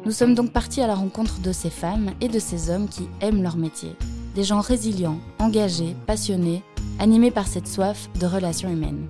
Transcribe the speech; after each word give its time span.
Nous 0.04 0.12
sommes 0.12 0.36
donc 0.36 0.52
partis 0.52 0.80
à 0.80 0.86
la 0.86 0.94
rencontre 0.94 1.40
de 1.40 1.50
ces 1.50 1.70
femmes 1.70 2.12
et 2.20 2.28
de 2.28 2.38
ces 2.38 2.70
hommes 2.70 2.88
qui 2.88 3.08
aiment 3.20 3.42
leur 3.42 3.56
métier. 3.56 3.96
Des 4.36 4.44
gens 4.44 4.60
résilients, 4.60 5.18
engagés, 5.40 5.96
passionnés, 6.06 6.62
animés 7.00 7.32
par 7.32 7.48
cette 7.48 7.66
soif 7.66 8.08
de 8.20 8.26
relations 8.26 8.70
humaines. 8.70 9.08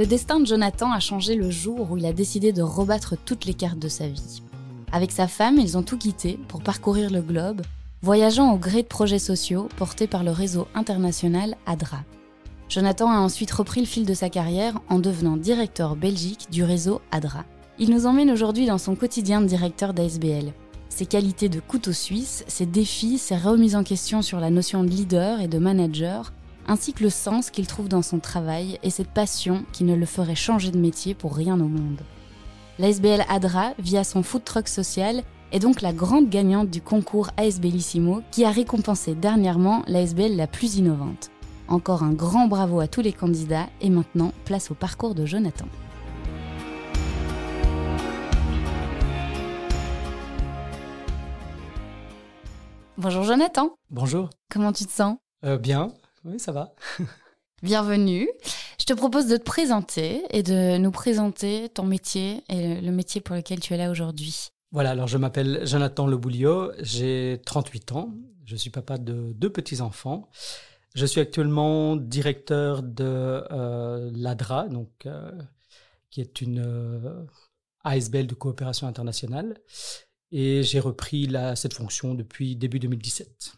Le 0.00 0.06
destin 0.06 0.40
de 0.40 0.46
Jonathan 0.46 0.90
a 0.92 0.98
changé 0.98 1.34
le 1.34 1.50
jour 1.50 1.90
où 1.90 1.98
il 1.98 2.06
a 2.06 2.14
décidé 2.14 2.54
de 2.54 2.62
rebattre 2.62 3.16
toutes 3.22 3.44
les 3.44 3.52
cartes 3.52 3.78
de 3.78 3.88
sa 3.88 4.08
vie. 4.08 4.40
Avec 4.92 5.12
sa 5.12 5.28
femme, 5.28 5.58
ils 5.58 5.76
ont 5.76 5.82
tout 5.82 5.98
quitté 5.98 6.40
pour 6.48 6.62
parcourir 6.62 7.10
le 7.10 7.20
globe, 7.20 7.60
voyageant 8.00 8.50
au 8.54 8.56
gré 8.56 8.80
de 8.80 8.88
projets 8.88 9.18
sociaux 9.18 9.68
portés 9.76 10.06
par 10.06 10.24
le 10.24 10.30
réseau 10.30 10.66
international 10.74 11.54
ADRA. 11.66 11.98
Jonathan 12.70 13.10
a 13.10 13.18
ensuite 13.18 13.50
repris 13.50 13.80
le 13.80 13.86
fil 13.86 14.06
de 14.06 14.14
sa 14.14 14.30
carrière 14.30 14.80
en 14.88 15.00
devenant 15.00 15.36
directeur 15.36 15.96
belgique 15.96 16.46
du 16.50 16.64
réseau 16.64 17.02
ADRA. 17.12 17.44
Il 17.78 17.90
nous 17.90 18.06
emmène 18.06 18.30
aujourd'hui 18.30 18.64
dans 18.64 18.78
son 18.78 18.94
quotidien 18.94 19.42
de 19.42 19.46
directeur 19.48 19.92
d'ASBL. 19.92 20.54
Ses 20.88 21.04
qualités 21.04 21.50
de 21.50 21.60
couteau 21.60 21.92
suisse, 21.92 22.42
ses 22.48 22.64
défis, 22.64 23.18
ses 23.18 23.36
remises 23.36 23.76
en 23.76 23.84
question 23.84 24.22
sur 24.22 24.40
la 24.40 24.48
notion 24.48 24.82
de 24.82 24.88
leader 24.88 25.40
et 25.40 25.46
de 25.46 25.58
manager 25.58 26.32
ainsi 26.66 26.92
que 26.92 27.02
le 27.02 27.10
sens 27.10 27.50
qu'il 27.50 27.66
trouve 27.66 27.88
dans 27.88 28.02
son 28.02 28.18
travail 28.18 28.78
et 28.82 28.90
cette 28.90 29.10
passion 29.10 29.64
qui 29.72 29.84
ne 29.84 29.94
le 29.94 30.06
ferait 30.06 30.34
changer 30.34 30.70
de 30.70 30.78
métier 30.78 31.14
pour 31.14 31.34
rien 31.34 31.54
au 31.54 31.68
monde. 31.68 32.00
L'ASBL 32.78 33.24
ADRA, 33.28 33.74
via 33.78 34.04
son 34.04 34.22
food 34.22 34.44
truck 34.44 34.68
social, 34.68 35.22
est 35.52 35.58
donc 35.58 35.80
la 35.80 35.92
grande 35.92 36.30
gagnante 36.30 36.70
du 36.70 36.80
concours 36.80 37.30
ASBellissimo 37.36 38.22
qui 38.30 38.44
a 38.44 38.50
récompensé 38.50 39.14
dernièrement 39.14 39.82
l'ASBL 39.86 40.36
la 40.36 40.46
plus 40.46 40.76
innovante. 40.76 41.30
Encore 41.68 42.02
un 42.02 42.12
grand 42.12 42.46
bravo 42.46 42.80
à 42.80 42.88
tous 42.88 43.00
les 43.00 43.12
candidats 43.12 43.68
et 43.80 43.90
maintenant 43.90 44.32
place 44.44 44.70
au 44.70 44.74
parcours 44.74 45.14
de 45.14 45.26
Jonathan. 45.26 45.66
Bonjour 52.96 53.22
Jonathan. 53.22 53.76
Bonjour. 53.90 54.30
Comment 54.50 54.72
tu 54.72 54.84
te 54.84 54.92
sens? 54.92 55.16
Euh, 55.44 55.56
Bien. 55.56 55.92
Oui, 56.24 56.38
ça 56.38 56.52
va. 56.52 56.74
Bienvenue. 57.62 58.28
Je 58.78 58.84
te 58.84 58.92
propose 58.92 59.26
de 59.26 59.36
te 59.36 59.42
présenter 59.42 60.22
et 60.30 60.42
de 60.42 60.76
nous 60.76 60.90
présenter 60.90 61.68
ton 61.70 61.84
métier 61.84 62.44
et 62.48 62.80
le 62.80 62.92
métier 62.92 63.20
pour 63.20 63.36
lequel 63.36 63.60
tu 63.60 63.72
es 63.72 63.76
là 63.76 63.90
aujourd'hui. 63.90 64.50
Voilà, 64.72 64.90
alors 64.90 65.08
je 65.08 65.18
m'appelle 65.18 65.62
Jonathan 65.66 66.06
Lebouliot, 66.06 66.72
j'ai 66.78 67.40
38 67.44 67.92
ans, 67.92 68.14
je 68.44 68.54
suis 68.54 68.70
papa 68.70 68.98
de 68.98 69.32
deux 69.32 69.50
petits-enfants. 69.50 70.28
Je 70.94 71.06
suis 71.06 71.20
actuellement 71.20 71.96
directeur 71.96 72.82
de 72.82 73.04
euh, 73.50 74.10
l'ADRA, 74.12 74.68
donc, 74.68 74.90
euh, 75.06 75.30
qui 76.10 76.20
est 76.20 76.40
une 76.40 76.58
euh, 76.58 77.24
ASBL 77.84 78.26
de 78.26 78.34
coopération 78.34 78.86
internationale, 78.86 79.56
et 80.32 80.62
j'ai 80.62 80.80
repris 80.80 81.26
la, 81.26 81.56
cette 81.56 81.74
fonction 81.74 82.14
depuis 82.14 82.56
début 82.56 82.78
2017. 82.78 83.54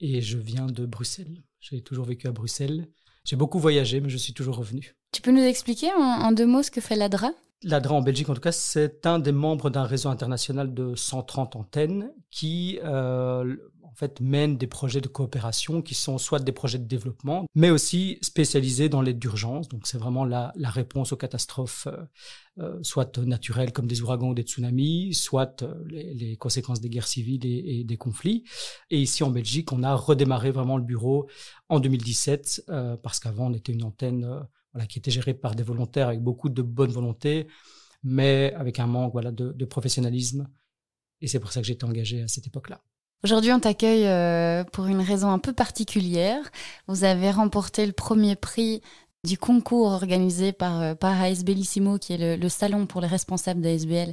Et 0.00 0.20
je 0.20 0.38
viens 0.38 0.66
de 0.66 0.86
Bruxelles. 0.86 1.42
J'ai 1.70 1.80
toujours 1.80 2.04
vécu 2.04 2.28
à 2.28 2.32
Bruxelles. 2.32 2.88
J'ai 3.24 3.36
beaucoup 3.36 3.58
voyagé, 3.58 4.02
mais 4.02 4.10
je 4.10 4.18
suis 4.18 4.34
toujours 4.34 4.56
revenu. 4.56 4.96
Tu 5.12 5.22
peux 5.22 5.30
nous 5.30 5.42
expliquer 5.42 5.90
en, 5.96 6.30
deux 6.32 6.44
mots 6.44 6.62
ce 6.62 6.70
que 6.70 6.82
fait 6.82 6.94
l'ADRA? 6.94 7.30
L'ADRA 7.62 7.94
en 7.94 8.02
Belgique, 8.02 8.28
en 8.28 8.34
tout 8.34 8.42
cas, 8.42 8.52
c'est 8.52 9.06
un 9.06 9.18
des 9.18 9.32
membres 9.32 9.70
d'un 9.70 9.84
réseau 9.84 10.10
international 10.10 10.74
de 10.74 10.94
130 10.94 11.56
antennes 11.56 12.12
qui, 12.30 12.78
euh, 12.84 13.56
en 13.94 13.96
fait, 13.96 14.20
mène 14.20 14.56
des 14.56 14.66
projets 14.66 15.00
de 15.00 15.06
coopération 15.06 15.80
qui 15.80 15.94
sont 15.94 16.18
soit 16.18 16.40
des 16.40 16.50
projets 16.50 16.80
de 16.80 16.84
développement, 16.84 17.46
mais 17.54 17.70
aussi 17.70 18.18
spécialisés 18.22 18.88
dans 18.88 19.00
l'aide 19.00 19.20
d'urgence. 19.20 19.68
Donc, 19.68 19.86
c'est 19.86 19.98
vraiment 19.98 20.24
la, 20.24 20.52
réponse 20.64 21.12
aux 21.12 21.16
catastrophes, 21.16 21.86
euh, 21.86 22.02
euh, 22.58 22.82
soit 22.82 23.18
naturelles 23.18 23.72
comme 23.72 23.86
des 23.86 24.02
ouragans 24.02 24.30
ou 24.30 24.34
des 24.34 24.42
tsunamis, 24.42 25.14
soit 25.14 25.62
euh, 25.62 25.84
les, 25.86 26.36
conséquences 26.36 26.80
des 26.80 26.88
guerres 26.88 27.06
civiles 27.06 27.46
et, 27.46 27.84
des 27.84 27.96
conflits. 27.96 28.42
Et 28.90 29.00
ici, 29.00 29.22
en 29.22 29.30
Belgique, 29.30 29.70
on 29.70 29.84
a 29.84 29.94
redémarré 29.94 30.50
vraiment 30.50 30.76
le 30.76 30.82
bureau 30.82 31.28
en 31.68 31.78
2017, 31.78 32.64
euh, 32.70 32.96
parce 32.96 33.20
qu'avant, 33.20 33.46
on 33.46 33.54
était 33.54 33.72
une 33.72 33.84
antenne 33.84 34.28
qui 34.88 34.98
était 34.98 35.12
gérée 35.12 35.34
par 35.34 35.54
des 35.54 35.62
volontaires 35.62 36.08
avec 36.08 36.20
beaucoup 36.20 36.48
de 36.48 36.62
bonne 36.62 36.90
volonté, 36.90 37.46
mais 38.02 38.52
avec 38.56 38.80
un 38.80 38.88
manque 38.88 39.14
de, 39.20 39.52
de 39.52 39.64
professionnalisme. 39.64 40.48
Et 41.20 41.28
c'est 41.28 41.38
pour 41.38 41.52
ça 41.52 41.62
que 41.62 41.70
été 41.70 41.84
engagé 41.84 42.22
à 42.22 42.26
cette 42.28 42.48
époque-là. 42.48 42.82
Aujourd'hui, 43.24 43.52
on 43.52 43.58
t'accueille 43.58 44.06
euh, 44.06 44.64
pour 44.64 44.84
une 44.84 45.00
raison 45.00 45.30
un 45.30 45.38
peu 45.38 45.54
particulière. 45.54 46.42
Vous 46.88 47.04
avez 47.04 47.30
remporté 47.30 47.86
le 47.86 47.92
premier 47.92 48.36
prix 48.36 48.82
du 49.24 49.38
concours 49.38 49.92
organisé 49.92 50.52
par, 50.52 50.82
euh, 50.82 50.94
par 50.94 51.22
ASBellissimo, 51.22 51.96
qui 51.96 52.12
est 52.12 52.36
le, 52.36 52.48
salon 52.50 52.84
pour 52.84 53.00
les 53.00 53.06
responsables 53.06 53.62
d'ASBL, 53.62 54.12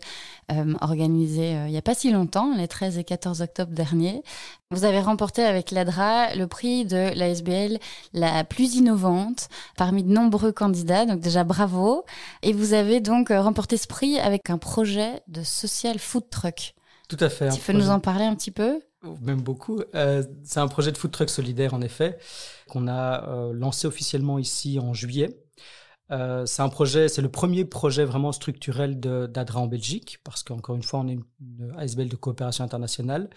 euh, 0.53 0.73
organisé 0.79 1.51
il 1.51 1.71
n'y 1.71 1.77
a 1.77 1.81
pas 1.81 1.94
si 1.94 2.09
longtemps, 2.09 2.55
les 2.55 2.69
13 2.69 3.00
et 3.00 3.03
14 3.03 3.41
octobre 3.41 3.73
dernier. 3.73 4.23
Vous 4.69 4.85
avez 4.85 5.01
remporté 5.01 5.44
avec 5.44 5.71
l'ADRA 5.71 6.33
le 6.36 6.47
prix 6.47 6.86
de 6.86 7.12
l'ASBL 7.13 7.80
la 8.13 8.45
plus 8.45 8.75
innovante 8.75 9.50
parmi 9.75 10.03
de 10.03 10.09
nombreux 10.13 10.53
candidats, 10.53 11.06
donc 11.06 11.19
déjà 11.19 11.44
bravo. 11.44 12.06
Et 12.44 12.53
vous 12.53 12.71
avez 12.71 13.01
donc 13.01 13.27
remporté 13.27 13.75
ce 13.75 13.88
prix 13.88 14.19
avec 14.19 14.50
un 14.50 14.57
projet 14.57 15.21
de 15.27 15.44
social 15.44 16.00
food 16.00 16.30
truck. 16.30 16.75
Tout 17.09 17.18
à 17.19 17.27
fait. 17.27 17.50
Tu 17.50 17.59
peux 17.59 17.74
nous 17.74 17.89
en 17.89 18.00
parler 18.00 18.24
un 18.24 18.36
petit 18.36 18.51
peu? 18.51 18.81
Même 19.21 19.42
beaucoup. 19.42 19.81
Euh, 19.95 20.24
c'est 20.44 20.59
un 20.59 20.68
projet 20.68 20.92
de 20.92 20.98
food 20.98 21.12
truck 21.12 21.30
solidaire, 21.30 21.74
en 21.74 21.81
effet, 21.81 22.18
qu'on 22.68 22.88
a 22.88 23.27
euh, 23.30 23.53
lancé 23.53 23.88
officiellement 23.88 24.39
ici 24.39 24.80
en 24.80 24.94
juillet. 24.94 25.44
Euh, 26.12 26.45
c'est 26.45 26.62
un 26.62 26.69
projet, 26.69 27.07
c'est 27.07 27.21
le 27.21 27.31
premier 27.31 27.65
projet 27.65 28.03
vraiment 28.03 28.31
structurel 28.31 29.00
d'ADRA 29.00 29.62
en 29.62 29.68
Belgique, 29.68 30.19
parce 30.24 30.44
qu'encore 30.44 30.75
une 30.75 30.83
fois, 30.83 31.00
on 31.00 31.07
est 31.07 31.13
une, 31.13 31.74
ASBL 31.77 32.09
de 32.09 32.15
coopération 32.15 32.63
internationale. 32.63 33.30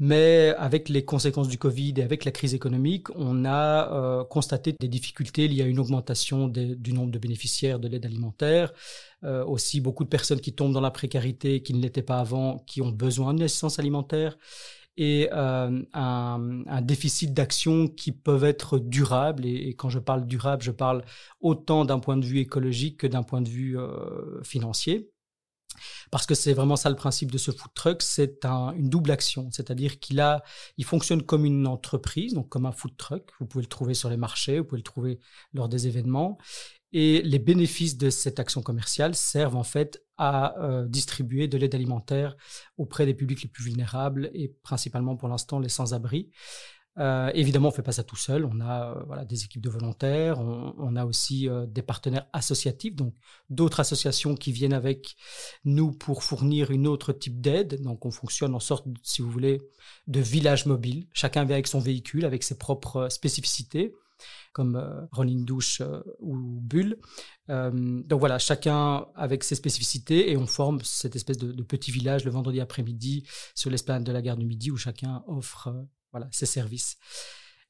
Mais 0.00 0.54
avec 0.58 0.88
les 0.88 1.04
conséquences 1.04 1.48
du 1.48 1.58
Covid 1.58 1.94
et 1.96 2.02
avec 2.02 2.24
la 2.24 2.30
crise 2.30 2.54
économique, 2.54 3.08
on 3.16 3.44
a 3.44 4.24
constaté 4.30 4.72
des 4.78 4.86
difficultés 4.86 5.48
liées 5.48 5.64
à 5.64 5.66
une 5.66 5.80
augmentation 5.80 6.46
du 6.46 6.92
nombre 6.92 7.10
de 7.10 7.18
bénéficiaires 7.18 7.80
de 7.80 7.88
l'aide 7.88 8.06
alimentaire, 8.06 8.72
aussi 9.24 9.80
beaucoup 9.80 10.04
de 10.04 10.08
personnes 10.08 10.40
qui 10.40 10.52
tombent 10.52 10.72
dans 10.72 10.80
la 10.80 10.92
précarité, 10.92 11.64
qui 11.64 11.74
ne 11.74 11.82
l'étaient 11.82 12.02
pas 12.02 12.20
avant, 12.20 12.58
qui 12.60 12.80
ont 12.80 12.92
besoin 12.92 13.34
d'une 13.34 13.42
assistance 13.42 13.80
alimentaire. 13.80 14.38
Et 14.98 15.28
euh, 15.32 15.80
un, 15.94 16.82
déficit 16.82 17.32
d'action 17.32 17.86
qui 17.86 18.10
peuvent 18.10 18.44
être 18.44 18.80
durables. 18.80 19.46
Et, 19.46 19.74
quand 19.74 19.88
je 19.88 20.00
parle 20.00 20.26
durable, 20.26 20.62
je 20.62 20.72
parle 20.72 21.04
autant 21.40 21.84
d'un 21.84 22.00
point 22.00 22.16
de 22.16 22.24
vue 22.24 22.40
écologique 22.40 22.98
que 22.98 23.06
d'un 23.06 23.22
point 23.22 23.40
de 23.40 23.48
vue 23.48 23.78
euh, 23.78 24.42
financier. 24.42 25.12
Parce 26.10 26.26
que 26.26 26.34
c'est 26.34 26.52
vraiment 26.52 26.74
ça 26.74 26.90
le 26.90 26.96
principe 26.96 27.30
de 27.30 27.38
ce 27.38 27.52
food 27.52 27.72
truck, 27.74 28.02
c'est 28.02 28.44
une 28.44 28.88
double 28.88 29.12
action, 29.12 29.48
c'est-à-dire 29.52 30.00
qu'il 30.00 30.18
a, 30.18 30.42
il 30.76 30.84
fonctionne 30.84 31.22
comme 31.22 31.44
une 31.44 31.68
entreprise, 31.68 32.34
donc 32.34 32.48
comme 32.48 32.66
un 32.66 32.72
food 32.72 32.96
truck. 32.96 33.30
Vous 33.38 33.46
pouvez 33.46 33.62
le 33.62 33.68
trouver 33.68 33.94
sur 33.94 34.10
les 34.10 34.16
marchés, 34.16 34.58
vous 34.58 34.64
pouvez 34.64 34.80
le 34.80 34.82
trouver 34.82 35.20
lors 35.52 35.68
des 35.68 35.86
événements, 35.86 36.38
et 36.92 37.22
les 37.22 37.38
bénéfices 37.38 37.96
de 37.96 38.10
cette 38.10 38.40
action 38.40 38.62
commerciale 38.62 39.14
servent 39.14 39.56
en 39.56 39.62
fait 39.62 40.02
à 40.18 40.58
euh, 40.58 40.86
distribuer 40.86 41.48
de 41.48 41.56
l'aide 41.56 41.74
alimentaire 41.74 42.36
auprès 42.76 43.06
des 43.06 43.14
publics 43.14 43.42
les 43.42 43.48
plus 43.48 43.64
vulnérables 43.64 44.30
et 44.34 44.48
principalement 44.62 45.16
pour 45.16 45.28
l'instant 45.28 45.60
les 45.60 45.68
sans-abri. 45.68 46.30
Euh, 46.98 47.30
évidemment, 47.32 47.68
on 47.68 47.70
ne 47.70 47.76
fait 47.76 47.82
pas 47.82 47.92
ça 47.92 48.02
tout 48.02 48.16
seul. 48.16 48.44
On 48.44 48.60
a 48.60 48.90
euh, 48.90 49.04
voilà, 49.06 49.24
des 49.24 49.44
équipes 49.44 49.62
de 49.62 49.70
volontaires, 49.70 50.40
on, 50.40 50.96
a 50.96 51.04
aussi 51.04 51.48
des 51.68 51.82
partenaires 51.82 52.26
associatifs, 52.32 52.96
donc 52.96 53.14
d'autres 53.50 53.78
associations 53.78 54.34
qui 54.34 54.50
viennent 54.50 54.72
avec 54.72 55.14
nous 55.64 55.92
pour 55.92 56.24
fournir 56.24 56.72
une 56.72 56.88
autre 56.88 57.12
type 57.12 57.40
d'aide. 57.40 57.80
Donc 57.82 58.04
on 58.04 58.10
fonctionne 58.10 58.52
en 58.56 58.60
sorte, 58.60 58.86
si 59.04 59.22
vous 59.22 59.30
voulez, 59.30 59.60
de 60.08 60.18
village 60.18 60.66
mobile. 60.66 61.06
Chacun 61.12 61.44
vient 61.44 61.54
avec 61.54 61.68
son 61.68 61.78
véhicule, 61.78 62.24
avec 62.24 62.42
ses 62.42 62.58
propres 62.58 63.08
spécificités 63.10 63.94
comme 64.52 64.76
euh, 64.76 65.06
Rolling 65.12 65.44
Douche 65.44 65.80
euh, 65.80 66.02
ou 66.18 66.36
Bulle. 66.60 66.98
Euh, 67.48 68.02
donc 68.04 68.20
voilà, 68.20 68.38
chacun 68.38 69.06
avec 69.14 69.44
ses 69.44 69.54
spécificités 69.54 70.32
et 70.32 70.36
on 70.36 70.46
forme 70.46 70.80
cette 70.82 71.16
espèce 71.16 71.38
de, 71.38 71.62
petit 71.62 71.90
village 71.90 72.24
le 72.24 72.30
vendredi 72.30 72.60
après-midi 72.60 73.26
sur 73.54 73.70
l'esplanade 73.70 74.04
de 74.04 74.12
la 74.12 74.22
gare 74.22 74.36
du 74.36 74.46
Midi 74.46 74.70
où 74.70 74.76
chacun 74.76 75.22
offre 75.26 75.72
voilà, 76.12 76.28
ses 76.32 76.46
services. 76.46 76.96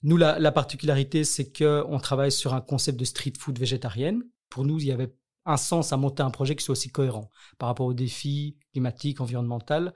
Nous, 0.03 0.17
la, 0.17 0.39
la 0.39 0.53
particularité, 0.53 1.25
c'est 1.25 1.53
qu'on 1.53 1.99
travaille 1.99 2.33
sur 2.33 2.55
un 2.55 2.61
concept 2.61 2.99
de 2.99 3.05
street 3.05 3.33
food 3.39 3.59
végétarienne. 3.59 4.23
Pour 4.49 4.65
nous, 4.65 4.79
il 4.79 4.87
y 4.87 4.93
avait 4.93 5.13
un 5.45 5.57
sens 5.57 5.93
à 5.93 5.97
monter 5.97 6.23
un 6.23 6.31
projet 6.31 6.55
qui 6.55 6.65
soit 6.65 6.73
aussi 6.73 6.91
cohérent 6.91 7.31
par 7.59 7.69
rapport 7.69 7.87
aux 7.87 7.95
défis 7.95 8.57
climatiques, 8.73 9.21
environnementaux. 9.21 9.91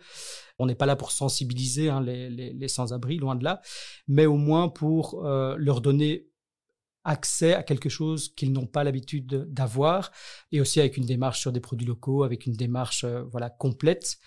On 0.58 0.66
n'est 0.66 0.74
pas 0.74 0.86
là 0.86 0.96
pour 0.96 1.12
sensibiliser 1.12 1.88
hein, 1.90 2.00
les 2.02 2.68
sans-abri, 2.68 3.18
loin 3.18 3.36
de 3.36 3.44
là, 3.44 3.60
mais 4.08 4.26
au 4.26 4.36
moins 4.36 4.68
pour 4.68 5.22
leur 5.22 5.80
donner 5.80 6.31
accès 7.04 7.54
à 7.54 7.62
quelque 7.62 7.88
chose 7.88 8.32
qu'ils 8.34 8.52
n'ont 8.52 8.66
pas 8.66 8.84
l'habitude 8.84 9.46
d'avoir 9.48 10.12
et 10.52 10.60
aussi 10.60 10.80
avec 10.80 10.96
une 10.96 11.04
démarche 11.04 11.40
sur 11.40 11.52
des 11.52 11.60
produits 11.60 11.86
locaux, 11.86 12.22
avec 12.22 12.46
une 12.46 12.52
démarche 12.52 13.04
euh, 13.04 13.22
voilà 13.30 13.50
complète 13.50 14.18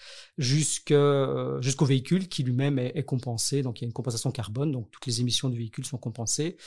euh, 0.92 1.62
jusqu'au 1.62 1.86
véhicule 1.86 2.28
qui 2.28 2.44
lui-même 2.44 2.80
est, 2.80 3.04
compensé. 3.04 3.62
Donc 3.62 3.80
il 3.80 3.84
y 3.84 3.86
a 3.86 3.88
une 3.88 3.94
compensation 3.94 4.32
carbone, 4.32 4.72
donc 4.72 4.92
toutes 4.92 5.06
les 5.06 5.22
émissions 5.22 5.50
du 5.50 5.58
véhicule 5.58 5.86
sont 5.86 5.98
compensées 5.98 6.58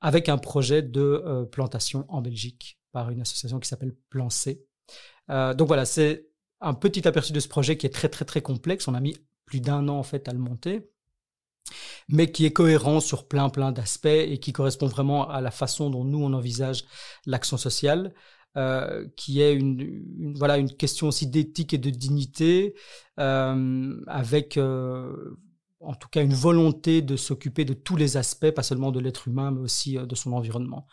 avec 0.00 0.28
un 0.28 0.38
projet 0.38 0.82
de 0.82 1.00
euh, 1.00 1.44
plantation 1.44 2.06
en 2.08 2.22
Belgique 2.22 2.78
par 2.92 3.10
une 3.10 3.20
association 3.20 3.60
qui 3.60 3.68
s'appelle 3.68 3.94
Plan 4.08 4.30
C. 4.30 4.66
donc 5.28 5.68
voilà, 5.68 5.84
c'est 5.84 6.26
un 6.60 6.74
petit 6.74 7.06
aperçu 7.06 7.32
de 7.32 7.40
ce 7.40 7.48
projet 7.48 7.76
qui 7.76 7.86
est 7.86 7.90
très 7.90 8.08
très 8.08 8.24
très 8.24 8.42
complexe. 8.42 8.88
On 8.88 8.94
a 8.94 9.00
mis 9.00 9.16
plus 9.44 9.60
d'un 9.60 9.88
an 9.88 9.98
en 9.98 10.02
fait 10.02 10.28
à 10.28 10.32
le 10.32 10.38
monter 10.38 10.90
mais 12.08 12.30
qui 12.30 12.44
est 12.44 12.52
cohérent 12.52 13.00
sur 13.00 13.28
plein 13.28 13.48
plein 13.48 13.72
d'aspects 13.72 14.06
et 14.06 14.38
qui 14.38 14.52
correspond 14.52 14.86
vraiment 14.86 15.28
à 15.28 15.40
la 15.40 15.50
façon 15.50 15.90
dont 15.90 16.04
nous 16.04 16.22
on 16.22 16.32
envisage 16.32 16.84
l'action 17.26 17.56
sociale. 17.56 18.14
Euh, 18.56 19.06
qui 19.14 19.40
est 19.40 19.54
une, 19.54 20.34
voilà 20.34 20.58
une 20.58 20.72
question 20.72 21.06
aussi 21.06 21.28
d'éthique 21.28 21.72
et 21.72 21.78
de 21.78 21.88
dignité 21.88 22.74
euh, 23.20 24.02
avec 24.08 24.56
euh, 24.56 25.38
en 25.78 25.94
tout 25.94 26.08
cas 26.08 26.20
une 26.20 26.34
volonté 26.34 27.00
de 27.00 27.16
s'occuper 27.16 27.64
de 27.64 27.74
tous 27.74 27.94
les 27.94 28.16
aspects, 28.16 28.50
pas 28.50 28.64
seulement 28.64 28.90
de 28.90 28.98
l'être 28.98 29.28
humain, 29.28 29.52
mais 29.52 29.60
aussi 29.60 29.94
de 29.94 30.14
son 30.16 30.32
environnement 30.32 30.88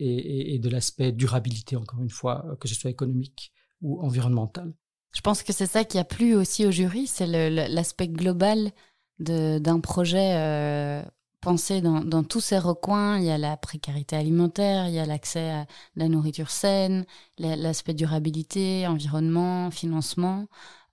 et, 0.00 0.56
et 0.56 0.58
de 0.58 0.68
l'aspect 0.68 1.12
durabilité, 1.12 1.76
encore 1.76 2.02
une 2.02 2.10
fois, 2.10 2.44
que 2.60 2.66
ce 2.66 2.74
soit 2.74 2.90
économique 2.90 3.52
ou 3.82 4.02
environnemental. 4.02 4.74
Je 5.14 5.20
pense 5.20 5.44
que 5.44 5.52
c'est 5.52 5.66
ça 5.66 5.84
qui 5.84 5.98
a 5.98 6.04
plu 6.04 6.34
aussi 6.34 6.66
au 6.66 6.72
jury, 6.72 7.06
c'est 7.06 7.48
l'aspect 7.68 8.08
global 8.08 8.72
d'un 9.18 9.80
projet 9.80 10.34
euh, 10.34 11.02
pensé 11.40 11.80
dans, 11.80 12.24
tous 12.24 12.40
ces 12.40 12.58
recoins. 12.58 13.18
Il 13.18 13.24
y 13.24 13.30
a 13.30 13.38
la 13.38 13.56
précarité 13.56 14.16
alimentaire, 14.16 14.88
il 14.88 14.94
y 14.94 14.98
a 14.98 15.06
l'accès 15.06 15.50
à 15.50 15.66
la 15.96 16.08
nourriture 16.08 16.50
saine, 16.50 17.06
l'aspect 17.38 17.94
durabilité, 17.94 18.86
environnement, 18.86 19.70
financement. 19.70 20.46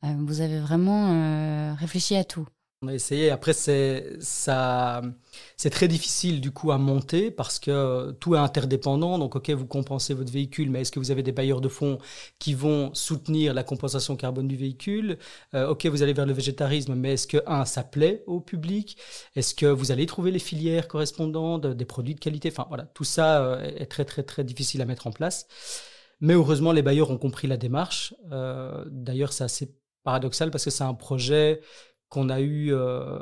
Euh, 0.04 0.14
vous 0.20 0.42
avez 0.42 0.60
vraiment 0.60 1.10
euh, 1.12 1.74
réfléchi 1.76 2.16
à 2.16 2.24
tout. 2.24 2.48
On 2.84 2.88
a 2.90 2.94
essayé. 2.94 3.30
Après, 3.30 3.54
c'est 3.54 4.18
ça, 4.20 5.02
c'est 5.56 5.70
très 5.70 5.88
difficile 5.88 6.42
du 6.42 6.52
coup 6.52 6.74
à 6.74 6.78
monter 6.78 7.32
parce 7.32 7.58
que 7.58 8.12
tout 8.20 8.36
est 8.36 8.38
interdépendant. 8.38 9.18
Donc, 9.18 9.38
ok, 9.38 9.52
vous 9.52 9.66
compensez 9.66 10.14
votre 10.14 10.34
véhicule, 10.34 10.70
mais 10.70 10.82
est-ce 10.82 10.92
que 10.92 11.00
vous 11.00 11.10
avez 11.10 11.24
des 11.24 11.32
bailleurs 11.32 11.62
de 11.62 11.70
fonds 11.70 11.98
qui 12.40 12.54
vont 12.54 12.94
soutenir 12.94 13.54
la 13.54 13.64
compensation 13.64 14.18
carbone 14.18 14.50
du 14.50 14.58
véhicule? 14.58 15.18
Euh, 15.54 15.70
Ok, 15.70 15.86
vous 15.86 16.04
allez 16.04 16.12
vers 16.12 16.26
le 16.26 16.34
végétarisme, 16.34 16.94
mais 16.96 17.14
est-ce 17.14 17.26
que 17.26 17.38
un, 17.48 17.64
ça 17.64 17.84
plaît 17.84 18.22
au 18.28 18.42
public? 18.42 18.98
Est-ce 19.38 19.56
que 19.56 19.66
vous 19.68 19.94
allez 19.94 20.06
trouver 20.06 20.32
les 20.32 20.40
filières 20.40 20.90
correspondantes, 20.90 21.66
des 21.66 21.86
produits 21.86 22.16
de 22.16 22.20
qualité? 22.20 22.50
Enfin, 22.52 22.66
voilà, 22.68 22.84
tout 22.86 23.06
ça 23.06 23.46
euh, 23.46 23.62
est 23.64 23.86
très 23.86 24.04
très 24.04 24.24
très 24.24 24.44
difficile 24.44 24.82
à 24.82 24.86
mettre 24.86 25.08
en 25.08 25.12
place. 25.12 25.48
Mais 26.20 26.34
heureusement, 26.34 26.74
les 26.74 26.82
bailleurs 26.82 27.12
ont 27.12 27.18
compris 27.18 27.48
la 27.48 27.56
démarche. 27.58 28.14
Euh, 28.34 28.84
d'ailleurs, 28.90 29.32
c'est 29.34 29.44
assez 29.46 29.74
paradoxal 30.04 30.52
parce 30.52 30.66
que 30.66 30.70
c'est 30.70 30.84
un 30.84 30.94
projet 30.94 31.62
qu'on 32.14 32.30
a 32.30 32.42
eu 32.42 32.72
euh, 32.72 33.18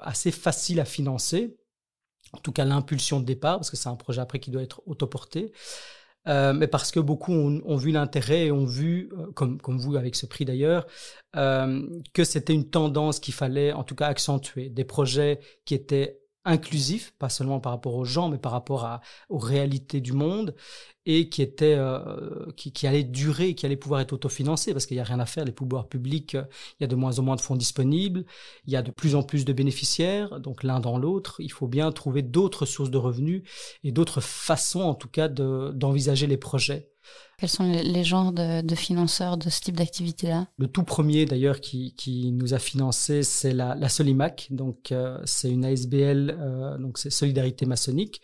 assez 0.00 0.30
facile 0.30 0.80
à 0.80 0.86
financer, 0.86 1.58
en 2.32 2.38
tout 2.38 2.52
cas 2.52 2.64
l'impulsion 2.64 3.20
de 3.20 3.26
départ, 3.26 3.58
parce 3.58 3.70
que 3.70 3.76
c'est 3.76 3.90
un 3.90 3.96
projet 3.96 4.22
après 4.22 4.40
qui 4.40 4.50
doit 4.50 4.62
être 4.62 4.80
autoporté. 4.86 5.52
Euh, 6.26 6.54
mais 6.54 6.66
parce 6.66 6.90
que 6.90 7.00
beaucoup 7.00 7.32
ont, 7.32 7.76
vu 7.76 7.92
l'intérêt 7.92 8.46
et 8.46 8.52
ont 8.52 8.64
vu, 8.64 9.10
euh, 9.12 9.30
comme, 9.32 9.60
comme 9.60 9.78
vous 9.78 9.96
avec 9.96 10.16
ce 10.16 10.24
prix 10.24 10.46
d'ailleurs, 10.46 10.86
que 11.34 12.24
c'était 12.24 12.54
une 12.54 12.68
tendance 12.68 13.20
qu'il 13.20 13.34
fallait 13.34 13.72
en 13.72 13.84
tout 13.84 13.94
cas 13.94 14.06
accentuer. 14.06 14.70
Des 14.70 14.84
projets 14.84 15.40
qui 15.66 15.74
étaient 15.74 16.18
inclusif, 16.44 17.12
pas 17.18 17.28
seulement 17.28 17.60
par 17.60 17.72
rapport 17.72 17.94
aux 17.94 18.04
gens, 18.04 18.28
mais 18.28 18.38
par 18.38 18.52
rapport 18.52 19.00
aux 19.28 19.38
réalités 19.38 20.00
du 20.00 20.12
monde, 20.12 20.54
et 21.06 21.28
qui 21.28 21.42
était, 21.42 21.74
euh, 21.76 22.50
qui, 22.56 22.72
qui, 22.72 22.86
allait 22.86 23.04
durer, 23.04 23.54
qui 23.54 23.66
allait 23.66 23.76
pouvoir 23.76 24.00
être 24.00 24.12
autofinancé, 24.12 24.72
parce 24.72 24.86
qu'il 24.86 24.96
n'y 24.96 25.00
a 25.00 25.04
rien 25.04 25.20
à 25.20 25.26
faire, 25.26 25.44
les 25.44 25.52
pouvoirs 25.52 25.88
publics, 25.88 26.34
euh, 26.34 26.44
il 26.78 26.82
y 26.82 26.84
a 26.84 26.86
de 26.86 26.96
moins 26.96 27.18
en 27.18 27.22
moins 27.22 27.36
de 27.36 27.40
fonds 27.40 27.56
disponibles, 27.56 28.24
il 28.66 28.72
y 28.72 28.76
a 28.76 28.82
de 28.82 28.90
plus 28.90 29.14
en 29.14 29.22
plus 29.22 29.44
de 29.44 29.52
bénéficiaires, 29.52 30.40
donc 30.40 30.62
l'un 30.62 30.80
dans 30.80 30.98
l'autre, 30.98 31.40
il 31.40 31.52
faut 31.52 31.68
bien 31.68 31.90
trouver 31.92 32.22
d'autres 32.22 32.66
sources 32.66 32.90
de 32.90 32.98
revenus 32.98 33.42
et 33.84 33.92
d'autres 33.92 34.20
façons, 34.20 34.82
en 34.82 34.94
tout 34.94 35.08
cas, 35.08 35.28
d'envisager 35.28 36.26
les 36.26 36.36
projets. 36.36 36.90
Quels 37.40 37.48
sont 37.48 37.64
les, 37.64 38.04
genres 38.04 38.32
de, 38.32 38.74
financeurs 38.74 39.38
de 39.38 39.48
ce 39.48 39.62
type 39.62 39.76
d'activité-là? 39.76 40.46
Le 40.58 40.66
tout 40.66 40.82
premier 40.82 41.24
d'ailleurs 41.24 41.60
qui, 41.60 42.30
nous 42.34 42.52
a 42.52 42.58
financé, 42.58 43.22
c'est 43.22 43.54
la, 43.54 43.88
Solimac. 43.88 44.48
Donc 44.50 44.92
euh, 44.92 45.18
c'est 45.24 45.50
une 45.50 45.64
ASBL, 45.64 46.36
euh, 46.38 46.76
donc 46.76 46.98
c'est 46.98 47.08
Solidarité 47.08 47.64
maçonnique, 47.64 48.20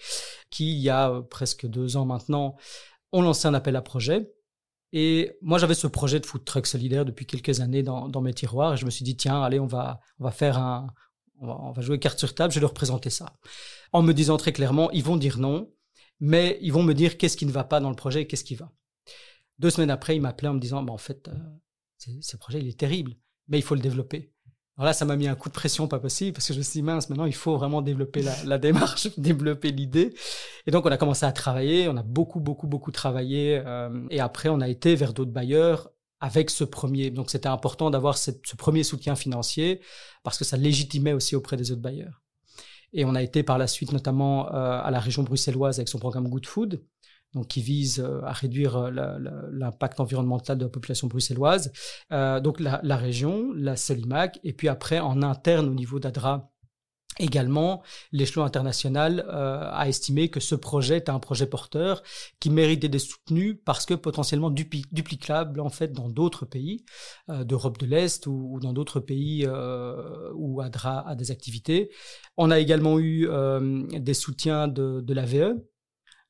qui 0.51 0.73
il 0.73 0.83
y 0.83 0.91
a 0.91 1.11
euh, 1.11 1.23
presque 1.23 1.67
deux 1.67 1.97
ans 1.97 2.05
maintenant 2.05 2.57
ont 3.11 3.23
lancé 3.23 3.49
un 3.49 3.55
appel 3.55 3.75
à 3.77 3.81
projet. 3.81 4.31
Et 4.93 5.39
moi 5.41 5.57
j'avais 5.57 5.75
ce 5.75 5.87
projet 5.87 6.21
de 6.21 6.27
food 6.27 6.45
truck 6.45 6.67
solidaire 6.67 7.07
depuis 7.07 7.25
quelques 7.25 7.61
années 7.61 7.83
dans, 7.83 8.09
dans 8.09 8.21
mes 8.21 8.35
tiroirs 8.35 8.75
et 8.75 8.77
je 8.77 8.85
me 8.85 8.91
suis 8.91 9.05
dit 9.05 9.17
tiens 9.17 9.43
allez 9.43 9.59
on 9.59 9.67
va 9.67 10.01
on 10.21 10.25
va 10.25 10.31
faire 10.31 10.59
un 10.59 10.87
on 11.41 11.47
va, 11.47 11.59
on 11.61 11.73
va 11.73 11.83
jouer 11.83 11.99
carte 11.99 12.19
sur 12.19 12.35
table, 12.35 12.53
je 12.53 12.59
vais 12.59 12.63
leur 12.63 12.75
présenter 12.75 13.11
ça. 13.11 13.33
En 13.93 14.03
me 14.03 14.13
disant 14.13 14.37
très 14.37 14.53
clairement, 14.53 14.91
ils 14.93 15.03
vont 15.03 15.17
dire 15.17 15.39
non, 15.39 15.71
mais 16.21 16.59
ils 16.63 16.73
vont 16.73 16.83
me 16.83 16.95
dire 16.95 17.19
qu'est-ce 17.19 17.37
qui 17.37 17.47
ne 17.47 17.53
va 17.53 17.65
pas 17.65 17.81
dans 17.81 17.91
le 17.91 17.97
projet 17.97 18.23
et 18.23 18.27
qu'est-ce 18.27 18.45
qui 18.45 18.55
va. 18.55 18.73
Deux 19.59 19.71
semaines 19.71 19.91
après, 19.91 20.17
il 20.17 20.21
m'appelait 20.21 20.49
en 20.49 20.55
me 20.55 20.61
disant, 20.61 20.83
bah, 20.83 20.93
en 20.93 20.99
fait, 20.99 21.29
euh, 21.29 22.13
ce 22.21 22.37
projet, 22.37 22.61
il 22.61 22.69
est 22.69 22.79
terrible, 22.79 23.17
mais 23.49 23.59
il 23.59 23.63
faut 23.63 23.75
le 23.75 23.81
développer. 23.81 24.33
Alors 24.77 24.87
là, 24.87 24.93
ça 24.93 25.07
m'a 25.07 25.17
mis 25.17 25.27
un 25.27 25.35
coup 25.35 25.49
de 25.49 25.55
pression 25.55 25.89
pas 25.89 25.99
possible 25.99 26.35
parce 26.35 26.47
que 26.47 26.53
je 26.53 26.59
me 26.59 26.63
suis 26.63 26.81
dit, 26.81 26.83
mince, 26.83 27.09
maintenant, 27.09 27.25
il 27.25 27.35
faut 27.35 27.57
vraiment 27.57 27.81
développer 27.81 28.23
la, 28.45 28.59
démarche, 28.59 29.09
développer 29.19 29.71
l'idée. 29.71 30.15
Et 30.67 30.71
donc, 30.71 30.85
on 30.85 30.91
a 30.91 30.99
commencé 30.99 31.25
à 31.25 31.33
travailler, 31.33 31.89
on 31.89 31.97
a 31.97 32.03
beaucoup, 32.03 32.41
beaucoup, 32.41 32.67
beaucoup 32.67 32.91
travaillé. 32.91 33.63
Euh, 33.65 34.07
et 34.11 34.21
après, 34.21 34.51
on 34.51 34.61
a 34.61 34.69
été 34.69 34.95
vers 34.95 35.15
d'autres 35.15 35.31
bailleurs 35.31 35.91
avec 36.21 36.51
ce 36.51 36.65
premier. 36.65 37.11
Donc, 37.11 37.31
c'était 37.31 37.49
important 37.49 37.89
d'avoir 37.89 38.19
ce 38.19 38.31
premier 38.59 38.83
soutien 38.83 39.17
financier 39.17 39.81
parce 40.23 40.37
que 40.37 40.45
ça 40.45 40.59
légitimait 40.59 41.15
aussi 41.15 41.37
auprès 41.37 41.57
des 41.57 41.73
autres 41.73 41.83
bailleurs. 41.83 42.26
Et 42.93 43.05
on 43.05 43.15
a 43.15 43.23
été 43.23 43.43
par 43.43 43.59
la 43.59 43.67
suite 43.67 43.93
notamment 43.93 44.53
euh, 44.55 44.81
à 44.83 44.91
la 44.91 45.01
région 45.01 45.23
bruxelloise 45.23 45.79
avec 45.79 45.89
son 45.89 45.99
programme 45.99 46.29
Good 46.29 46.47
Food, 46.47 46.83
donc 47.35 47.49
qui 47.49 47.61
vise 47.61 48.01
euh, 48.01 48.23
à 48.25 48.33
réduire 48.33 48.77
euh, 48.77 48.91
l'impact 49.53 50.01
environnemental 50.01 50.59
de 50.59 50.65
la 50.65 50.71
population 50.71 51.07
bruxelloise. 51.07 51.73
Donc 52.11 52.61
la, 52.61 52.97
région, 52.97 53.53
la 53.55 53.77
Solimac, 53.77 54.39
et 54.45 54.53
puis 54.53 54.69
après 54.69 55.01
en 55.01 55.23
interne 55.23 55.69
au 55.69 55.75
niveau 55.75 56.01
d'ADRA, 56.01 56.51
Également, 57.19 57.83
l'échelon 58.13 58.45
international 58.45 59.25
euh, 59.29 59.71
a 59.73 59.89
estimé 59.89 60.29
que 60.29 60.41
ce 60.41 60.55
projet 60.55 60.97
est 60.97 61.09
un 61.09 61.19
projet 61.19 61.47
porteur 61.47 62.03
qui 62.41 62.51
mérite 62.51 62.81
d'être 62.81 62.99
soutenu 62.99 63.57
parce 63.57 63.87
que 63.87 63.95
potentiellement 63.95 64.51
duplicable 64.51 65.61
en 65.61 65.71
fait 65.71 65.93
dans 65.93 66.11
d'autres 66.11 66.45
pays 66.45 66.85
euh, 67.31 67.45
d'Europe 67.45 67.79
de 67.79 67.87
l'Est 67.87 68.27
ou, 68.27 68.59
dans 68.61 68.73
d'autres 68.73 69.01
pays 69.01 69.47
euh, 69.47 70.31
où 70.35 70.61
ADRA 70.61 71.09
a 71.09 71.15
des 71.15 71.31
activités. 71.31 71.91
On 72.37 72.51
a 72.51 72.59
également 72.59 72.99
eu 72.99 73.29
des 73.93 74.15
soutiens 74.15 74.69
de, 74.69 75.01
de 75.01 75.15
l'AVE, 75.15 75.35
euh, 75.37 75.55
euh, 75.55 75.76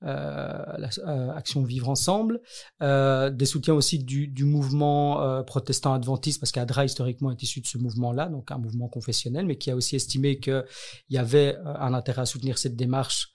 Action 0.02 1.62
Vivre 1.62 1.88
Ensemble, 1.88 2.40
euh, 2.82 3.30
des 3.30 3.46
soutiens 3.46 3.74
aussi 3.74 3.98
du, 3.98 4.28
du 4.28 4.44
mouvement 4.44 5.42
protestant 5.44 5.94
adventiste, 5.94 6.40
parce 6.40 6.52
qu'Adra 6.52 6.84
historiquement 6.84 7.30
est 7.30 7.42
issu 7.42 7.60
de 7.60 7.66
ce 7.66 7.78
mouvement-là, 7.78 8.28
donc 8.28 8.50
un 8.50 8.58
mouvement 8.58 8.88
confessionnel, 8.88 9.46
mais 9.46 9.56
qui 9.56 9.70
a 9.70 9.76
aussi 9.76 9.96
estimé 9.96 10.38
qu'il 10.38 10.64
y 11.10 11.18
avait 11.18 11.56
un 11.64 11.94
intérêt 11.94 12.22
à 12.22 12.26
soutenir 12.26 12.58
cette 12.58 12.76
démarche 12.76 13.32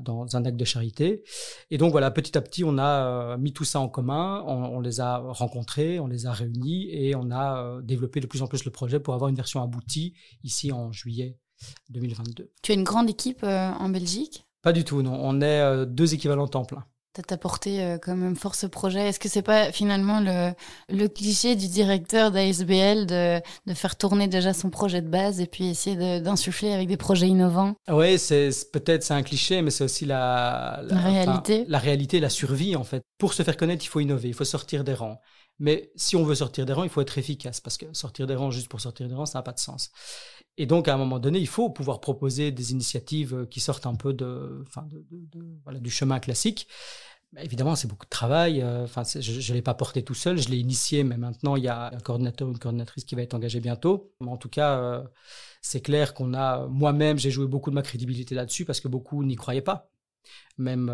dans 0.00 0.36
un 0.36 0.44
acte 0.44 0.56
de 0.56 0.64
charité. 0.64 1.22
Et 1.70 1.78
donc 1.78 1.92
voilà, 1.92 2.10
petit 2.10 2.36
à 2.36 2.40
petit, 2.40 2.64
on 2.64 2.78
a 2.78 3.36
mis 3.36 3.52
tout 3.52 3.64
ça 3.64 3.80
en 3.80 3.88
commun, 3.88 4.42
on, 4.46 4.80
les 4.80 5.00
a 5.00 5.18
rencontrés, 5.18 6.00
on 6.00 6.06
les 6.06 6.26
a 6.26 6.32
réunis 6.32 6.88
et 6.90 7.14
on 7.14 7.30
a 7.30 7.80
développé 7.82 8.20
de 8.20 8.26
plus 8.26 8.42
en 8.42 8.48
plus 8.48 8.64
le 8.64 8.70
projet 8.70 9.00
pour 9.00 9.14
avoir 9.14 9.28
une 9.28 9.36
version 9.36 9.62
aboutie 9.62 10.14
ici 10.42 10.72
en 10.72 10.92
juillet 10.92 11.38
2022. 11.90 12.50
Tu 12.62 12.72
as 12.72 12.74
une 12.74 12.84
grande 12.84 13.08
équipe 13.08 13.44
en 13.44 13.88
Belgique? 13.88 14.45
Pas 14.66 14.72
du 14.72 14.82
tout, 14.82 15.00
non. 15.00 15.16
On 15.22 15.40
est 15.42 15.60
euh, 15.60 15.84
deux 15.84 16.12
équivalents 16.12 16.48
temps 16.48 16.64
plein. 16.64 16.84
Ça 17.16 17.22
t'a 17.22 17.36
porté 17.36 17.84
euh, 17.84 17.98
quand 18.02 18.16
même 18.16 18.34
force 18.34 18.68
projet. 18.68 19.10
Est-ce 19.10 19.20
que 19.20 19.28
c'est 19.28 19.40
pas 19.40 19.70
finalement 19.70 20.18
le, 20.18 20.52
le 20.88 21.06
cliché 21.06 21.54
du 21.54 21.68
directeur 21.68 22.32
d'ASBL 22.32 23.06
de, 23.06 23.40
de 23.66 23.74
faire 23.74 23.94
tourner 23.94 24.26
déjà 24.26 24.52
son 24.52 24.68
projet 24.68 25.02
de 25.02 25.08
base 25.08 25.40
et 25.40 25.46
puis 25.46 25.68
essayer 25.68 26.20
d'insuffler 26.20 26.72
avec 26.72 26.88
des 26.88 26.96
projets 26.96 27.28
innovants? 27.28 27.76
Oui, 27.88 28.18
c'est 28.18 28.50
peut-être 28.72 29.04
c'est 29.04 29.14
un 29.14 29.22
cliché, 29.22 29.62
mais 29.62 29.70
c'est 29.70 29.84
aussi 29.84 30.04
la, 30.04 30.80
la, 30.82 30.98
réalité. 30.98 31.64
la 31.68 31.78
réalité, 31.78 32.18
la 32.18 32.28
survie 32.28 32.74
en 32.74 32.82
fait. 32.82 33.04
Pour 33.18 33.34
se 33.34 33.44
faire 33.44 33.56
connaître, 33.56 33.84
il 33.84 33.88
faut 33.88 34.00
innover, 34.00 34.26
il 34.26 34.34
faut 34.34 34.44
sortir 34.44 34.82
des 34.82 34.94
rangs. 34.94 35.20
Mais 35.58 35.90
si 35.96 36.16
on 36.16 36.24
veut 36.24 36.34
sortir 36.34 36.66
des 36.66 36.72
rangs, 36.72 36.84
il 36.84 36.90
faut 36.90 37.00
être 37.00 37.16
efficace 37.18 37.60
parce 37.60 37.78
que 37.78 37.86
sortir 37.92 38.26
des 38.26 38.34
rangs 38.34 38.50
juste 38.50 38.68
pour 38.68 38.80
sortir 38.80 39.08
des 39.08 39.14
rangs, 39.14 39.26
ça 39.26 39.38
n'a 39.38 39.42
pas 39.42 39.52
de 39.52 39.58
sens. 39.58 39.90
Et 40.58 40.66
donc, 40.66 40.88
à 40.88 40.94
un 40.94 40.96
moment 40.96 41.18
donné, 41.18 41.38
il 41.38 41.48
faut 41.48 41.68
pouvoir 41.70 42.00
proposer 42.00 42.50
des 42.50 42.72
initiatives 42.72 43.34
euh, 43.34 43.46
qui 43.46 43.60
sortent 43.60 43.86
un 43.86 43.94
peu 43.94 44.12
de, 44.14 44.64
enfin, 44.66 44.86
de, 44.90 45.04
voilà, 45.64 45.78
du 45.80 45.90
chemin 45.90 46.18
classique. 46.18 46.66
évidemment, 47.36 47.76
c'est 47.76 47.88
beaucoup 47.88 48.06
de 48.06 48.10
travail. 48.10 48.62
Euh, 48.62 48.84
enfin, 48.84 49.02
je 49.04 49.52
ne 49.52 49.56
l'ai 49.56 49.62
pas 49.62 49.74
porté 49.74 50.02
tout 50.02 50.14
seul, 50.14 50.38
je 50.38 50.48
l'ai 50.48 50.58
initié, 50.58 51.04
mais 51.04 51.18
maintenant, 51.18 51.56
il 51.56 51.64
y 51.64 51.68
a 51.68 51.94
un 51.94 52.00
coordinateur 52.00 52.48
ou 52.48 52.52
une 52.52 52.58
coordinatrice 52.58 53.04
qui 53.04 53.14
va 53.14 53.22
être 53.22 53.34
engagée 53.34 53.60
bientôt. 53.60 54.12
Mais 54.20 54.30
en 54.30 54.38
tout 54.38 54.48
cas, 54.48 54.78
euh, 54.78 55.04
c'est 55.60 55.80
clair 55.82 56.14
qu'on 56.14 56.32
a, 56.32 56.66
moi-même, 56.68 57.18
j'ai 57.18 57.30
joué 57.30 57.46
beaucoup 57.46 57.70
de 57.70 57.74
ma 57.74 57.82
crédibilité 57.82 58.34
là-dessus 58.34 58.64
parce 58.64 58.80
que 58.80 58.88
beaucoup 58.88 59.22
n'y 59.24 59.36
croyaient 59.36 59.60
pas, 59.60 59.90
même 60.58 60.90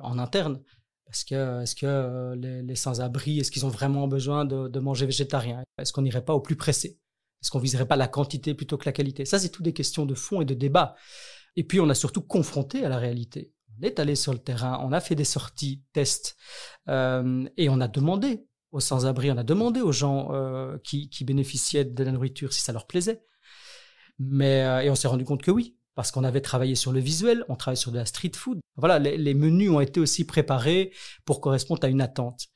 en 0.00 0.18
interne. 0.18 0.62
Parce 1.04 1.22
que, 1.22 1.62
est-ce 1.62 1.76
que 1.76 2.34
les, 2.34 2.76
sans-abri, 2.76 3.40
est-ce 3.40 3.50
qu'ils 3.50 3.66
ont 3.66 3.70
vraiment 3.70 4.08
besoin 4.08 4.44
de 4.44 4.80
manger 4.80 5.06
végétarien? 5.06 5.62
Est-ce 5.78 5.92
qu'on 5.92 6.02
n'irait 6.02 6.24
pas 6.24 6.34
au 6.34 6.40
plus 6.40 6.56
pressé? 6.56 6.98
Est-ce 7.46 7.52
qu'on 7.52 7.60
viserait 7.60 7.86
pas 7.86 7.94
la 7.94 8.08
quantité 8.08 8.54
plutôt 8.54 8.76
que 8.76 8.86
la 8.86 8.92
qualité? 8.92 9.24
Ça, 9.24 9.38
c'est 9.38 9.50
toutes 9.50 9.64
des 9.64 9.72
questions 9.72 10.04
de 10.04 10.16
fond 10.16 10.40
et 10.40 10.44
de 10.44 10.52
débat. 10.52 10.96
Et 11.54 11.62
puis, 11.62 11.78
on 11.78 11.88
a 11.88 11.94
surtout 11.94 12.20
confronté 12.20 12.84
à 12.84 12.88
la 12.88 12.98
réalité. 12.98 13.52
On 13.78 13.86
est 13.86 14.00
allé 14.00 14.16
sur 14.16 14.32
le 14.32 14.40
terrain, 14.40 14.80
on 14.82 14.90
a 14.90 14.98
fait 14.98 15.14
des 15.14 15.24
sorties, 15.24 15.84
tests, 15.92 16.36
euh, 16.88 17.48
et 17.56 17.68
on 17.68 17.80
a 17.80 17.86
demandé 17.86 18.44
aux 18.72 18.80
sans-abri, 18.80 19.30
on 19.30 19.36
a 19.36 19.44
demandé 19.44 19.80
aux 19.80 19.92
gens 19.92 20.32
euh, 20.32 20.76
qui, 20.82 21.08
bénéficiaient 21.24 21.84
de 21.84 22.02
la 22.02 22.10
nourriture 22.10 22.52
si 22.52 22.62
ça 22.62 22.72
leur 22.72 22.88
plaisait. 22.88 23.22
Mais, 24.18 24.64
euh, 24.64 24.80
et 24.80 24.90
on 24.90 24.96
s'est 24.96 25.06
rendu 25.06 25.24
compte 25.24 25.42
que 25.42 25.52
oui, 25.52 25.76
parce 25.94 26.10
qu'on 26.10 26.24
avait 26.24 26.40
travaillé 26.40 26.74
sur 26.74 26.90
le 26.90 26.98
visuel, 26.98 27.44
on 27.48 27.54
travaille 27.54 27.76
sur 27.76 27.92
de 27.92 27.98
la 27.98 28.06
street 28.06 28.32
food. 28.34 28.58
Voilà, 28.74 28.98
les, 28.98 29.16
les 29.16 29.34
menus 29.34 29.70
ont 29.70 29.78
été 29.80 30.00
aussi 30.00 30.26
préparés 30.26 30.92
pour 31.24 31.40
correspondre 31.40 31.84
à 31.84 31.88
une 31.88 32.00
attente. 32.00 32.48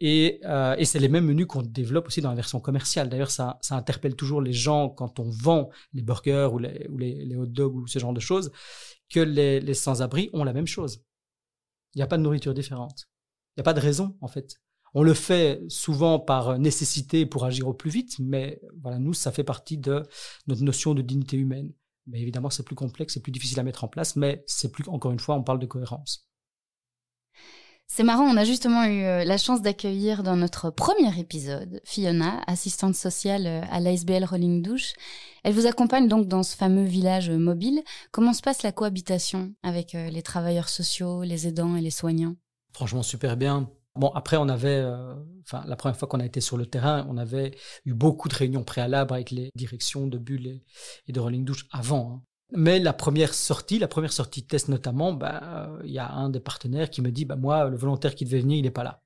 Et, 0.00 0.40
euh, 0.44 0.76
et 0.76 0.84
c'est 0.84 0.98
les 0.98 1.08
mêmes 1.08 1.24
menus 1.24 1.46
qu'on 1.46 1.62
développe 1.62 2.08
aussi 2.08 2.20
dans 2.20 2.28
la 2.28 2.34
version 2.34 2.60
commerciale. 2.60 3.08
D'ailleurs, 3.08 3.30
ça, 3.30 3.58
interpelle 3.70 4.14
toujours 4.14 4.42
les 4.42 4.52
gens 4.52 4.90
quand 4.90 5.18
on 5.18 5.30
vend 5.30 5.70
les 5.94 6.02
burgers 6.02 6.50
ou 6.52 6.58
les, 6.58 7.36
hot 7.36 7.46
dogs 7.46 7.74
ou 7.74 7.86
ce 7.86 7.98
genre 7.98 8.12
de 8.12 8.20
choses, 8.20 8.50
que 9.08 9.20
les, 9.20 9.74
sans-abri 9.74 10.28
ont 10.32 10.44
la 10.44 10.52
même 10.52 10.66
chose. 10.66 11.02
Il 11.94 11.98
n'y 11.98 12.02
a 12.02 12.06
pas 12.06 12.18
de 12.18 12.22
nourriture 12.22 12.52
différente. 12.52 13.08
Il 13.56 13.60
n'y 13.60 13.62
a 13.62 13.64
pas 13.64 13.72
de 13.72 13.80
raison, 13.80 14.16
en 14.20 14.28
fait. 14.28 14.56
On 14.92 15.02
le 15.02 15.14
fait 15.14 15.62
souvent 15.68 16.18
par 16.18 16.58
nécessité 16.58 17.26
pour 17.26 17.44
agir 17.44 17.68
au 17.68 17.74
plus 17.74 17.90
vite, 17.90 18.18
mais 18.18 18.60
voilà, 18.80 18.98
nous, 18.98 19.14
ça 19.14 19.32
fait 19.32 19.44
partie 19.44 19.78
de 19.78 20.02
notre 20.46 20.62
notion 20.62 20.94
de 20.94 21.02
dignité 21.02 21.36
humaine. 21.36 21.72
Mais 22.06 22.20
évidemment, 22.20 22.50
c'est 22.50 22.62
plus 22.62 22.76
complexe, 22.76 23.14
c'est 23.14 23.20
plus 23.20 23.32
difficile 23.32 23.58
à 23.60 23.62
mettre 23.62 23.82
en 23.84 23.88
place, 23.88 24.14
mais 24.14 24.44
c'est 24.46 24.70
plus, 24.70 24.84
encore 24.88 25.12
une 25.12 25.18
fois, 25.18 25.34
on 25.34 25.42
parle 25.42 25.58
de 25.58 25.66
cohérence. 25.66 26.28
C'est 27.88 28.02
marrant, 28.02 28.24
on 28.24 28.36
a 28.36 28.44
justement 28.44 28.84
eu 28.84 29.04
euh, 29.04 29.24
la 29.24 29.38
chance 29.38 29.62
d'accueillir 29.62 30.24
dans 30.24 30.36
notre 30.36 30.70
premier 30.70 31.18
épisode 31.18 31.80
Fiona, 31.84 32.40
assistante 32.48 32.96
sociale 32.96 33.46
euh, 33.46 33.62
à 33.70 33.78
l'ASBL 33.78 34.24
Rolling 34.24 34.60
Douche. 34.60 34.92
Elle 35.44 35.54
vous 35.54 35.66
accompagne 35.66 36.08
donc 36.08 36.26
dans 36.26 36.42
ce 36.42 36.56
fameux 36.56 36.84
village 36.84 37.30
mobile. 37.30 37.82
Comment 38.10 38.32
se 38.32 38.42
passe 38.42 38.64
la 38.64 38.72
cohabitation 38.72 39.54
avec 39.62 39.94
euh, 39.94 40.10
les 40.10 40.22
travailleurs 40.22 40.68
sociaux, 40.68 41.22
les 41.22 41.46
aidants 41.46 41.76
et 41.76 41.80
les 41.80 41.92
soignants? 41.92 42.34
Franchement, 42.72 43.04
super 43.04 43.36
bien. 43.36 43.70
Bon, 43.94 44.08
après, 44.08 44.36
on 44.36 44.48
avait, 44.48 44.84
enfin, 45.46 45.64
la 45.66 45.74
première 45.74 45.96
fois 45.96 46.06
qu'on 46.06 46.20
a 46.20 46.26
été 46.26 46.42
sur 46.42 46.58
le 46.58 46.66
terrain, 46.66 47.06
on 47.08 47.16
avait 47.16 47.56
eu 47.86 47.94
beaucoup 47.94 48.28
de 48.28 48.34
réunions 48.34 48.62
préalables 48.62 49.14
avec 49.14 49.30
les 49.30 49.48
directions 49.54 50.06
de 50.06 50.18
Bulle 50.18 50.60
et, 51.06 51.12
de 51.12 51.18
Rolling 51.18 51.46
Douche 51.46 51.66
avant. 51.70 52.12
Hein. 52.12 52.22
Mais 52.52 52.78
la 52.78 52.92
première 52.92 53.34
sortie, 53.34 53.78
la 53.78 53.88
première 53.88 54.12
sortie 54.12 54.42
de 54.42 54.46
test 54.46 54.68
notamment, 54.68 55.18
il 55.84 55.90
y 55.90 55.98
a 55.98 56.10
un 56.12 56.30
des 56.30 56.40
partenaires 56.40 56.90
qui 56.90 57.02
me 57.02 57.10
dit, 57.10 57.24
bah, 57.24 57.36
moi, 57.36 57.68
le 57.68 57.76
volontaire 57.76 58.14
qui 58.14 58.24
devait 58.24 58.40
venir, 58.40 58.58
il 58.58 58.62
n'est 58.62 58.70
pas 58.70 58.84
là. 58.84 59.02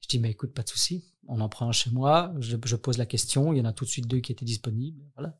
Je 0.00 0.08
dis, 0.08 0.18
mais 0.18 0.30
écoute, 0.30 0.52
pas 0.52 0.62
de 0.62 0.68
souci, 0.68 1.14
on 1.28 1.40
en 1.40 1.48
prend 1.48 1.68
un 1.68 1.72
chez 1.72 1.90
moi, 1.90 2.34
je, 2.40 2.56
pose 2.76 2.98
la 2.98 3.06
question, 3.06 3.52
il 3.52 3.58
y 3.58 3.60
en 3.60 3.64
a 3.64 3.72
tout 3.72 3.84
de 3.84 3.90
suite 3.90 4.08
deux 4.08 4.18
qui 4.18 4.32
étaient 4.32 4.44
disponibles, 4.44 5.04
voilà, 5.14 5.38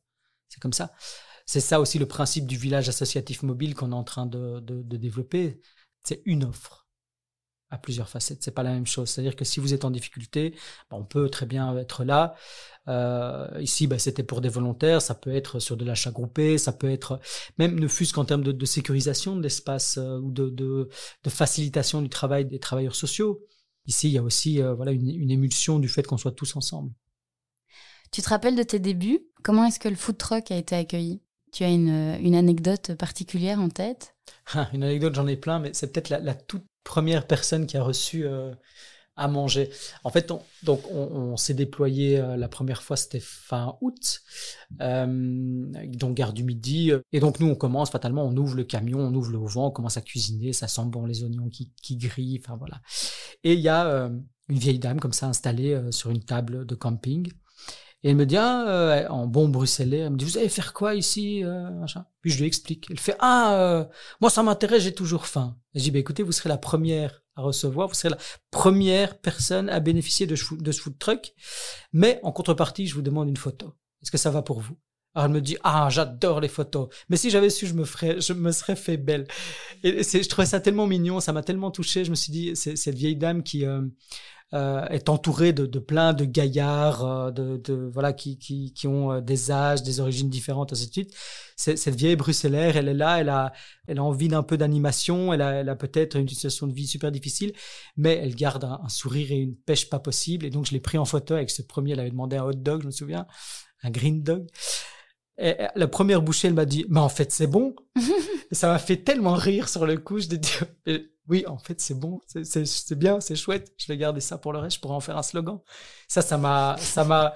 c'est 0.48 0.60
comme 0.60 0.72
ça. 0.72 0.92
C'est 1.44 1.60
ça 1.60 1.80
aussi 1.80 1.98
le 1.98 2.06
principe 2.06 2.46
du 2.46 2.56
village 2.56 2.88
associatif 2.88 3.42
mobile 3.42 3.74
qu'on 3.74 3.90
est 3.90 3.96
en 3.96 4.04
train 4.04 4.26
de 4.26 4.60
développer, 4.96 5.60
c'est 6.04 6.22
une 6.24 6.44
offre 6.44 6.81
à 7.72 7.78
plusieurs 7.78 8.08
facettes. 8.08 8.42
C'est 8.42 8.52
pas 8.52 8.62
la 8.62 8.72
même 8.72 8.86
chose. 8.86 9.08
C'est-à-dire 9.08 9.34
que 9.34 9.44
si 9.46 9.58
vous 9.58 9.72
êtes 9.72 9.84
en 9.86 9.90
difficulté, 9.90 10.54
ben, 10.90 10.98
on 10.98 11.04
peut 11.04 11.30
très 11.30 11.46
bien 11.46 11.76
être 11.78 12.04
là. 12.04 12.34
Euh, 12.86 13.48
ici, 13.60 13.86
ben, 13.86 13.98
c'était 13.98 14.22
pour 14.22 14.42
des 14.42 14.50
volontaires. 14.50 15.00
Ça 15.00 15.14
peut 15.14 15.34
être 15.34 15.58
sur 15.58 15.78
de 15.78 15.84
l'achat 15.84 16.10
groupé. 16.10 16.58
Ça 16.58 16.72
peut 16.72 16.90
être 16.90 17.18
même 17.58 17.80
ne 17.80 17.88
fût-ce 17.88 18.12
qu'en 18.12 18.26
termes 18.26 18.44
de, 18.44 18.66
sécurisation 18.66 19.36
de 19.36 19.42
l'espace 19.42 19.96
euh, 19.98 20.18
ou 20.18 20.30
de, 20.30 20.50
de, 20.50 20.88
facilitation 21.28 22.02
du 22.02 22.10
travail 22.10 22.44
des 22.44 22.58
travailleurs 22.58 22.94
sociaux. 22.94 23.42
Ici, 23.86 24.08
il 24.08 24.12
y 24.12 24.18
a 24.18 24.22
aussi 24.22 24.60
euh, 24.60 24.74
voilà 24.74 24.92
une, 24.92 25.08
une 25.08 25.30
émulsion 25.30 25.78
du 25.78 25.88
fait 25.88 26.06
qu'on 26.06 26.18
soit 26.18 26.32
tous 26.32 26.54
ensemble. 26.56 26.92
Tu 28.12 28.20
te 28.20 28.28
rappelles 28.28 28.56
de 28.56 28.62
tes 28.62 28.80
débuts? 28.80 29.20
Comment 29.42 29.64
est-ce 29.64 29.80
que 29.80 29.88
le 29.88 29.96
food 29.96 30.18
truck 30.18 30.50
a 30.50 30.56
été 30.56 30.76
accueilli? 30.76 31.22
Tu 31.52 31.64
as 31.64 31.70
une, 31.70 32.18
une 32.20 32.34
anecdote 32.34 32.94
particulière 32.96 33.60
en 33.60 33.70
tête? 33.70 34.14
Ah, 34.54 34.68
Une 34.72 34.82
anecdote, 34.82 35.14
j'en 35.14 35.26
ai 35.26 35.36
plein, 35.36 35.58
mais 35.58 35.72
c'est 35.72 35.92
peut-être 35.92 36.10
la, 36.10 36.18
la 36.18 36.34
toute 36.34 36.64
première 36.84 37.26
personne 37.26 37.66
qui 37.66 37.76
a 37.76 37.82
reçu 37.82 38.26
euh, 38.26 38.52
à 39.16 39.28
manger. 39.28 39.70
En 40.04 40.10
fait, 40.10 40.30
on, 40.30 40.40
donc 40.62 40.80
on, 40.90 41.36
s'est 41.36 41.54
déployé 41.54 42.18
euh, 42.18 42.36
la 42.36 42.48
première 42.48 42.82
fois, 42.82 42.96
c'était 42.96 43.20
fin 43.20 43.76
août, 43.80 44.22
euh, 44.80 45.06
donc 45.86 46.16
gare 46.16 46.32
du 46.32 46.44
Midi. 46.44 46.92
Et 47.12 47.20
donc 47.20 47.38
nous, 47.40 47.48
on 47.48 47.54
commence 47.54 47.90
fatalement, 47.90 48.24
on 48.24 48.36
ouvre 48.36 48.56
le 48.56 48.64
camion, 48.64 49.00
on 49.00 49.14
ouvre 49.14 49.30
le 49.30 49.38
vent, 49.38 49.66
on 49.66 49.70
commence 49.70 49.96
à 49.96 50.00
cuisiner, 50.00 50.52
ça 50.52 50.68
sent 50.68 50.86
bon 50.86 51.06
les 51.06 51.24
oignons 51.24 51.48
qui, 51.48 51.72
qui 51.82 51.96
grillent, 51.96 52.40
enfin 52.42 52.56
voilà. 52.56 52.80
Et 53.44 53.54
il 53.54 53.60
y 53.60 53.68
a 53.68 53.86
euh, 53.86 54.08
une 54.48 54.58
vieille 54.58 54.78
dame 54.78 55.00
comme 55.00 55.12
ça 55.12 55.26
installée 55.26 55.80
sur 55.90 56.10
une 56.10 56.24
table 56.24 56.64
de 56.66 56.74
camping. 56.74 57.30
Et 58.04 58.10
elle 58.10 58.16
me 58.16 58.26
dit, 58.26 58.36
ah, 58.36 58.68
euh, 58.68 59.08
en 59.08 59.26
bon 59.26 59.48
bruxellais, 59.48 59.98
elle 59.98 60.10
me 60.10 60.16
dit, 60.16 60.24
vous 60.24 60.38
allez 60.38 60.48
faire 60.48 60.72
quoi 60.72 60.94
ici 60.94 61.44
euh. 61.44 61.68
Puis 62.20 62.30
je 62.30 62.38
lui 62.38 62.46
explique. 62.46 62.86
Elle 62.90 62.98
fait, 62.98 63.16
ah, 63.20 63.54
euh, 63.54 63.84
moi 64.20 64.28
ça 64.28 64.42
m'intéresse, 64.42 64.82
j'ai 64.82 64.94
toujours 64.94 65.26
faim. 65.26 65.56
Et 65.74 65.78
je 65.78 65.84
dis, 65.84 65.90
bah, 65.92 66.00
écoutez, 66.00 66.22
vous 66.22 66.32
serez 66.32 66.48
la 66.48 66.58
première 66.58 67.22
à 67.36 67.42
recevoir, 67.42 67.88
vous 67.88 67.94
serez 67.94 68.10
la 68.10 68.18
première 68.50 69.18
personne 69.18 69.68
à 69.68 69.80
bénéficier 69.80 70.26
de, 70.26 70.34
ce 70.34 70.44
food 70.44 70.98
truck. 70.98 71.32
Mais 71.92 72.18
en 72.22 72.32
contrepartie, 72.32 72.86
je 72.86 72.94
vous 72.94 73.02
demande 73.02 73.28
une 73.28 73.36
photo. 73.36 73.72
Est-ce 74.02 74.10
que 74.10 74.18
ça 74.18 74.30
va 74.30 74.42
pour 74.42 74.60
vous? 74.60 74.76
Alors 75.14 75.26
elle 75.26 75.32
me 75.32 75.40
dit 75.42 75.58
ah 75.62 75.88
j'adore 75.90 76.40
les 76.40 76.48
photos 76.48 76.88
mais 77.10 77.18
si 77.18 77.28
j'avais 77.28 77.50
su 77.50 77.66
je 77.66 77.74
me 77.74 77.84
ferais 77.84 78.18
je 78.22 78.32
me 78.32 78.50
serais 78.50 78.76
fait 78.76 78.96
belle 78.96 79.26
et 79.84 80.02
je 80.02 80.26
trouvais 80.26 80.46
ça 80.46 80.58
tellement 80.58 80.86
mignon 80.86 81.20
ça 81.20 81.34
m'a 81.34 81.42
tellement 81.42 81.70
touché 81.70 82.06
je 82.06 82.08
me 82.08 82.14
suis 82.14 82.32
dit 82.32 82.56
c'est 82.56 82.76
cette 82.76 82.94
vieille 82.94 83.16
dame 83.16 83.42
qui 83.42 83.66
euh, 83.66 83.82
est 84.52 85.08
entouré 85.08 85.52
de, 85.52 85.78
plein 85.78 86.12
de 86.12 86.24
gaillards, 86.24 87.04
euh, 87.04 87.30
de, 87.30 87.90
voilà, 87.92 88.12
qui, 88.12 88.38
qui, 88.38 88.72
qui 88.74 88.86
ont 88.86 89.12
euh, 89.12 89.20
des 89.20 89.50
âges, 89.50 89.82
des 89.82 90.00
origines 90.00 90.28
différentes, 90.28 90.72
ainsi 90.72 90.88
de 90.88 90.92
suite. 90.92 91.14
Cette 91.56 91.94
vieille 91.94 92.16
bruxellaire, 92.16 92.76
elle 92.76 92.88
est 92.88 92.94
là, 92.94 93.20
elle 93.20 93.28
a, 93.28 93.52
elle 93.86 93.98
a 93.98 94.02
envie 94.04 94.28
d'un 94.28 94.42
peu 94.42 94.56
d'animation, 94.56 95.32
elle 95.32 95.42
a 95.42 95.76
peut-être 95.76 96.16
une 96.16 96.28
situation 96.28 96.66
de 96.66 96.72
vie 96.72 96.86
super 96.86 97.12
difficile, 97.12 97.52
mais 97.96 98.16
elle 98.16 98.34
garde 98.34 98.64
un, 98.64 98.88
sourire 98.88 99.30
et 99.30 99.36
une 99.36 99.54
pêche 99.54 99.88
pas 99.88 100.00
possible. 100.00 100.44
Et 100.44 100.50
donc, 100.50 100.66
je 100.66 100.72
l'ai 100.72 100.80
pris 100.80 100.98
en 100.98 101.04
photo 101.04 101.34
avec 101.34 101.50
ce 101.50 101.62
premier, 101.62 101.92
elle 101.92 102.00
avait 102.00 102.10
demandé 102.10 102.36
un 102.36 102.44
hot 102.44 102.54
dog, 102.54 102.82
je 102.82 102.86
me 102.86 102.90
souviens, 102.90 103.26
un 103.82 103.90
green 103.90 104.22
dog. 104.22 104.46
Et 105.38 105.56
la 105.74 105.88
première 105.88 106.22
bouchée, 106.22 106.48
elle 106.48 106.54
m'a 106.54 106.66
dit, 106.66 106.84
mais 106.88 107.00
en 107.00 107.08
fait, 107.08 107.32
c'est 107.32 107.46
bon. 107.46 107.74
et 108.50 108.54
ça 108.54 108.68
m'a 108.68 108.78
fait 108.78 108.98
tellement 108.98 109.34
rire 109.34 109.68
sur 109.68 109.86
le 109.86 109.96
coup. 109.98 110.18
Je 110.18 110.26
dit, 110.26 110.40
oui, 111.28 111.44
en 111.46 111.58
fait, 111.58 111.80
c'est 111.80 111.94
bon, 111.94 112.20
c'est 112.26 112.98
bien, 112.98 113.20
c'est 113.20 113.36
chouette. 113.36 113.72
Je 113.78 113.86
vais 113.86 113.96
garder 113.96 114.20
ça 114.20 114.38
pour 114.38 114.52
le 114.52 114.58
reste. 114.58 114.76
Je 114.76 114.80
pourrais 114.80 114.94
en 114.94 115.00
faire 115.00 115.16
un 115.16 115.22
slogan. 115.22 115.58
Ça, 116.08 116.22
ça 116.22 116.36
m'a, 116.36 116.76
ça 116.78 117.04
m'a. 117.04 117.34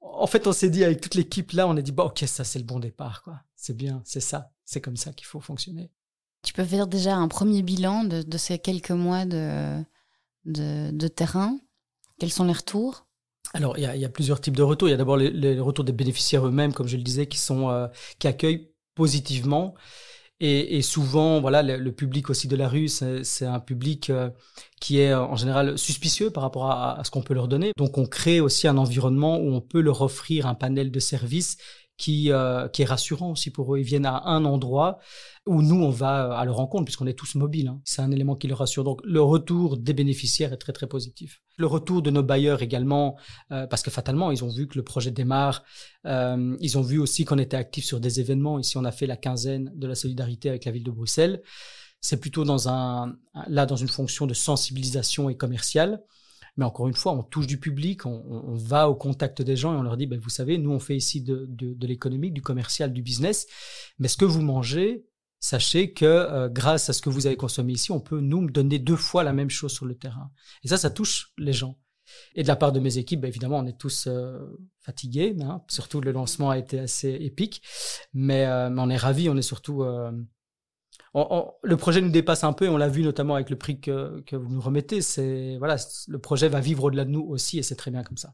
En 0.00 0.26
fait, 0.26 0.46
on 0.46 0.52
s'est 0.52 0.70
dit 0.70 0.84
avec 0.84 1.00
toute 1.00 1.14
l'équipe 1.14 1.52
là, 1.52 1.66
on 1.66 1.76
a 1.76 1.82
dit, 1.82 1.92
bah, 1.92 2.04
ok, 2.04 2.24
ça, 2.26 2.44
c'est 2.44 2.58
le 2.58 2.64
bon 2.64 2.78
départ, 2.78 3.22
quoi. 3.22 3.40
C'est 3.56 3.76
bien, 3.76 4.02
c'est 4.04 4.20
ça. 4.20 4.52
C'est 4.64 4.80
comme 4.80 4.96
ça 4.96 5.12
qu'il 5.12 5.26
faut 5.26 5.40
fonctionner. 5.40 5.90
Tu 6.42 6.52
peux 6.52 6.64
faire 6.64 6.86
déjà 6.86 7.16
un 7.16 7.28
premier 7.28 7.62
bilan 7.62 8.04
de, 8.04 8.38
ces 8.38 8.58
quelques 8.58 8.90
mois 8.90 9.24
de, 9.24 9.82
de, 10.44 11.08
terrain. 11.08 11.58
Quels 12.18 12.32
sont 12.32 12.44
les 12.44 12.52
retours? 12.52 13.07
Alors, 13.54 13.78
il 13.78 13.84
y, 13.84 14.04
a, 14.04 14.08
plusieurs 14.08 14.40
types 14.40 14.56
de 14.56 14.62
retours. 14.62 14.88
Il 14.88 14.90
y 14.90 14.94
a 14.94 14.98
d'abord 14.98 15.16
les, 15.16 15.60
retours 15.60 15.84
des 15.84 15.92
bénéficiaires 15.92 16.46
eux-mêmes, 16.46 16.72
comme 16.72 16.88
je 16.88 16.96
le 16.96 17.02
disais, 17.02 17.26
qui 17.26 17.38
sont 17.38 17.70
euh, 17.70 17.86
qui 18.18 18.26
accueillent 18.26 18.70
positivement. 18.94 19.74
Et, 20.40 20.82
souvent, 20.82 21.40
voilà, 21.40 21.62
le, 21.62 21.92
public 21.92 22.30
aussi 22.30 22.46
de 22.46 22.54
la 22.54 22.68
rue, 22.68 22.86
c'est 22.86 23.44
un 23.44 23.58
public 23.58 24.08
euh, 24.10 24.30
qui 24.80 25.00
est 25.00 25.12
en 25.12 25.34
général 25.34 25.76
suspicieux 25.76 26.30
par 26.30 26.44
rapport 26.44 26.70
à, 26.70 27.00
à 27.00 27.02
ce 27.02 27.10
qu'on 27.10 27.22
peut 27.22 27.34
leur 27.34 27.48
donner. 27.48 27.72
Donc, 27.76 27.98
on 27.98 28.06
crée 28.06 28.38
aussi 28.38 28.68
un 28.68 28.76
environnement 28.76 29.38
où 29.38 29.52
on 29.52 29.60
peut 29.60 29.80
leur 29.80 30.02
offrir 30.02 30.46
un 30.46 30.54
panel 30.54 30.92
de 30.92 31.00
services 31.00 31.56
qui, 31.98 32.30
euh, 32.30 32.68
qui 32.68 32.82
est 32.82 32.84
rassurant 32.86 33.32
aussi 33.32 33.50
pour 33.50 33.74
eux. 33.74 33.80
Ils 33.80 33.84
viennent 33.84 34.06
à 34.06 34.22
un 34.26 34.44
endroit 34.44 34.98
où 35.46 35.62
nous, 35.62 35.82
on 35.82 35.90
va 35.90 36.32
à 36.32 36.44
leur 36.44 36.56
rencontre, 36.56 36.84
puisqu'on 36.84 37.06
est 37.06 37.18
tous 37.18 37.34
mobiles. 37.34 37.68
Hein. 37.68 37.80
C'est 37.84 38.00
un 38.00 38.10
élément 38.12 38.36
qui 38.36 38.46
les 38.46 38.54
rassure. 38.54 38.84
Donc, 38.84 39.00
le 39.04 39.20
retour 39.20 39.76
des 39.76 39.92
bénéficiaires 39.92 40.52
est 40.52 40.58
très, 40.58 40.72
très 40.72 40.86
positif. 40.86 41.42
Le 41.56 41.66
retour 41.66 42.00
de 42.00 42.10
nos 42.10 42.22
bailleurs 42.22 42.62
également, 42.62 43.16
euh, 43.50 43.66
parce 43.66 43.82
que 43.82 43.90
fatalement, 43.90 44.30
ils 44.30 44.44
ont 44.44 44.48
vu 44.48 44.68
que 44.68 44.78
le 44.78 44.84
projet 44.84 45.10
démarre. 45.10 45.64
Euh, 46.06 46.56
ils 46.60 46.78
ont 46.78 46.82
vu 46.82 46.98
aussi 46.98 47.24
qu'on 47.24 47.38
était 47.38 47.56
actifs 47.56 47.84
sur 47.84 47.98
des 47.98 48.20
événements. 48.20 48.60
Ici, 48.60 48.78
on 48.78 48.84
a 48.84 48.92
fait 48.92 49.06
la 49.06 49.16
quinzaine 49.16 49.72
de 49.74 49.86
la 49.88 49.96
solidarité 49.96 50.48
avec 50.48 50.64
la 50.64 50.72
ville 50.72 50.84
de 50.84 50.92
Bruxelles. 50.92 51.42
C'est 52.00 52.20
plutôt 52.20 52.44
dans 52.44 52.68
un, 52.68 53.16
là, 53.48 53.66
dans 53.66 53.76
une 53.76 53.88
fonction 53.88 54.26
de 54.26 54.34
sensibilisation 54.34 55.28
et 55.30 55.36
commerciale. 55.36 56.00
Mais 56.58 56.64
encore 56.64 56.88
une 56.88 56.94
fois, 56.94 57.12
on 57.12 57.22
touche 57.22 57.46
du 57.46 57.58
public, 57.58 58.04
on, 58.04 58.54
va 58.56 58.90
au 58.90 58.96
contact 58.96 59.40
des 59.42 59.56
gens 59.56 59.74
et 59.74 59.76
on 59.76 59.82
leur 59.82 59.96
dit, 59.96 60.08
ben, 60.08 60.18
vous 60.18 60.28
savez, 60.28 60.58
nous, 60.58 60.72
on 60.72 60.80
fait 60.80 60.96
ici 60.96 61.22
de, 61.22 61.46
de, 61.48 61.86
l'économique, 61.86 62.34
du 62.34 62.42
commercial, 62.42 62.92
du 62.92 63.00
business. 63.00 63.46
Mais 64.00 64.08
ce 64.08 64.16
que 64.16 64.24
vous 64.24 64.42
mangez, 64.42 65.06
sachez 65.38 65.92
que 65.92 66.04
euh, 66.04 66.48
grâce 66.48 66.90
à 66.90 66.92
ce 66.92 67.00
que 67.00 67.10
vous 67.10 67.28
avez 67.28 67.36
consommé 67.36 67.74
ici, 67.74 67.92
on 67.92 68.00
peut 68.00 68.18
nous 68.18 68.50
donner 68.50 68.80
deux 68.80 68.96
fois 68.96 69.22
la 69.22 69.32
même 69.32 69.50
chose 69.50 69.72
sur 69.72 69.86
le 69.86 69.94
terrain. 69.94 70.32
Et 70.64 70.68
ça, 70.68 70.76
ça 70.76 70.90
touche 70.90 71.32
les 71.38 71.52
gens. 71.52 71.78
Et 72.34 72.42
de 72.42 72.48
la 72.48 72.56
part 72.56 72.72
de 72.72 72.80
mes 72.80 72.98
équipes, 72.98 73.20
ben, 73.20 73.28
évidemment, 73.28 73.58
on 73.58 73.66
est 73.66 73.78
tous 73.78 74.08
euh, 74.08 74.40
fatigués. 74.80 75.36
Hein. 75.40 75.62
Surtout, 75.68 76.00
le 76.00 76.10
lancement 76.10 76.50
a 76.50 76.58
été 76.58 76.80
assez 76.80 77.10
épique. 77.20 77.62
Mais, 78.12 78.46
euh, 78.46 78.68
mais 78.68 78.82
on 78.82 78.90
est 78.90 78.96
ravis, 78.96 79.28
on 79.28 79.36
est 79.36 79.42
surtout 79.42 79.84
le 81.14 81.76
projet 81.76 82.00
nous 82.00 82.10
dépasse 82.10 82.44
un 82.44 82.52
peu 82.52 82.66
et 82.66 82.68
on 82.68 82.76
l'a 82.76 82.88
vu 82.88 83.02
notamment 83.02 83.34
avec 83.34 83.50
le 83.50 83.56
prix 83.56 83.80
que, 83.80 84.20
que 84.26 84.36
vous 84.36 84.54
nous 84.54 84.60
remettez. 84.60 85.02
C'est 85.02 85.56
voilà, 85.58 85.76
le 86.08 86.18
projet 86.18 86.48
va 86.48 86.60
vivre 86.60 86.84
au-delà 86.84 87.04
de 87.04 87.10
nous 87.10 87.22
aussi 87.22 87.58
et 87.58 87.62
c'est 87.62 87.76
très 87.76 87.90
bien 87.90 88.02
comme 88.02 88.18
ça. 88.18 88.32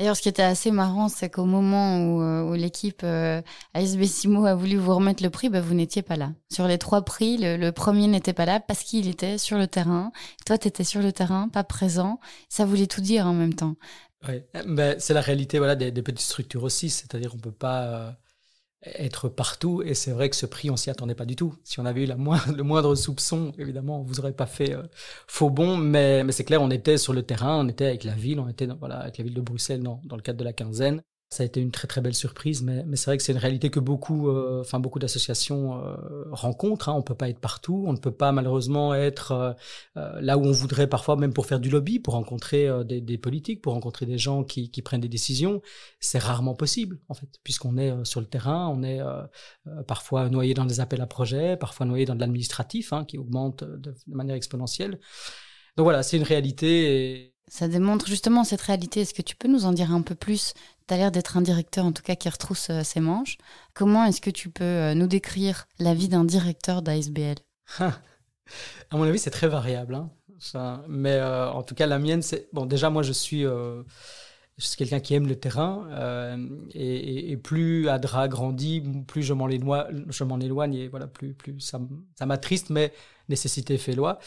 D'ailleurs, 0.00 0.16
ce 0.16 0.22
qui 0.22 0.30
était 0.30 0.40
assez 0.40 0.70
marrant, 0.70 1.10
c'est 1.10 1.28
qu'au 1.28 1.44
moment 1.44 1.98
où, 1.98 2.22
euh, 2.22 2.56
l'équipe 2.56 3.02
euh, 3.04 3.42
ASB 3.74 4.04
Simo 4.04 4.46
a 4.46 4.54
voulu 4.54 4.78
vous 4.78 4.94
remettre 4.94 5.22
le 5.22 5.28
prix, 5.28 5.50
bah, 5.50 5.60
vous 5.60 5.74
n'étiez 5.74 6.00
pas 6.00 6.16
là. 6.16 6.32
Sur 6.50 6.66
les 6.66 6.78
trois 6.78 7.04
prix, 7.04 7.36
le, 7.38 7.70
premier 7.70 8.06
n'était 8.06 8.32
pas 8.32 8.46
là 8.46 8.60
parce 8.60 8.82
qu'il 8.82 9.08
était 9.08 9.36
sur 9.36 9.58
le 9.58 9.66
terrain. 9.66 10.10
Toi, 10.46 10.56
tu 10.56 10.68
étais 10.68 10.84
sur 10.84 11.02
le 11.02 11.12
terrain, 11.12 11.50
pas 11.50 11.64
présent. 11.64 12.18
Ça 12.48 12.64
voulait 12.64 12.86
tout 12.86 13.02
dire 13.02 13.26
en 13.26 13.34
même 13.34 13.52
temps. 13.52 13.74
Oui, 14.26 14.42
ben, 14.66 14.98
c'est 14.98 15.12
la 15.12 15.20
réalité 15.20 15.58
voilà, 15.58 15.76
des, 15.76 15.92
petites 15.92 16.20
structures 16.20 16.62
aussi. 16.62 16.88
C'est-à-dire 16.88 17.32
qu'on 17.32 17.36
ne 17.36 17.42
peut 17.42 17.52
pas... 17.52 17.82
Euh, 17.82 18.10
être 18.84 19.28
partout. 19.28 19.82
Et 19.82 19.94
c'est 19.94 20.12
vrai 20.12 20.30
que 20.30 20.36
ce 20.36 20.46
prix, 20.46 20.70
on 20.70 20.76
s'y 20.76 20.90
attendait 20.90 21.14
pas 21.14 21.24
du 21.26 21.36
tout. 21.36 21.54
Si 21.64 21.80
on 21.80 21.86
avait 21.86 22.02
eu 22.02 22.06
la 22.06 22.16
moindre, 22.16 22.52
le 22.56 22.62
moindre 22.62 22.94
soupçon, 22.94 23.52
évidemment, 23.58 24.00
on 24.00 24.02
vous 24.04 24.20
aurait 24.20 24.32
pas 24.32 24.46
fait 24.46 24.74
euh, 24.74 24.82
faux 25.26 25.50
bon. 25.50 25.76
Mais, 25.76 26.24
mais 26.24 26.32
c'est 26.32 26.44
clair, 26.44 26.62
on 26.62 26.70
était 26.70 26.98
sur 26.98 27.12
le 27.12 27.22
terrain, 27.22 27.64
on 27.64 27.68
était 27.68 27.86
avec 27.86 28.04
la 28.04 28.14
ville, 28.14 28.40
on 28.40 28.48
était 28.48 28.66
voilà, 28.66 28.98
avec 29.00 29.18
la 29.18 29.24
ville 29.24 29.34
de 29.34 29.40
Bruxelles 29.40 29.82
dans, 29.82 30.00
dans 30.04 30.16
le 30.16 30.22
cadre 30.22 30.38
de 30.38 30.44
la 30.44 30.52
quinzaine. 30.52 31.02
Ça 31.32 31.44
a 31.44 31.46
été 31.46 31.60
une 31.60 31.70
très 31.70 31.86
très 31.86 32.00
belle 32.00 32.16
surprise, 32.16 32.60
mais, 32.64 32.84
c'est 32.96 33.04
vrai 33.04 33.16
que 33.16 33.22
c'est 33.22 33.30
une 33.30 33.38
réalité 33.38 33.70
que 33.70 33.78
beaucoup, 33.78 34.30
euh, 34.30 34.64
beaucoup 34.80 34.98
d'associations 34.98 35.76
euh, 35.76 36.24
rencontrent. 36.32 36.88
Hein. 36.88 36.94
On 36.94 37.02
peut 37.02 37.14
pas 37.14 37.28
être 37.28 37.38
partout, 37.38 37.84
on 37.86 37.92
ne 37.92 37.98
peut 37.98 38.10
pas 38.10 38.32
malheureusement 38.32 38.96
être 38.96 39.56
euh, 39.96 40.20
là 40.20 40.36
où 40.36 40.44
on 40.44 40.50
voudrait 40.50 40.88
parfois, 40.88 41.14
même 41.14 41.32
pour 41.32 41.46
faire 41.46 41.60
du 41.60 41.70
lobby, 41.70 42.00
pour 42.00 42.14
rencontrer 42.14 42.68
des, 42.84 43.16
politiques, 43.16 43.62
pour 43.62 43.74
rencontrer 43.74 44.06
des 44.06 44.18
gens 44.18 44.42
qui, 44.42 44.68
prennent 44.82 45.02
des 45.02 45.08
décisions. 45.08 45.62
C'est 46.00 46.18
rarement 46.18 46.56
possible 46.56 46.98
en 47.08 47.14
fait, 47.14 47.28
puisqu'on 47.44 47.78
est 47.78 48.04
sur 48.04 48.18
le 48.18 48.26
terrain, 48.26 48.66
on 48.66 48.82
est 48.82 49.00
parfois 49.86 50.28
noyé 50.30 50.52
dans 50.52 50.64
des 50.64 50.80
appels 50.80 51.00
à 51.00 51.06
projets, 51.06 51.56
parfois 51.56 51.86
noyé 51.86 52.06
dans 52.06 52.16
de 52.16 52.20
l'administratif 52.20 52.92
hein, 52.92 53.04
qui 53.04 53.18
augmente 53.18 53.62
de, 53.62 53.94
manière 54.08 54.34
exponentielle. 54.34 54.98
Donc 55.76 55.84
voilà, 55.84 56.02
c'est 56.02 56.16
une 56.16 56.24
réalité. 56.24 57.34
Ça 57.46 57.68
démontre 57.68 58.06
justement 58.06 58.44
cette 58.44 58.60
réalité. 58.60 59.00
Est-ce 59.00 59.14
que 59.14 59.22
tu 59.22 59.36
peux 59.36 59.48
nous 59.48 59.64
en 59.64 59.72
dire 59.72 59.92
un 59.92 60.02
peu 60.02 60.14
plus 60.14 60.54
l'air 60.96 61.10
d'être 61.10 61.36
un 61.36 61.42
directeur, 61.42 61.84
en 61.84 61.92
tout 61.92 62.02
cas, 62.02 62.16
qui 62.16 62.28
retrousse 62.28 62.70
euh, 62.70 62.82
ses 62.82 63.00
manches. 63.00 63.38
Comment 63.74 64.04
est-ce 64.04 64.20
que 64.20 64.30
tu 64.30 64.50
peux 64.50 64.64
euh, 64.64 64.94
nous 64.94 65.06
décrire 65.06 65.66
la 65.78 65.94
vie 65.94 66.08
d'un 66.08 66.24
directeur 66.24 66.82
d'ASBL? 66.82 67.36
À 68.90 68.96
mon 68.96 69.04
avis, 69.04 69.20
c'est 69.20 69.30
très 69.30 69.46
variable. 69.46 69.94
Hein. 69.94 70.82
mais 70.88 71.14
euh, 71.14 71.48
en 71.50 71.62
tout 71.62 71.76
cas, 71.76 71.86
la 71.86 72.00
mienne, 72.00 72.20
c'est. 72.20 72.48
Bon, 72.52 72.66
déjà, 72.66 72.90
moi, 72.90 73.04
je 73.04 73.12
suis. 73.12 73.44
quelqu'un 74.76 74.98
qui 74.98 75.14
aime 75.14 75.28
le 75.28 75.36
terrain 75.36 75.86
et, 76.74 77.36
plus 77.36 77.88
Adra 77.88 78.26
grandit, 78.26 78.82
plus 79.06 79.22
je 79.22 79.34
m'en 79.34 79.48
éloigne, 79.48 80.04
je 80.08 80.24
m'en 80.24 80.40
éloigne 80.40 80.74
et 80.74 80.88
voilà, 80.88 81.06
plus, 81.06 81.32
plus 81.32 81.60
ça, 81.60 81.80
ça 82.18 82.26
m'attriste, 82.26 82.70
mais 82.70 82.92
nécessité 83.28 83.78
fait 83.78 83.94
loi. 83.94 84.18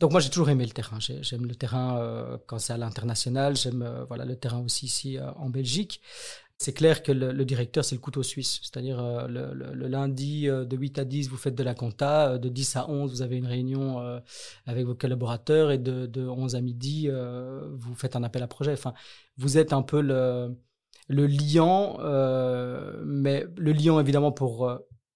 Donc 0.00 0.10
moi 0.10 0.20
j'ai 0.20 0.30
toujours 0.30 0.50
aimé 0.50 0.64
le 0.64 0.72
terrain. 0.72 0.98
J'aime 0.98 1.46
le 1.46 1.54
terrain 1.54 1.98
euh, 1.98 2.38
quand 2.46 2.58
c'est 2.58 2.72
à 2.72 2.76
l'international. 2.76 3.56
J'aime 3.56 3.82
euh, 3.82 4.04
voilà 4.04 4.24
le 4.24 4.36
terrain 4.36 4.60
aussi 4.60 4.86
ici 4.86 5.18
euh, 5.18 5.30
en 5.36 5.48
Belgique. 5.48 6.00
C'est 6.58 6.72
clair 6.72 7.02
que 7.02 7.10
le, 7.10 7.44
directeur 7.44 7.84
c'est 7.84 7.96
le 7.96 8.00
couteau 8.00 8.22
suisse, 8.22 8.60
c'est-à-dire 8.62 9.26
le, 9.26 9.88
lundi 9.88 10.46
de 10.46 10.76
8 10.76 11.00
à 11.00 11.04
10 11.04 11.28
vous 11.28 11.36
faites 11.36 11.56
de 11.56 11.62
la 11.64 11.74
compta, 11.74 12.38
de 12.38 12.48
10 12.48 12.76
à 12.76 12.88
11 12.88 13.10
vous 13.10 13.22
avez 13.22 13.36
une 13.36 13.48
réunion 13.48 14.00
avec 14.66 14.86
vos 14.86 14.94
collaborateurs 14.94 15.72
et 15.72 15.78
de, 15.78 16.06
de 16.06 16.24
11 16.24 16.54
à 16.54 16.60
midi 16.60 17.08
vous 17.08 17.94
faites 17.96 18.14
un 18.14 18.22
appel 18.22 18.44
à 18.44 18.46
projet. 18.46 18.74
Enfin 18.74 18.94
vous 19.38 19.58
êtes 19.58 19.72
un 19.72 19.82
peu 19.82 20.00
le 20.00 20.56
le 21.08 21.26
liant, 21.26 21.98
mais 23.04 23.44
le 23.56 23.72
liant 23.72 23.98
évidemment 23.98 24.30
pour 24.30 24.70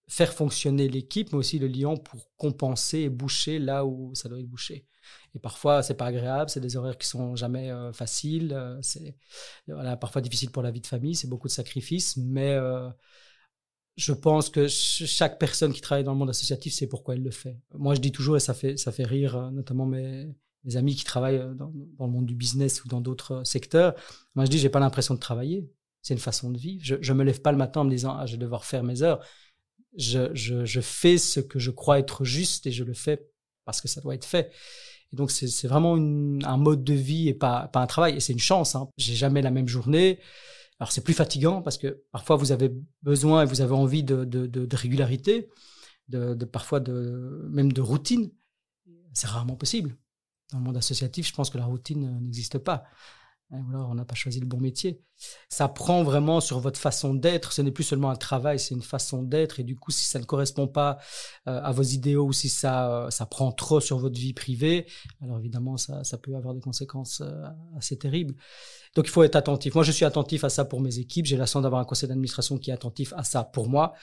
faire 0.08 0.32
fonctionner 0.32 0.88
l'équipe, 0.88 1.32
mais 1.32 1.38
aussi 1.38 1.58
le 1.58 1.66
lion 1.66 1.96
pour 1.96 2.30
compenser 2.36 3.00
et 3.00 3.08
boucher 3.08 3.58
là 3.58 3.84
où 3.84 4.14
ça 4.14 4.28
doit 4.28 4.38
être 4.38 4.48
bouché. 4.48 4.86
Et 5.34 5.38
parfois, 5.38 5.82
c'est 5.82 5.94
pas 5.94 6.06
agréable, 6.06 6.50
c'est 6.50 6.60
des 6.60 6.76
horaires 6.76 6.98
qui 6.98 7.06
sont 7.06 7.36
jamais 7.36 7.70
euh, 7.70 7.92
faciles, 7.92 8.52
euh, 8.52 8.78
c'est 8.82 9.16
voilà, 9.68 9.96
parfois 9.96 10.22
difficile 10.22 10.50
pour 10.50 10.62
la 10.62 10.70
vie 10.70 10.80
de 10.80 10.86
famille, 10.86 11.14
c'est 11.14 11.28
beaucoup 11.28 11.48
de 11.48 11.52
sacrifices, 11.52 12.16
mais 12.16 12.52
euh, 12.54 12.88
je 13.96 14.12
pense 14.12 14.50
que 14.50 14.68
chaque 14.68 15.38
personne 15.38 15.72
qui 15.72 15.80
travaille 15.80 16.04
dans 16.04 16.12
le 16.12 16.18
monde 16.18 16.30
associatif 16.30 16.74
sait 16.74 16.86
pourquoi 16.86 17.14
elle 17.14 17.22
le 17.22 17.30
fait. 17.30 17.58
Moi, 17.74 17.94
je 17.94 18.00
dis 18.00 18.12
toujours, 18.12 18.36
et 18.36 18.40
ça 18.40 18.54
fait, 18.54 18.76
ça 18.76 18.92
fait 18.92 19.04
rire 19.04 19.50
notamment 19.52 19.86
mes, 19.86 20.34
amis 20.74 20.96
qui 20.96 21.04
travaillent 21.04 21.38
dans, 21.54 21.72
dans, 21.98 22.06
le 22.06 22.12
monde 22.12 22.26
du 22.26 22.34
business 22.34 22.84
ou 22.84 22.88
dans 22.88 23.00
d'autres 23.00 23.44
secteurs. 23.44 23.94
Moi, 24.34 24.44
je 24.44 24.50
dis, 24.50 24.58
j'ai 24.58 24.68
pas 24.68 24.80
l'impression 24.80 25.14
de 25.14 25.20
travailler. 25.20 25.70
C'est 26.02 26.14
une 26.14 26.20
façon 26.20 26.50
de 26.50 26.58
vivre. 26.58 26.84
Je, 26.84 26.96
je 27.00 27.12
me 27.12 27.24
lève 27.24 27.40
pas 27.40 27.52
le 27.52 27.58
matin 27.58 27.82
en 27.82 27.84
me 27.84 27.90
disant, 27.90 28.16
ah, 28.18 28.26
je 28.26 28.32
vais 28.32 28.38
devoir 28.38 28.64
faire 28.64 28.82
mes 28.82 29.02
heures 29.02 29.20
je, 29.96 30.80
fais 30.80 31.18
ce 31.18 31.40
que 31.40 31.59
je 31.59 31.70
crois 31.70 31.98
être 31.98 32.24
juste 32.24 32.66
et 32.66 32.72
je 32.72 32.85
le 32.85 32.94
fais 32.94 33.26
parce 33.64 33.80
que 33.80 33.88
ça 33.88 34.00
doit 34.00 34.14
être 34.14 34.24
fait. 34.24 34.52
Et 35.12 35.16
donc 35.16 35.30
c'est 35.30 35.68
vraiment 35.68 35.94
un 35.94 36.56
mode 36.56 36.85
de 36.85 36.94
vie 36.94 37.28
et 37.28 37.35
pas, 37.35 37.68
pas 37.68 37.80
un 37.80 37.87
travail. 37.87 38.16
Et 38.16 38.20
c'est 38.20 38.32
une 38.32 38.38
chance. 38.38 38.74
Hein. 38.74 38.88
J'ai 38.96 39.14
jamais 39.14 39.42
la 39.42 39.50
même 39.50 39.68
journée. 39.68 40.18
Alors 40.78 40.92
c'est 40.92 41.02
plus 41.02 41.14
fatigant 41.14 41.62
parce 41.62 41.78
que 41.78 42.02
parfois 42.12 42.37
vous 42.37 42.52
avez 42.52 42.70
besoin 43.02 43.42
et 43.42 43.46
vous 43.46 43.61
avez 43.61 43.74
envie 43.74 44.04
de, 44.04 44.24
de, 44.24 44.76
régularité, 44.76 45.48
de, 46.09 46.35
de, 46.35 46.44
parfois 46.44 46.80
de 46.80 47.46
même 47.50 47.72
de 47.72 47.80
routine. 47.80 48.30
C'est 49.14 49.28
rarement 49.28 49.56
possible. 49.56 49.96
Dans 50.52 50.59
le 50.59 50.64
monde 50.64 50.76
associatif, 50.76 51.26
je 51.26 51.32
pense 51.32 51.50
que 51.50 51.59
la 51.59 51.64
routine 51.64 52.20
n'existe 52.20 52.59
pas 52.59 52.85
on 53.50 53.94
n'a 53.94 54.04
pas 54.04 54.14
choisi 54.14 54.40
le 54.40 54.46
bon 54.46 54.59
métier. 54.59 55.00
Ça 55.48 55.68
prend 55.68 56.02
vraiment 56.02 56.40
sur 56.40 56.59
votre 56.59 56.78
façon 56.78 57.14
d'être. 57.14 57.52
Ce 57.52 57.62
n'est 57.62 57.70
plus 57.70 57.85
seulement 57.85 58.11
un 58.11 58.16
travail, 58.16 58.59
c'est 58.59 58.74
une 58.74 58.82
façon 58.82 59.22
d'être. 59.22 59.61
Et 59.61 59.62
du 59.64 59.76
coup, 59.76 59.90
si 59.90 60.04
ça 60.04 60.18
ne 60.18 60.24
correspond 60.24 60.66
pas 60.66 60.98
euh, 61.46 61.61
à 61.62 61.70
vos 61.72 61.82
idéaux 61.82 62.26
ou 62.26 62.32
si 62.32 62.48
ça, 62.48 62.90
euh, 62.90 63.11
ça 63.11 63.24
prend 63.24 63.52
trop 63.52 63.80
sur 63.80 63.98
votre 63.98 64.18
vie 64.18 64.32
privée, 64.32 64.87
alors 65.22 65.38
évidemment, 65.38 65.76
ça, 65.76 66.02
ça 66.04 66.18
peut 66.18 66.35
avoir 66.35 66.54
des 66.54 66.61
conséquences 66.61 67.20
euh, 67.20 67.44
assez 67.76 67.96
terribles. 67.96 68.35
Donc, 68.94 69.06
il 69.06 69.11
faut 69.11 69.22
être 69.22 69.37
attentif. 69.37 69.74
Moi, 69.74 69.85
je 69.85 69.92
suis 69.92 70.04
attentif 70.04 70.42
à 70.42 70.48
ça 70.48 70.64
pour 70.64 70.80
mes 70.80 70.98
équipes. 70.98 71.26
J'ai 71.26 71.37
la 71.37 71.46
chance 71.46 71.62
d'avoir 71.62 71.80
un 71.80 71.85
conseil 71.85 72.09
d'administration 72.09 72.59
qui 72.59 72.70
est 72.70 72.74
attentif 72.74 73.12
à 73.16 73.24
ça 73.24 73.44
pour 73.44 73.68
moi. 73.68 73.94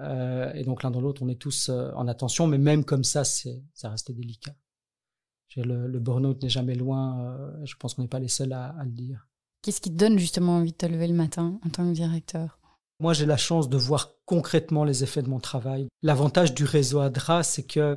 et 0.00 0.62
donc, 0.64 0.84
l'un 0.84 0.92
dans 0.92 1.00
l'autre, 1.00 1.22
on 1.22 1.28
est 1.28 1.40
tous 1.40 1.70
en 1.70 2.06
attention. 2.06 2.46
Mais 2.46 2.58
même 2.58 2.84
comme 2.84 3.02
ça, 3.02 3.24
ça 3.24 3.90
reste 3.90 4.12
délicat. 4.12 4.54
Le, 5.56 5.86
le 5.86 5.98
burn-out 5.98 6.42
n'est 6.42 6.48
jamais 6.48 6.74
loin. 6.74 7.20
Euh, 7.20 7.64
je 7.64 7.74
pense 7.76 7.94
qu'on 7.94 8.02
n'est 8.02 8.08
pas 8.08 8.18
les 8.18 8.28
seuls 8.28 8.52
à, 8.52 8.74
le 8.84 8.90
dire. 8.90 9.26
Qu'est-ce 9.62 9.80
qui 9.80 9.90
te 9.90 9.96
donne 9.96 10.18
justement 10.18 10.56
envie 10.56 10.72
de 10.72 10.76
te 10.76 10.86
lever 10.86 11.08
le 11.08 11.14
matin 11.14 11.58
en 11.64 11.68
tant 11.70 11.88
que 11.88 11.94
directeur? 11.94 12.58
Moi, 13.00 13.12
j'ai 13.12 13.26
la 13.26 13.36
chance 13.36 13.68
de 13.68 13.76
voir 13.76 14.14
concrètement 14.24 14.82
les 14.82 15.04
effets 15.04 15.22
de 15.22 15.28
mon 15.28 15.38
travail. 15.38 15.88
L'avantage 16.02 16.52
du 16.52 16.64
réseau 16.64 16.98
ADRA, 16.98 17.44
c'est 17.44 17.62
que 17.62 17.96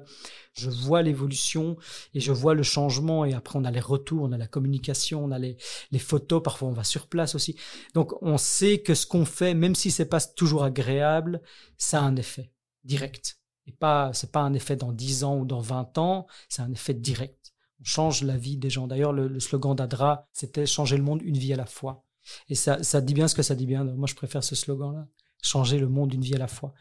je 0.53 0.69
vois 0.69 1.01
l'évolution 1.01 1.75
et 2.13 2.19
je 2.19 2.31
vois 2.31 2.53
le 2.53 2.61
changement 2.61 3.25
et 3.25 3.33
après 3.33 3.57
on 3.57 3.65
a 3.65 3.71
les 3.71 3.79
retours, 3.79 4.23
on 4.23 4.31
a 4.31 4.37
la 4.37 4.47
communication, 4.47 5.23
on 5.23 5.31
a 5.31 5.39
les, 5.39 5.57
les 5.91 5.99
photos, 5.99 6.43
parfois 6.43 6.67
on 6.67 6.73
va 6.73 6.83
sur 6.83 7.07
place 7.07 7.33
aussi. 7.33 7.57
Donc 7.95 8.13
on 8.21 8.37
sait 8.37 8.83
que 8.83 8.93
ce 8.93 9.07
qu'on 9.07 9.25
fait, 9.25 9.55
même 9.55 9.73
si 9.73 9.89
c'est 9.89 10.05
pas 10.05 10.21
toujours 10.21 10.63
agréable, 10.63 11.41
ça 11.77 11.99
a 11.99 12.03
un 12.03 12.15
effet 12.15 12.53
direct. 12.83 13.39
Et 13.65 13.71
pas, 13.71 14.11
c'est 14.13 14.31
pas 14.31 14.41
un 14.41 14.53
effet 14.53 14.75
dans 14.75 14.91
10 14.91 15.23
ans 15.23 15.37
ou 15.37 15.45
dans 15.45 15.61
20 15.61 15.97
ans, 15.97 16.27
c'est 16.47 16.61
un 16.61 16.71
effet 16.71 16.93
direct. 16.93 17.40
On 17.81 17.83
change 17.83 18.23
la 18.23 18.37
vie 18.37 18.57
des 18.57 18.69
gens. 18.69 18.87
D'ailleurs, 18.87 19.11
le, 19.11 19.27
le 19.27 19.39
slogan 19.39 19.75
d'Adra, 19.75 20.27
c'était 20.33 20.65
changer 20.65 20.97
le 20.97 21.03
monde 21.03 21.21
une 21.23 21.37
vie 21.37 21.53
à 21.53 21.57
la 21.57 21.65
fois. 21.65 22.05
Et 22.47 22.55
ça, 22.55 22.81
ça 22.83 23.01
dit 23.01 23.13
bien 23.13 23.27
ce 23.27 23.35
que 23.35 23.41
ça 23.41 23.55
dit 23.55 23.65
bien. 23.65 23.83
Moi, 23.83 24.07
je 24.07 24.15
préfère 24.15 24.43
ce 24.43 24.55
slogan-là. 24.55 25.07
Changer 25.41 25.79
le 25.79 25.89
monde 25.89 26.11
d'une 26.11 26.21
vie 26.21 26.35
à 26.35 26.37
la 26.37 26.47
fois. 26.47 26.73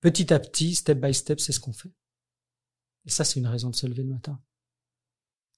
Petit 0.00 0.32
à 0.34 0.40
petit, 0.40 0.74
step 0.74 1.00
by 1.00 1.14
step, 1.14 1.40
c'est 1.40 1.52
ce 1.52 1.60
qu'on 1.60 1.72
fait. 1.72 1.92
Et 3.06 3.10
ça, 3.10 3.24
c'est 3.24 3.38
une 3.38 3.46
raison 3.46 3.70
de 3.70 3.76
se 3.76 3.86
lever 3.86 4.02
le 4.02 4.08
matin. 4.08 4.40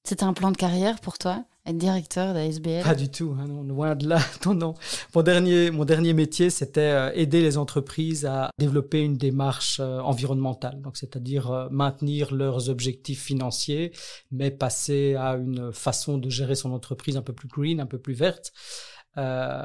C'était 0.07 0.23
un 0.23 0.35
plan 0.35 0.53
de 0.53 0.57
carrière 0.57 1.01
pour 1.01 1.19
toi, 1.19 1.45
être 1.67 1.79
directeur 1.79 2.33
d'ASBL 2.33 2.85
Pas 2.85 2.95
du 2.95 3.11
tout, 3.11 3.35
hein, 3.41 3.49
loin 3.67 3.97
de 3.97 4.09
là. 4.09 4.21
Non, 4.47 4.55
non. 4.55 4.75
Mon 5.17 5.23
dernier, 5.23 5.73
mon 5.73 5.85
dernier 5.85 6.13
métier, 6.13 6.49
c'était 6.49 6.81
euh, 6.81 7.11
aider 7.15 7.43
les 7.43 7.59
entreprises 7.59 8.25
à 8.25 8.51
développer 8.57 9.01
une 9.01 9.17
démarche 9.17 9.81
euh, 9.81 9.99
environnementale, 9.99 10.81
c'est-à-dire 10.95 11.51
euh, 11.51 11.69
maintenir 11.73 12.33
leurs 12.33 12.69
objectifs 12.69 13.21
financiers, 13.21 13.91
mais 14.31 14.53
passer 14.53 15.17
à 15.17 15.33
une 15.33 15.73
façon 15.73 16.19
de 16.19 16.31
gérer 16.31 16.55
son 16.55 16.71
entreprise 16.71 17.17
un 17.17 17.23
peu 17.23 17.33
plus 17.33 17.49
green, 17.49 17.81
un 17.81 17.87
peu 17.87 17.99
plus 17.99 18.15
verte 18.15 18.53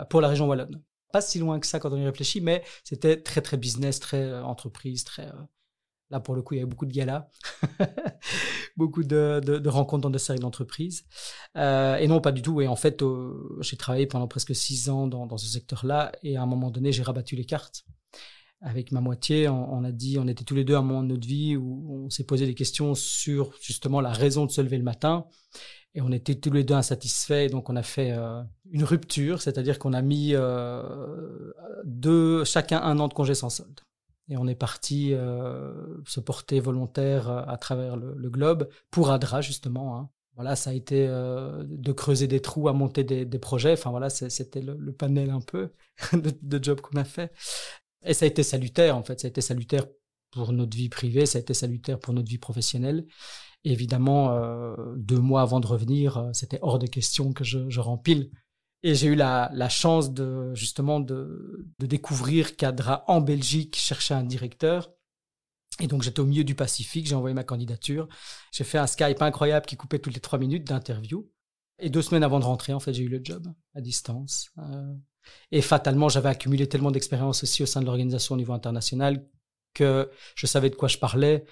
pour 0.09 0.21
la 0.21 0.27
région 0.27 0.47
wallonne. 0.47 0.81
Pas 1.13 1.21
si 1.21 1.37
loin 1.37 1.59
que 1.59 1.67
ça 1.67 1.79
quand 1.79 1.91
on 1.91 1.97
y 1.97 2.05
réfléchit, 2.05 2.41
mais 2.41 2.63
c'était 2.83 3.21
très 3.21 3.41
très 3.41 3.57
business, 3.57 3.99
très 3.99 4.33
entreprise, 4.39 5.03
très 5.03 5.29
Là, 6.11 6.19
pour 6.19 6.35
le 6.35 6.41
coup, 6.41 6.53
il 6.53 6.57
y 6.57 6.59
avait 6.59 6.69
beaucoup 6.69 6.85
de 6.85 6.91
galas, 6.91 7.29
beaucoup 8.77 9.03
de, 9.03 9.67
rencontres 9.67 10.01
dans 10.01 10.09
des 10.09 10.19
séries 10.19 10.39
d'entreprises. 10.39 11.05
Euh, 11.57 11.95
et 11.95 12.07
non, 12.07 12.19
pas 12.19 12.33
du 12.33 12.41
tout. 12.41 12.59
Et 12.59 12.67
en 12.67 12.75
fait, 12.75 13.01
euh, 13.01 13.57
j'ai 13.61 13.77
travaillé 13.77 14.07
pendant 14.07 14.27
presque 14.27 14.53
six 14.53 14.89
ans 14.89 15.07
dans, 15.07 15.37
ce 15.37 15.47
secteur-là. 15.47 16.11
Et 16.21 16.35
à 16.35 16.41
un 16.41 16.45
moment 16.45 16.69
donné, 16.69 16.91
j'ai 16.91 17.01
rabattu 17.01 17.37
les 17.37 17.45
cartes. 17.45 17.85
Avec 18.59 18.91
ma 18.91 18.99
moitié, 18.99 19.47
on, 19.47 19.83
a 19.83 19.91
dit, 19.91 20.19
on 20.19 20.27
était 20.27 20.43
tous 20.43 20.53
les 20.53 20.65
deux 20.65 20.75
à 20.75 20.79
un 20.79 20.83
moment 20.83 21.01
de 21.01 21.07
notre 21.07 21.25
vie 21.25 21.55
où 21.55 22.05
on 22.05 22.09
s'est 22.11 22.25
posé 22.25 22.45
des 22.45 22.53
questions 22.53 22.93
sur 22.93 23.53
justement 23.59 24.01
la 24.01 24.11
raison 24.11 24.45
de 24.45 24.51
se 24.51 24.61
lever 24.61 24.77
le 24.77 24.83
matin. 24.83 25.25
Et 25.95 26.01
on 26.01 26.11
était 26.11 26.35
tous 26.35 26.51
les 26.51 26.63
deux 26.63 26.75
insatisfaits. 26.75 27.47
Donc, 27.49 27.69
on 27.69 27.75
a 27.75 27.83
fait 27.83 28.11
euh, 28.11 28.43
une 28.69 28.83
rupture, 28.83 29.41
c'est-à-dire 29.41 29.79
qu'on 29.79 29.93
a 29.93 30.01
mis 30.01 30.33
deux, 31.85 32.43
chacun 32.43 32.81
un 32.81 32.99
an 32.99 33.07
de 33.07 33.13
congé 33.13 33.33
sans 33.33 33.49
solde. 33.49 33.79
Et 34.31 34.37
on 34.37 34.47
est 34.47 34.55
parti 34.55 35.13
euh, 35.13 35.73
se 36.07 36.21
porter 36.21 36.61
volontaire 36.61 37.29
euh, 37.29 37.43
à 37.47 37.57
travers 37.57 37.97
le, 37.97 38.29
globe 38.29 38.69
pour 38.89 39.11
ADRA, 39.11 39.41
justement. 39.41 39.97
Hein. 39.97 40.09
Voilà, 40.35 40.55
ça 40.55 40.69
a 40.69 40.73
été 40.73 41.05
euh, 41.05 41.65
de 41.67 41.91
creuser 41.91 42.27
des 42.27 42.39
trous, 42.39 42.69
à 42.69 42.73
monter 42.73 43.03
des, 43.03 43.39
projets. 43.39 43.73
Enfin 43.73 43.89
voilà, 43.89 44.09
c'était 44.09 44.61
le, 44.61 44.93
panel 44.93 45.31
un 45.31 45.41
peu 45.41 45.73
de, 46.13 46.63
job 46.63 46.79
qu'on 46.79 46.97
a 46.97 47.03
fait. 47.03 47.33
Et 48.05 48.13
ça 48.13 48.23
a 48.23 48.29
été 48.29 48.41
salutaire, 48.41 48.95
en 48.95 49.03
fait. 49.03 49.19
Ça 49.19 49.27
a 49.27 49.29
été 49.29 49.41
salutaire 49.41 49.85
pour 50.31 50.53
notre 50.53 50.77
vie 50.77 50.87
privée, 50.87 51.25
ça 51.25 51.37
a 51.37 51.41
été 51.41 51.53
salutaire 51.53 51.99
pour 51.99 52.13
notre 52.13 52.29
vie 52.29 52.37
professionnelle. 52.37 53.05
évidemment, 53.65 54.33
deux 54.95 55.19
mois 55.19 55.41
avant 55.41 55.59
de 55.59 55.67
revenir, 55.67 56.29
c'était 56.31 56.59
hors 56.61 56.79
de 56.79 56.87
question 56.87 57.33
que 57.33 57.43
je, 57.43 57.69
je 57.69 57.81
rempile 57.81 58.31
et 58.83 58.95
j'ai 58.95 59.07
eu 59.07 59.15
la, 59.15 59.49
la, 59.53 59.69
chance 59.69 60.13
de 60.13 60.53
justement 60.55 60.99
de, 60.99 61.67
de 61.79 61.85
découvrir 61.85 62.55
qu'Adra 62.55 63.03
en 63.07 63.21
Belgique 63.21 63.75
cherchait 63.75 64.13
un 64.13 64.23
directeur. 64.23 64.91
Et 65.79 65.87
donc 65.87 66.01
j'étais 66.01 66.19
au 66.19 66.25
milieu 66.25 66.43
du 66.43 66.55
Pacifique, 66.55 67.07
j'ai 67.07 67.15
envoyé 67.15 67.33
ma 67.33 67.43
candidature. 67.43 68.07
J'ai 68.51 68.63
fait 68.63 68.77
un 68.77 68.87
Skype 68.87 69.21
incroyable 69.21 69.65
qui 69.65 69.77
coupait 69.77 69.99
toutes 69.99 70.13
les 70.13 70.19
trois 70.19 70.39
minutes 70.39 70.67
d'interview. 70.67 71.29
Et 71.79 71.89
deux 71.89 72.01
semaines 72.01 72.23
avant 72.23 72.39
de 72.39 72.45
rentrer, 72.45 72.73
en 72.73 72.79
fait, 72.79 72.93
j'ai 72.93 73.03
eu 73.03 73.09
le 73.09 73.21
job 73.23 73.47
à 73.73 73.81
distance. 73.81 74.51
Euh, 74.59 74.93
et 75.51 75.61
fatalement, 75.61 76.09
j'avais 76.09 76.29
accumulé 76.29 76.67
tellement 76.67 76.91
d'expérience 76.91 77.43
aussi 77.43 77.63
au 77.63 77.65
sein 77.65 77.81
de 77.81 77.85
l'organisation 77.85 78.35
au 78.35 78.37
niveau 78.37 78.53
international 78.53 79.25
que 79.73 80.11
je 80.35 80.45
savais 80.45 80.69
de 80.69 80.75
quoi 80.75 80.87
je 80.87 80.97
parlais. 80.97 81.45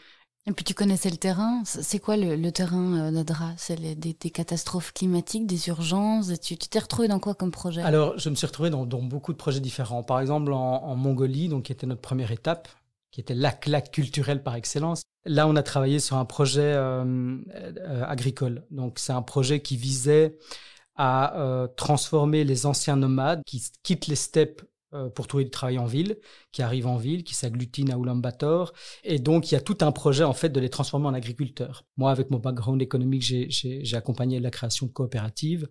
Et 0.47 0.52
puis 0.52 0.63
tu 0.63 0.73
connaissais 0.73 1.10
le 1.10 1.17
terrain. 1.17 1.62
C'est 1.65 1.99
quoi 1.99 2.17
le, 2.17 2.52
terrain 2.52 3.08
euh, 3.08 3.12
d'Adra 3.12 3.52
C'est 3.58 3.75
des, 3.75 4.13
catastrophes 4.32 4.93
climatiques, 4.93 5.45
des 5.45 5.67
urgences 5.67 6.32
Tu 6.41 6.58
t'es 6.58 6.80
retrouvé 6.80 7.08
dans 7.08 7.19
quoi 7.19 7.36
comme 7.36 7.52
projet? 7.52 7.82
Alors, 7.82 8.17
je 8.17 8.30
me 8.30 8.36
suis 8.36 8.47
retrouvé 8.47 8.69
dans, 8.69 8.86
beaucoup 8.86 9.32
de 9.32 9.38
projets 9.38 9.60
différents. 9.60 10.04
Par 10.04 10.19
exemple, 10.19 10.52
en, 10.54 10.95
Mongolie, 10.95 11.49
donc 11.49 11.63
qui 11.63 11.71
était 11.71 11.88
notre 11.88 12.02
première 12.02 12.32
étape, 12.32 12.67
qui 13.12 13.21
était 13.21 13.36
la 13.36 13.52
claque 13.52 13.91
culturelle 13.91 14.41
par 14.41 14.56
excellence. 14.56 15.04
Là, 15.25 15.47
on 15.47 15.56
a 15.56 15.63
travaillé 15.63 15.99
sur 15.99 16.17
un 16.17 16.25
projet 16.25 16.73
euh, 16.73 17.38
euh, 17.54 18.04
agricole. 18.06 18.63
Donc, 18.71 18.97
c'est 18.97 19.13
un 19.13 19.21
projet 19.21 19.62
qui 19.62 19.78
visait 19.78 20.38
à 20.95 21.69
transformer 21.78 22.43
les 22.43 22.65
anciens 22.65 22.97
nomades 22.97 23.41
qui 23.45 23.63
quittent 23.84 24.08
les 24.08 24.17
steppes 24.17 24.62
euh, 24.62 24.69
pour 25.13 25.28
trouver 25.28 25.43
du 25.43 25.52
travail 25.52 25.78
en 25.78 25.86
ville, 25.86 26.17
qui 26.52 26.62
arrivent 26.62 26.88
en 26.88 26.97
ville, 26.97 27.23
qui 27.23 27.36
s'agglutinent 27.36 27.93
à 27.93 27.97
Ulaanbaatar. 27.97 28.73
Et 29.04 29.19
donc, 29.19 29.52
il 29.52 29.56
y 29.56 29.58
a 29.58 29.62
tout 29.62 29.78
un 29.82 29.91
projet, 29.91 30.23
en 30.23 30.34
fait, 30.34 30.49
de 30.49 30.60
les 30.60 30.69
transformer 30.69 31.08
en 31.08 31.13
agriculteurs. 31.13 31.86
Moi, 31.97 32.12
avec 32.12 32.32
mon 32.32 32.39
background 32.39 32.82
économique, 32.82 33.21
j'ai 33.21 33.95
accompagné 33.95 34.39
la 34.39 34.52
création 34.52 34.88
de 34.88 34.91
coopératives. 34.91 35.67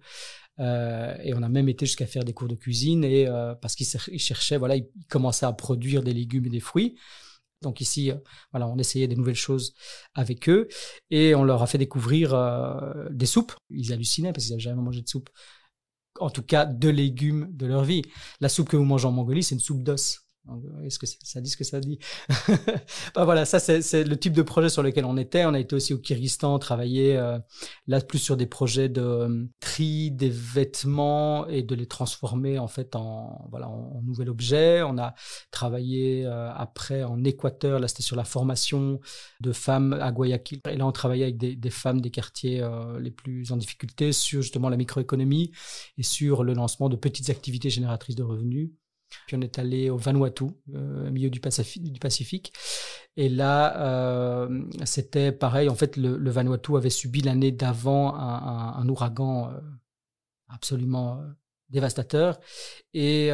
Euh, 0.60 1.16
et 1.22 1.34
on 1.34 1.42
a 1.42 1.48
même 1.48 1.68
été 1.68 1.86
jusqu'à 1.86 2.06
faire 2.06 2.24
des 2.24 2.32
cours 2.32 2.48
de 2.48 2.56
cuisine 2.56 3.04
et 3.04 3.28
euh, 3.28 3.54
parce 3.54 3.76
qu'ils 3.76 3.86
cherchaient, 4.18 4.56
voilà, 4.56 4.76
ils 4.76 4.88
commençaient 5.08 5.46
à 5.46 5.52
produire 5.52 6.02
des 6.02 6.12
légumes 6.12 6.46
et 6.46 6.50
des 6.50 6.60
fruits. 6.60 6.96
Donc 7.62 7.80
ici, 7.80 8.12
voilà, 8.52 8.68
on 8.68 8.76
essayait 8.78 9.08
des 9.08 9.16
nouvelles 9.16 9.34
choses 9.34 9.74
avec 10.14 10.48
eux 10.48 10.68
et 11.10 11.34
on 11.34 11.42
leur 11.42 11.62
a 11.62 11.66
fait 11.66 11.78
découvrir 11.78 12.36
des 13.10 13.26
soupes. 13.26 13.52
Ils 13.70 13.92
hallucinaient 13.92 14.32
parce 14.32 14.44
qu'ils 14.44 14.52
n'avaient 14.52 14.62
jamais 14.62 14.82
mangé 14.82 15.02
de 15.02 15.08
soupe 15.08 15.28
en 16.20 16.30
tout 16.30 16.42
cas 16.42 16.64
de 16.64 16.88
légumes 16.88 17.48
de 17.52 17.66
leur 17.66 17.84
vie. 17.84 18.02
La 18.40 18.48
soupe 18.48 18.68
que 18.68 18.76
vous 18.76 18.84
mangez 18.84 19.06
en 19.06 19.12
Mongolie, 19.12 19.42
c'est 19.42 19.54
une 19.54 19.60
soupe 19.60 19.82
d'os. 19.82 20.27
Est-ce 20.84 20.98
que 20.98 21.06
ça 21.06 21.40
dit 21.40 21.50
ce 21.50 21.56
que 21.56 21.64
ça 21.64 21.80
dit? 21.80 21.98
Bah 23.14 23.24
Voilà, 23.24 23.44
ça 23.44 23.58
c'est 23.60 24.04
le 24.04 24.16
type 24.16 24.32
de 24.32 24.42
projet 24.42 24.68
sur 24.68 24.82
lequel 24.82 25.04
on 25.04 25.16
était. 25.16 25.44
On 25.44 25.54
a 25.54 25.60
été 25.60 25.74
aussi 25.74 25.92
au 25.92 25.98
Kyrgyzstan, 25.98 26.58
travailler 26.58 27.16
euh, 27.16 27.38
là 27.86 28.00
plus 28.00 28.18
sur 28.18 28.36
des 28.36 28.46
projets 28.46 28.88
de 28.88 29.02
euh, 29.02 29.44
tri 29.60 30.10
des 30.10 30.30
vêtements 30.30 31.46
et 31.46 31.62
de 31.62 31.74
les 31.74 31.86
transformer 31.86 32.58
en 32.58 32.68
fait 32.68 32.96
en 32.96 33.46
voilà 33.50 33.68
en, 33.68 34.02
nouvel 34.02 34.30
objet. 34.30 34.82
On 34.82 34.98
a 34.98 35.14
travaillé 35.50 36.24
euh, 36.24 36.50
après 36.54 37.02
en 37.02 37.22
Équateur, 37.24 37.80
là 37.80 37.88
c'était 37.88 38.02
sur 38.02 38.16
la 38.16 38.24
formation 38.24 39.00
de 39.40 39.52
femmes 39.52 39.92
à 39.94 40.10
Guayaquil. 40.12 40.60
Et 40.70 40.76
là 40.76 40.86
on 40.86 40.92
travaillait 40.92 41.24
avec 41.24 41.38
des 41.38 41.70
femmes 41.70 42.00
des 42.00 42.10
quartiers 42.10 42.66
les 43.00 43.10
plus 43.10 43.52
en 43.52 43.56
difficulté 43.56 44.12
sur 44.12 44.42
justement 44.42 44.68
la 44.68 44.76
microéconomie 44.76 45.52
et 45.98 46.02
sur 46.02 46.44
le 46.44 46.54
lancement 46.54 46.88
de 46.88 46.96
petites 46.96 47.30
activités 47.30 47.70
génératrices 47.70 48.16
de 48.16 48.22
revenus. 48.22 48.70
Puis 49.26 49.36
on 49.36 49.40
est 49.40 49.58
allé 49.58 49.90
au 49.90 49.96
Vanuatu, 49.96 50.46
euh, 50.74 51.08
au 51.08 51.10
milieu 51.10 51.30
du 51.30 51.40
Pacifique. 51.40 52.52
Et 53.16 53.28
là, 53.28 53.80
euh, 53.80 54.64
c'était 54.84 55.32
pareil. 55.32 55.68
En 55.68 55.74
fait, 55.74 55.96
le, 55.96 56.30
Vanuatu 56.30 56.76
avait 56.76 56.90
subi 56.90 57.20
l'année 57.20 57.52
d'avant 57.52 58.14
un, 58.14 58.88
ouragan 58.88 59.50
euh, 59.50 59.60
absolument 60.48 61.22
dévastateur. 61.68 62.38
Et 62.94 63.30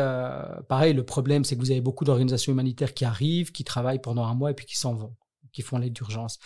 pareil, 0.68 0.94
le 0.94 1.04
problème, 1.04 1.44
c'est 1.44 1.54
que 1.54 1.60
vous 1.60 1.70
avez 1.70 1.80
beaucoup 1.80 2.04
d'organisations 2.04 2.52
humanitaires 2.52 2.94
qui 2.94 3.04
arrivent, 3.04 3.52
qui 3.52 3.64
travaillent 3.64 4.00
pendant 4.00 4.24
un 4.24 4.34
mois 4.34 4.50
et 4.50 4.54
puis 4.54 4.66
qui 4.66 4.76
s'en 4.76 4.94
vont 4.94 5.14
qui 5.54 5.62
font 5.62 5.78
l'aide 5.78 5.94
d'urgence. 5.94 6.38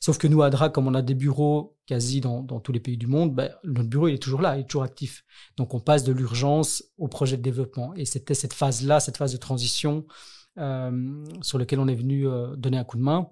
Sauf 0.00 0.18
que 0.18 0.26
nous, 0.26 0.42
à 0.42 0.50
DRA, 0.50 0.68
comme 0.68 0.86
on 0.86 0.94
a 0.94 1.02
des 1.02 1.14
bureaux 1.14 1.76
quasi 1.86 2.20
dans, 2.20 2.42
tous 2.42 2.72
les 2.72 2.80
pays 2.80 2.98
du 2.98 3.06
monde, 3.06 3.34
ben, 3.34 3.50
notre 3.64 3.88
bureau 3.88 4.08
il 4.08 4.14
est 4.14 4.22
toujours 4.22 4.42
là, 4.42 4.56
il 4.56 4.60
est 4.60 4.64
toujours 4.64 4.82
actif. 4.82 5.24
Donc 5.56 5.72
on 5.72 5.80
passe 5.80 6.04
de 6.04 6.12
l'urgence 6.12 6.84
au 6.98 7.08
projet 7.08 7.36
de 7.36 7.42
développement. 7.42 7.94
Et 7.94 8.04
c'était 8.04 8.34
cette 8.34 8.52
phase-là, 8.52 9.00
cette 9.00 9.16
phase 9.16 9.32
de 9.32 9.38
transition 9.38 10.04
euh, 10.58 11.24
sur 11.42 11.58
laquelle 11.58 11.78
on 11.78 11.88
est 11.88 11.94
venu 11.94 12.26
euh, 12.26 12.56
donner 12.56 12.76
un 12.76 12.84
coup 12.84 12.96
de 12.96 13.02
main. 13.02 13.30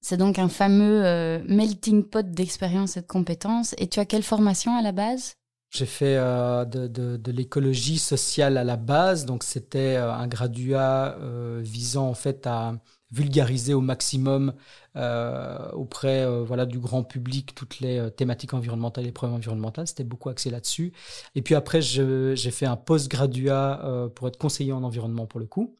C'est 0.00 0.16
donc 0.16 0.38
un 0.38 0.48
fameux 0.48 1.04
euh, 1.04 1.40
melting 1.48 2.04
pot 2.04 2.28
d'expérience 2.28 2.96
et 2.96 3.02
de 3.02 3.06
compétences. 3.06 3.74
Et 3.78 3.88
tu 3.88 4.00
as 4.00 4.04
quelle 4.04 4.22
formation 4.22 4.76
à 4.76 4.82
la 4.82 4.92
base? 4.92 5.34
J'ai 5.70 5.86
fait 5.86 6.16
de, 6.16 6.86
de 6.86 7.32
l'écologie 7.32 7.96
sociale 7.96 8.58
à 8.58 8.64
la 8.64 8.76
base, 8.76 9.24
donc 9.24 9.42
c'était 9.42 9.96
un 9.96 10.26
graduat 10.26 11.16
visant 11.62 12.08
en 12.08 12.14
fait 12.14 12.46
à 12.46 12.74
vulgariser 13.12 13.74
au 13.74 13.80
maximum 13.80 14.54
euh, 14.96 15.70
auprès 15.72 16.22
euh, 16.22 16.66
du 16.66 16.78
grand 16.78 17.04
public 17.04 17.54
toutes 17.54 17.80
les 17.80 17.98
euh, 17.98 18.10
thématiques 18.10 18.54
environnementales 18.54 19.06
et 19.06 19.12
problèmes 19.12 19.36
environnementaux. 19.36 19.84
C'était 19.86 20.04
beaucoup 20.04 20.30
axé 20.30 20.50
là-dessus. 20.50 20.92
Et 21.34 21.42
puis 21.42 21.54
après, 21.54 21.82
j'ai 21.82 22.50
fait 22.50 22.66
un 22.66 22.76
post-graduat 22.76 24.10
pour 24.14 24.28
être 24.28 24.38
conseiller 24.38 24.72
en 24.72 24.82
environnement 24.82 25.26
pour 25.26 25.40
le 25.40 25.46
coup. 25.46 25.76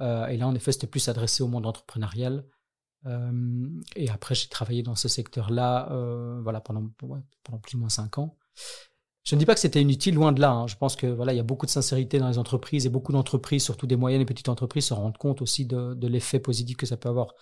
et 0.00 0.36
là, 0.36 0.46
en 0.46 0.54
effet, 0.54 0.72
c'était 0.72 0.86
plus 0.86 1.08
adressé 1.08 1.42
au 1.42 1.48
monde 1.48 1.66
entrepreneurial. 1.66 2.44
et 3.96 4.10
après, 4.10 4.34
j'ai 4.34 4.48
travaillé 4.48 4.82
dans 4.82 4.94
ce 4.96 5.08
secteur-là 5.08 5.88
pendant, 6.64 6.90
pendant 7.44 7.58
plus 7.58 7.76
ou 7.76 7.80
moins 7.80 7.88
cinq 7.88 8.18
ans. 8.18 8.36
Je 9.24 9.34
ne 9.34 9.38
dis 9.38 9.46
pas 9.46 9.54
que 9.54 9.60
c'était 9.60 9.82
inutile, 9.82 10.14
loin 10.14 10.32
de 10.32 10.40
là. 10.40 10.50
Hein. 10.50 10.66
Je 10.66 10.76
pense 10.76 10.96
que 10.96 11.06
voilà, 11.06 11.34
il 11.34 11.36
y 11.36 11.40
a 11.40 11.44
beaucoup 11.44 11.66
de 11.66 11.70
sincérité 11.70 12.18
dans 12.18 12.28
les 12.28 12.38
entreprises 12.38 12.86
et 12.86 12.88
beaucoup 12.88 13.12
d'entreprises, 13.12 13.62
surtout 13.62 13.86
des 13.86 13.96
moyennes 13.96 14.22
et 14.22 14.24
petites 14.24 14.48
entreprises, 14.48 14.86
se 14.86 14.94
rendent 14.94 15.18
compte 15.18 15.42
aussi 15.42 15.66
de, 15.66 16.06
l'effet 16.06 16.40
positif 16.40 16.76
que 16.76 16.86
ça 16.86 16.96
peut 16.96 17.10
avoir 17.10 17.34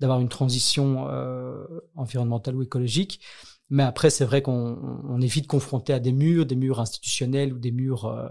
d'avoir 0.00 0.20
une 0.20 0.28
transition 0.28 1.06
euh, 1.08 1.64
environnementale 1.94 2.54
ou 2.56 2.62
écologique. 2.62 3.20
Mais 3.70 3.82
après, 3.82 4.10
c'est 4.10 4.26
vrai 4.26 4.42
qu'on 4.42 5.00
on 5.08 5.20
est 5.22 5.26
vite 5.26 5.46
confronté 5.46 5.94
à 5.94 6.00
des 6.00 6.12
murs, 6.12 6.44
des 6.44 6.56
murs 6.56 6.80
institutionnels 6.80 7.54
ou 7.54 7.58
des 7.58 7.72
murs 7.72 8.04
euh, 8.04 8.28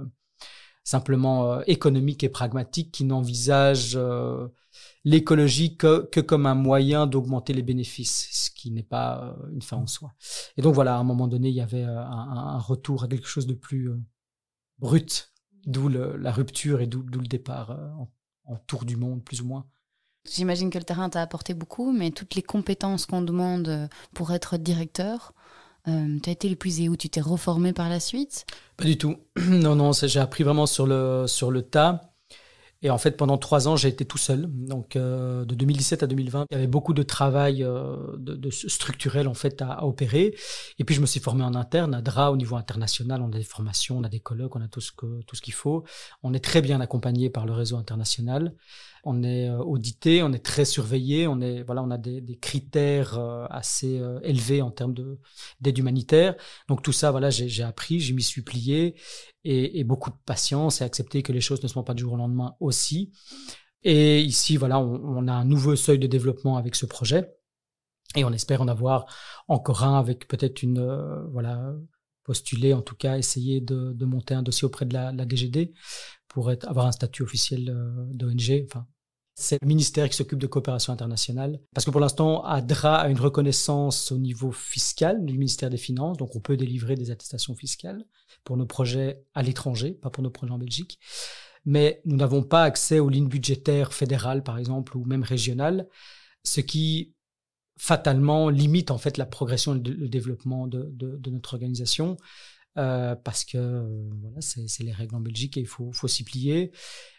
simplement 0.83 1.51
euh, 1.53 1.61
économiques 1.67 2.23
et 2.23 2.29
pragmatiques 2.29 2.91
qui 2.91 3.05
n'envisagent 3.05 3.95
euh, 3.95 4.47
l'écologie 5.03 5.77
que, 5.77 6.05
que, 6.11 6.19
comme 6.19 6.45
un 6.45 6.55
moyen 6.55 7.07
d'augmenter 7.07 7.53
les 7.53 7.63
bénéfices, 7.63 8.29
ce 8.31 8.51
qui 8.51 8.71
n'est 8.71 8.83
pas 8.83 9.23
euh, 9.23 9.51
une 9.51 9.61
fin 9.61 9.77
en 9.77 9.87
soi. 9.87 10.13
Et 10.57 10.61
donc 10.61 10.75
voilà, 10.75 10.95
à 10.95 10.99
un 10.99 11.03
moment 11.03 11.27
donné, 11.27 11.49
il 11.49 11.55
y 11.55 11.61
avait 11.61 11.83
un, 11.83 11.99
un 11.99 12.59
retour 12.59 13.03
à 13.03 13.07
quelque 13.07 13.27
chose 13.27 13.47
de 13.47 13.53
plus 13.53 13.91
brut, 14.79 15.31
d'où 15.65 15.89
la 15.89 16.31
rupture 16.31 16.81
et 16.81 16.87
d'où 16.87 17.03
le 17.03 17.27
départ 17.27 17.71
en, 17.71 18.11
en 18.45 18.55
tour 18.67 18.85
du 18.85 18.95
monde, 18.95 19.23
plus 19.23 19.41
ou 19.41 19.45
moins. 19.45 19.65
J'imagine 20.31 20.69
que 20.69 20.77
le 20.77 20.83
terrain 20.83 21.09
t'a 21.09 21.21
apporté 21.21 21.53
beaucoup, 21.53 21.91
mais 21.91 22.11
toutes 22.11 22.35
les 22.35 22.43
compétences 22.43 23.07
qu'on 23.07 23.23
demande 23.23 23.89
pour 24.13 24.31
être 24.31 24.57
directeur, 24.57 25.33
euh, 25.87 26.19
tu 26.21 26.29
as 26.29 26.33
été 26.33 26.49
épuisé 26.49 26.89
ou 26.89 26.95
tu 26.95 27.09
t'es 27.09 27.21
reformé 27.21 27.73
par 27.73 27.89
la 27.89 27.99
suite? 27.99 28.45
Pas 28.77 28.85
du 28.85 28.97
tout. 28.97 29.17
Non, 29.49 29.75
non, 29.75 29.91
j'ai 29.93 30.19
appris 30.19 30.43
vraiment 30.43 30.65
sur 30.65 30.85
le, 30.85 31.25
sur 31.27 31.51
le 31.51 31.63
tas. 31.63 32.10
Et 32.83 32.89
en 32.89 32.97
fait, 32.97 33.15
pendant 33.15 33.37
trois 33.37 33.67
ans, 33.67 33.75
j'ai 33.75 33.89
été 33.89 34.05
tout 34.05 34.17
seul. 34.17 34.47
Donc, 34.49 34.95
euh, 34.95 35.45
de 35.45 35.53
2017 35.53 36.03
à 36.03 36.07
2020, 36.07 36.45
il 36.49 36.53
y 36.53 36.57
avait 36.57 36.67
beaucoup 36.67 36.93
de 36.93 37.03
travail 37.03 37.63
euh, 37.63 37.95
de, 38.17 38.49
structurel 38.49 39.27
en 39.27 39.35
fait 39.35 39.61
à, 39.61 39.85
opérer. 39.85 40.35
Et 40.79 40.83
puis, 40.83 40.95
je 40.95 41.01
me 41.01 41.05
suis 41.05 41.19
formé 41.19 41.43
en 41.43 41.53
interne 41.53 41.93
à 41.93 42.01
DRA 42.01 42.31
au 42.31 42.37
niveau 42.37 42.55
international. 42.55 43.21
On 43.21 43.31
a 43.31 43.37
des 43.37 43.43
formations, 43.43 43.97
on 43.97 44.03
a 44.03 44.09
des 44.09 44.19
colloques, 44.19 44.55
on 44.55 44.61
a 44.61 44.67
tout 44.67 44.81
ce 44.81 44.91
que 44.91 45.21
tout 45.23 45.35
ce 45.35 45.41
qu'il 45.41 45.53
faut. 45.53 45.83
On 46.23 46.33
est 46.33 46.43
très 46.43 46.61
bien 46.61 46.81
accompagné 46.81 47.29
par 47.29 47.45
le 47.45 47.53
réseau 47.53 47.77
international 47.77 48.53
on 49.03 49.23
est 49.23 49.49
euh, 49.49 49.57
audité, 49.57 50.23
on 50.23 50.31
est 50.33 50.43
très 50.43 50.65
surveillé, 50.65 51.27
on 51.27 51.41
est 51.41 51.63
voilà, 51.63 51.83
on 51.83 51.91
a 51.91 51.97
des, 51.97 52.21
critères 52.41 53.17
euh, 53.17 53.45
assez 53.49 53.99
euh, 53.99 54.19
élevés 54.23 54.61
en 54.61 54.71
termes 54.71 54.93
de 54.93 55.17
d'aide 55.59 55.77
humanitaire. 55.77 56.35
Donc 56.67 56.81
tout 56.81 56.91
ça, 56.91 57.11
voilà, 57.11 57.29
j'ai 57.29 57.63
appris, 57.63 57.99
j'y 57.99 58.13
m'y 58.13 58.23
suis 58.23 58.41
plié 58.41 58.95
et, 59.43 59.83
beaucoup 59.83 60.09
de 60.09 60.15
patience 60.25 60.81
et 60.81 60.83
accepter 60.83 61.23
que 61.23 61.31
les 61.31 61.41
choses 61.41 61.61
ne 61.63 61.67
se 61.67 61.73
font 61.73 61.83
pas 61.83 61.93
du 61.93 62.03
jour 62.03 62.13
au 62.13 62.17
lendemain 62.17 62.55
aussi. 62.59 63.11
Et 63.83 64.21
ici, 64.21 64.57
voilà, 64.57 64.79
on, 64.79 65.27
a 65.27 65.33
un 65.33 65.45
nouveau 65.45 65.75
seuil 65.75 65.97
de 65.97 66.07
développement 66.07 66.57
avec 66.57 66.75
ce 66.75 66.85
projet 66.85 67.33
et 68.15 68.23
on 68.23 68.31
espère 68.31 68.61
en 68.61 68.67
avoir 68.67 69.05
encore 69.47 69.83
un 69.83 69.97
avec 69.97 70.27
peut-être 70.27 70.61
une 70.61 70.85
voilà 71.31 71.73
postuler, 72.23 72.73
en 72.73 72.81
tout 72.81 72.95
cas 72.95 73.17
essayer 73.17 73.61
de, 73.61 74.05
monter 74.05 74.35
un 74.35 74.43
dossier 74.43 74.65
auprès 74.65 74.85
de 74.85 74.93
la, 74.93 75.11
la 75.11 75.25
DGD 75.25 75.73
pour 76.27 76.51
être, 76.51 76.67
avoir 76.67 76.85
un 76.85 76.91
statut 76.91 77.23
officiel 77.23 77.65
d'ONG, 78.13 78.65
enfin 78.67 78.85
c'est 79.41 79.57
le 79.61 79.67
ministère 79.67 80.07
qui 80.07 80.15
s'occupe 80.15 80.39
de 80.39 80.47
coopération 80.47 80.93
internationale. 80.93 81.59
Parce 81.73 81.85
que 81.85 81.91
pour 81.91 81.99
l'instant, 81.99 82.43
ADRA 82.43 82.97
a 82.97 83.09
une 83.09 83.19
reconnaissance 83.19 84.11
au 84.11 84.17
niveau 84.17 84.51
fiscal 84.51 85.25
du 85.25 85.33
ministère 85.33 85.69
des 85.69 85.77
Finances, 85.77 86.17
donc 86.17 86.35
on 86.35 86.39
peut 86.39 86.57
délivrer 86.57 86.95
des 86.95 87.09
attestations 87.09 87.55
fiscales 87.55 88.05
pour 88.43 88.55
nos 88.55 88.65
projets 88.65 89.23
à 89.33 89.41
l'étranger, 89.41 89.91
pas 89.91 90.09
pour 90.09 90.23
nos 90.23 90.29
projets 90.29 90.53
en 90.53 90.59
Belgique. 90.59 90.99
Mais 91.65 92.01
nous 92.05 92.15
n'avons 92.15 92.43
pas 92.43 92.63
accès 92.63 92.99
aux 92.99 93.09
lignes 93.09 93.27
budgétaires 93.27 93.93
fédérales, 93.93 94.43
par 94.43 94.57
exemple, 94.57 94.95
ou 94.95 95.05
même 95.05 95.23
régionales, 95.23 95.87
ce 96.43 96.61
qui 96.61 97.13
fatalement 97.77 98.49
limite 98.49 98.91
en 98.91 98.99
fait 98.99 99.17
la 99.17 99.25
progression 99.25 99.75
et 99.75 99.79
le 99.79 100.07
développement 100.07 100.67
de, 100.67 101.19
notre 101.29 101.55
organisation. 101.55 102.17
Euh, 102.77 103.15
parce 103.15 103.43
que 103.43 103.57
euh, 103.57 104.09
voilà, 104.21 104.39
c'est 104.39 104.83
les 104.83 104.93
règles 104.93 105.15
en 105.15 105.19
Belgique 105.19 105.57
et 105.57 105.61
il 105.61 105.67
faut, 105.67 105.91
faut 105.91 106.07
s'y 106.07 106.23
plier. 106.23 106.71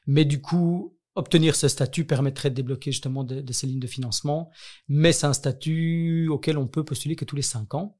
Mais 0.06 0.24
du 0.24 0.40
coup, 0.40 0.96
obtenir 1.14 1.56
ce 1.56 1.68
statut 1.68 2.04
permettrait 2.04 2.50
de 2.50 2.54
débloquer 2.54 2.92
justement 2.92 3.24
de, 3.24 3.52
ces 3.52 3.66
lignes 3.66 3.80
de 3.80 3.86
financement, 3.86 4.50
mais 4.88 5.12
c'est 5.12 5.26
un 5.26 5.32
statut 5.32 6.28
auquel 6.28 6.58
on 6.58 6.66
peut 6.66 6.84
postuler 6.84 7.16
que 7.16 7.24
tous 7.24 7.36
les 7.36 7.42
cinq 7.42 7.74
ans. 7.74 7.98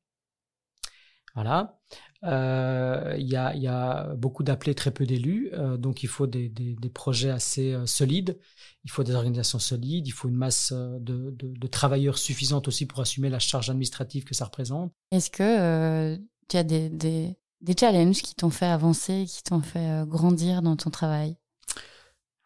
Voilà. 1.35 1.81
Euh, 2.25 3.17
il 3.19 3.29
y, 3.29 3.37
a, 3.37 4.15
beaucoup 4.15 4.43
d'appelés, 4.45 4.75
très 4.75 4.93
peu 4.93 5.07
d'élus, 5.07 5.51
euh, 5.55 5.77
donc 5.77 6.03
il 6.03 6.09
faut 6.09 6.27
des, 6.27 6.53
projets 6.95 7.31
assez 7.31 7.73
euh, 7.73 7.87
solides, 7.87 8.39
il 8.85 8.91
faut 8.91 9.03
des 9.03 9.15
organisations 9.15 9.59
solides, 9.59 10.07
il 10.07 10.13
faut 10.13 10.29
une 10.29 10.37
masse 10.37 10.73
de, 10.73 11.67
travailleurs 11.67 12.19
suffisante 12.19 12.69
aussi 12.69 12.87
pour 12.87 13.01
assumer 13.01 13.29
la 13.29 13.41
charge 13.41 13.71
administrative 13.71 14.25
que 14.25 14.35
ça 14.35 14.45
représente. 14.45 14.93
Est-ce 15.11 15.31
que 15.31 16.17
tu 16.49 16.57
as 16.57 16.63
des, 16.63 16.91
des 16.91 17.77
challenges 17.79 18.23
qui 18.23 18.35
t'ont 18.35 18.51
fait 18.51 18.67
avancer, 18.67 19.25
qui 19.27 19.43
t'ont 19.43 19.63
fait 19.63 20.07
grandir 20.07 20.63
dans 20.63 20.77
ton 20.77 20.91
travail? 20.91 21.37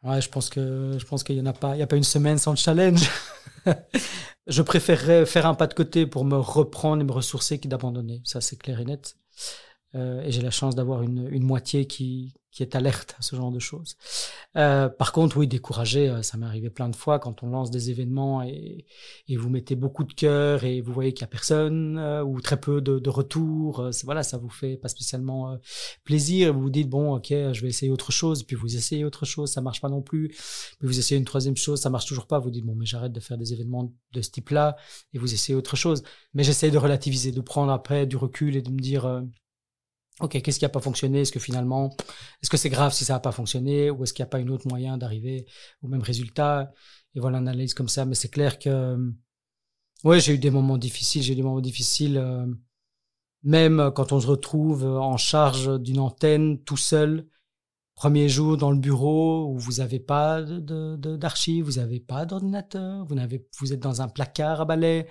Ouais, 0.06 0.20
je 0.20 0.28
pense 0.28 0.50
que 0.50 0.96
je 0.98 1.04
pense 1.04 1.24
qu'il 1.24 1.36
y 1.36 1.40
en 1.40 1.46
a 1.46 1.52
pas, 1.52 1.74
il 1.74 1.80
y 1.80 1.82
a 1.82 1.86
pas 1.86 1.96
une 1.96 2.04
semaine 2.04 2.38
sans 2.38 2.54
challenge. 2.54 3.10
je 4.46 4.62
préférerais 4.62 5.26
faire 5.26 5.46
un 5.46 5.54
pas 5.54 5.66
de 5.66 5.74
côté 5.74 6.06
pour 6.06 6.24
me 6.24 6.36
reprendre 6.36 7.02
et 7.02 7.04
me 7.04 7.12
ressourcer 7.12 7.58
que 7.58 7.66
d'abandonner. 7.66 8.20
Ça, 8.24 8.40
c'est 8.40 8.56
clair 8.56 8.80
et 8.80 8.84
net. 8.84 9.16
Euh, 9.96 10.22
et 10.22 10.30
j'ai 10.30 10.42
la 10.42 10.50
chance 10.50 10.74
d'avoir 10.74 11.02
une, 11.02 11.26
une 11.30 11.42
moitié 11.42 11.86
qui, 11.86 12.34
qui 12.56 12.62
est 12.62 12.74
alerte 12.74 13.14
à 13.18 13.22
ce 13.22 13.36
genre 13.36 13.50
de 13.50 13.58
choses. 13.58 13.96
Euh, 14.56 14.88
par 14.88 15.12
contre, 15.12 15.36
oui, 15.36 15.46
découragé, 15.46 16.08
euh, 16.08 16.22
ça 16.22 16.38
m'est 16.38 16.46
arrivé 16.46 16.70
plein 16.70 16.88
de 16.88 16.96
fois 16.96 17.18
quand 17.18 17.42
on 17.42 17.48
lance 17.48 17.70
des 17.70 17.90
événements 17.90 18.42
et, 18.42 18.86
et 19.28 19.36
vous 19.36 19.50
mettez 19.50 19.74
beaucoup 19.74 20.04
de 20.04 20.12
cœur 20.14 20.64
et 20.64 20.80
vous 20.80 20.92
voyez 20.92 21.12
qu'il 21.12 21.20
y 21.20 21.24
a 21.24 21.28
personne 21.28 21.98
ou 22.24 22.40
très 22.40 22.58
peu 22.58 22.80
de, 22.80 22.98
de 22.98 23.10
retours. 23.10 23.80
Euh, 23.80 23.90
voilà, 24.04 24.22
ça 24.22 24.38
vous 24.38 24.48
fait 24.48 24.78
pas 24.78 24.88
spécialement 24.88 25.58
plaisir. 26.04 26.54
Vous 26.54 26.62
vous 26.62 26.70
dites 26.70 26.88
bon, 26.88 27.16
ok, 27.16 27.28
je 27.28 27.60
vais 27.60 27.68
essayer 27.68 27.92
autre 27.92 28.10
chose. 28.10 28.42
Puis 28.42 28.56
vous 28.56 28.74
essayez 28.74 29.04
autre 29.04 29.26
chose, 29.26 29.50
ça 29.50 29.60
marche 29.60 29.80
pas 29.82 29.90
non 29.90 30.00
plus. 30.02 30.28
Puis 30.28 30.88
vous 30.88 30.98
essayez 30.98 31.18
une 31.18 31.26
troisième 31.26 31.56
chose, 31.56 31.80
ça 31.80 31.90
marche 31.90 32.06
toujours 32.06 32.26
pas. 32.26 32.38
Vous 32.38 32.50
dites 32.50 32.64
bon, 32.64 32.74
mais 32.74 32.86
j'arrête 32.86 33.12
de 33.12 33.20
faire 33.20 33.36
des 33.36 33.52
événements 33.52 33.92
de 34.12 34.22
ce 34.22 34.30
type-là 34.30 34.76
et 35.12 35.18
vous 35.18 35.34
essayez 35.34 35.56
autre 35.56 35.76
chose. 35.76 36.02
Mais 36.32 36.42
j'essaye 36.42 36.70
de 36.70 36.78
relativiser, 36.78 37.32
de 37.32 37.40
prendre 37.42 37.70
après 37.70 38.06
du 38.06 38.16
recul 38.16 38.56
et 38.56 38.62
de 38.62 38.70
me 38.70 38.78
dire 38.78 39.22
OK, 40.20 40.40
qu'est-ce 40.40 40.58
qui 40.58 40.64
n'a 40.64 40.70
pas 40.70 40.80
fonctionné? 40.80 41.20
Est-ce 41.20 41.32
que 41.32 41.38
finalement, 41.38 41.94
est-ce 42.42 42.48
que 42.48 42.56
c'est 42.56 42.70
grave 42.70 42.92
si 42.92 43.04
ça 43.04 43.14
n'a 43.14 43.20
pas 43.20 43.32
fonctionné? 43.32 43.90
Ou 43.90 44.02
est-ce 44.02 44.14
qu'il 44.14 44.22
n'y 44.22 44.28
a 44.28 44.30
pas 44.30 44.38
un 44.38 44.48
autre 44.48 44.66
moyen 44.66 44.96
d'arriver 44.96 45.46
au 45.82 45.88
même 45.88 46.00
résultat? 46.00 46.72
Et 47.14 47.20
voilà 47.20 47.38
l'analyse 47.38 47.74
comme 47.74 47.88
ça. 47.88 48.06
Mais 48.06 48.14
c'est 48.14 48.30
clair 48.30 48.58
que, 48.58 48.96
ouais, 50.04 50.20
j'ai 50.20 50.32
eu 50.32 50.38
des 50.38 50.50
moments 50.50 50.78
difficiles. 50.78 51.22
J'ai 51.22 51.34
eu 51.34 51.36
des 51.36 51.42
moments 51.42 51.60
difficiles, 51.60 52.16
euh, 52.16 52.46
même 53.42 53.90
quand 53.94 54.12
on 54.12 54.20
se 54.20 54.26
retrouve 54.26 54.84
en 54.86 55.18
charge 55.18 55.80
d'une 55.80 55.98
antenne 55.98 56.62
tout 56.64 56.78
seul. 56.78 57.28
Premier 57.94 58.28
jour 58.28 58.56
dans 58.58 58.70
le 58.70 58.78
bureau 58.78 59.50
où 59.50 59.58
vous 59.58 59.72
n'avez 59.74 60.00
pas 60.00 60.42
d'archives, 60.42 61.64
vous 61.64 61.72
n'avez 61.72 62.00
pas 62.00 62.26
d'ordinateur, 62.26 63.06
vous 63.06 63.16
vous 63.58 63.72
êtes 63.72 63.80
dans 63.80 64.02
un 64.02 64.08
placard 64.08 64.60
à 64.60 64.64
balai 64.66 65.08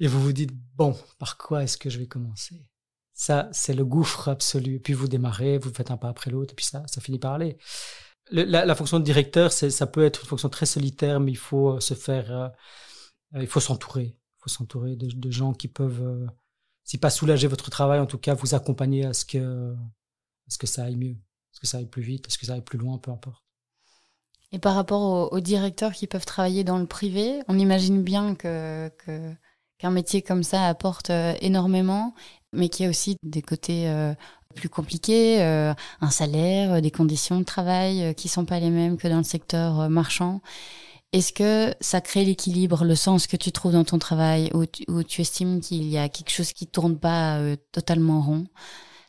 et 0.00 0.06
vous 0.08 0.20
vous 0.20 0.32
dites 0.32 0.50
bon, 0.74 0.96
par 1.18 1.38
quoi 1.38 1.62
est-ce 1.62 1.78
que 1.78 1.90
je 1.90 1.98
vais 1.98 2.08
commencer? 2.08 2.67
Ça, 3.18 3.48
c'est 3.50 3.74
le 3.74 3.84
gouffre 3.84 4.28
absolu. 4.28 4.78
Puis 4.78 4.92
vous 4.92 5.08
démarrez, 5.08 5.58
vous 5.58 5.74
faites 5.74 5.90
un 5.90 5.96
pas 5.96 6.08
après 6.08 6.30
l'autre, 6.30 6.52
et 6.52 6.54
puis 6.54 6.64
ça, 6.64 6.84
ça 6.86 7.00
finit 7.00 7.18
par 7.18 7.32
aller. 7.32 7.58
la, 8.30 8.74
fonction 8.76 9.00
de 9.00 9.04
directeur, 9.04 9.50
ça 9.50 9.86
peut 9.88 10.04
être 10.04 10.20
une 10.22 10.28
fonction 10.28 10.48
très 10.48 10.66
solitaire, 10.66 11.18
mais 11.18 11.32
il 11.32 11.36
faut 11.36 11.70
euh, 11.70 11.80
se 11.80 11.94
faire, 11.94 12.30
euh, 12.30 12.48
il 13.34 13.48
faut 13.48 13.58
s'entourer. 13.58 14.16
Il 14.16 14.42
faut 14.42 14.48
s'entourer 14.48 14.94
de, 14.94 15.30
gens 15.32 15.52
qui 15.52 15.66
peuvent, 15.66 16.00
euh, 16.00 16.26
si 16.84 16.96
pas 16.96 17.10
soulager 17.10 17.48
votre 17.48 17.70
travail, 17.70 17.98
en 17.98 18.06
tout 18.06 18.18
cas 18.18 18.34
vous 18.34 18.54
accompagner 18.54 19.04
à 19.04 19.12
ce 19.12 19.24
que, 19.24 19.72
à 19.74 20.50
ce 20.50 20.56
que 20.56 20.68
ça 20.68 20.84
aille 20.84 20.96
mieux, 20.96 21.16
à 21.16 21.54
ce 21.54 21.60
que 21.60 21.66
ça 21.66 21.78
aille 21.78 21.86
plus 21.86 22.02
vite, 22.02 22.28
à 22.28 22.30
ce 22.30 22.38
que 22.38 22.46
ça 22.46 22.52
aille 22.52 22.62
plus 22.62 22.78
loin, 22.78 22.98
peu 22.98 23.10
importe. 23.10 23.42
Et 24.52 24.60
par 24.60 24.76
rapport 24.76 25.32
aux, 25.32 25.40
directeurs 25.40 25.92
qui 25.92 26.06
peuvent 26.06 26.24
travailler 26.24 26.62
dans 26.62 26.78
le 26.78 26.86
privé, 26.86 27.40
on 27.48 27.58
imagine 27.58 28.00
bien 28.00 28.36
que 28.36 28.88
qu'un 29.78 29.90
métier 29.90 30.22
comme 30.22 30.42
ça 30.42 30.66
apporte 30.66 31.10
énormément 31.40 32.14
mais 32.52 32.68
qui 32.68 32.84
a 32.84 32.88
aussi 32.88 33.16
des 33.22 33.42
côtés 33.42 33.88
euh, 33.88 34.14
plus 34.54 34.68
compliqués, 34.68 35.42
euh, 35.42 35.74
un 36.00 36.10
salaire, 36.10 36.74
euh, 36.74 36.80
des 36.80 36.90
conditions 36.90 37.38
de 37.38 37.44
travail 37.44 38.14
qui 38.14 38.28
sont 38.28 38.44
pas 38.44 38.60
les 38.60 38.70
mêmes 38.70 38.96
que 38.96 39.08
dans 39.08 39.18
le 39.18 39.24
secteur 39.24 39.88
marchand. 39.90 40.40
Est-ce 41.12 41.32
que 41.32 41.74
ça 41.80 42.00
crée 42.02 42.24
l'équilibre, 42.24 42.84
le 42.84 42.94
sens 42.94 43.26
que 43.26 43.36
tu 43.36 43.50
trouves 43.50 43.72
dans 43.72 43.84
ton 43.84 43.98
travail, 43.98 44.50
où 44.52 44.66
tu, 45.02 45.20
estimes 45.22 45.60
qu'il 45.60 45.88
y 45.88 45.96
a 45.96 46.08
quelque 46.10 46.30
chose 46.30 46.52
qui 46.52 46.66
tourne 46.66 46.98
pas 46.98 47.40
totalement 47.72 48.20
rond? 48.20 48.44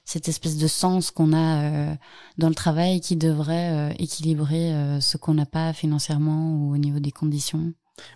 Cette 0.06 0.30
espèce 0.30 0.58
de 0.58 0.67
sens 0.67 1.12
qu'on 1.12 1.34
a 1.34 1.97
dans 2.38 2.47
le 2.47 2.56
travail 2.56 3.02
qui 3.02 3.17
devrait 3.17 3.93
équilibrer 3.99 4.71
ce 5.02 5.17
qu'on 5.17 5.34
n'a 5.34 5.45
pas 5.45 5.73
financièrement 5.73 6.54
ou 6.54 6.73
au 6.73 6.78
niveau 6.78 6.99
des 6.99 7.12
conditions? 7.12 7.73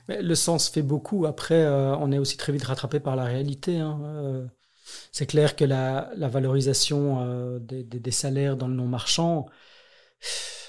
Le 0.07 0.36
sens 0.36 0.69
fait 0.69 0.81
beaucoup. 0.81 1.25
Après, 1.25 1.67
on 1.67 2.09
est 2.13 2.19
aussi 2.19 2.38
très 2.38 2.53
vite 2.53 2.63
rattrapé 2.63 3.01
par 3.01 3.17
la 3.17 3.25
réalité. 3.25 3.79
Hein. 3.79 3.99
C'est 5.12 5.26
clair 5.26 5.56
que 5.56 5.63
la, 5.63 6.12
valorisation 6.15 7.22
euh, 7.22 7.60
des, 7.60 8.12
salaires 8.12 8.58
dans 8.58 8.67
le 8.67 8.76
non 8.76 8.88
marchand, 8.88 9.48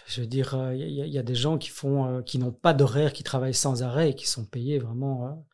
je 0.06 0.20
veux 0.20 0.26
dire, 0.26 0.54
il 0.74 0.82
euh, 0.82 1.06
y, 1.06 1.18
a 1.18 1.22
des 1.22 1.34
gens 1.34 1.58
qui 1.58 1.70
font, 1.70 2.06
euh, 2.06 2.22
qui 2.22 2.38
n'ont 2.38 2.52
pas 2.52 2.74
d'horaire, 2.74 3.12
qui 3.12 3.24
travaillent 3.24 3.54
sans 3.54 3.82
arrêt 3.82 4.14
qui 4.14 4.26
sont 4.26 4.44
payés 4.44 4.78
vraiment 4.78 5.44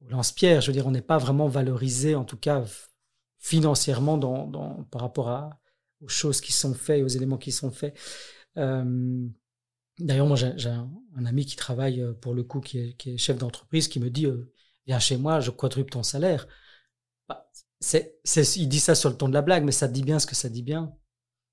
au 0.00 0.08
lance-pierre. 0.08 0.60
Je 0.60 0.68
veux 0.68 0.72
dire, 0.72 0.86
on 0.86 0.92
n'est 0.92 1.02
pas 1.02 1.18
vraiment 1.18 1.48
valorisé, 1.48 2.14
en 2.14 2.24
tout 2.24 2.38
cas 2.38 2.64
financièrement 3.38 4.16
dans, 4.16 4.84
par 4.84 5.02
rapport 5.02 5.28
à, 5.28 5.60
aux 6.00 6.08
choses 6.08 6.40
qui 6.40 6.52
sont 6.52 6.74
faites, 6.74 7.04
aux 7.04 7.08
éléments 7.08 7.38
qui 7.38 7.52
sont 7.52 7.70
faits. 7.70 7.94
D'ailleurs, 8.56 10.26
moi, 10.26 10.36
j'ai 10.36 10.68
un, 10.68 10.90
ami 11.26 11.44
qui 11.44 11.56
travaille 11.56 12.04
pour 12.20 12.34
le 12.34 12.42
coup, 12.42 12.60
qui 12.60 12.78
est, 12.78 12.92
qui 12.94 13.14
est 13.14 13.18
chef 13.18 13.38
d'entreprise, 13.38 13.88
qui 13.88 14.00
me 14.00 14.10
dit 14.10 14.26
Viens 14.86 14.98
chez 14.98 15.16
moi, 15.16 15.40
je 15.40 15.50
quadruple 15.50 15.90
ton 15.90 16.02
salaire. 16.02 16.46
C'est, 17.84 18.56
il 18.56 18.68
dit 18.68 18.80
ça 18.80 18.94
sur 18.94 19.10
le 19.10 19.16
ton 19.16 19.28
de 19.28 19.34
la 19.34 19.42
blague, 19.42 19.62
mais 19.62 19.72
ça 19.72 19.88
dit 19.88 20.02
bien 20.02 20.18
ce 20.18 20.26
que 20.26 20.34
ça 20.34 20.48
dit 20.48 20.62
bien. 20.62 20.94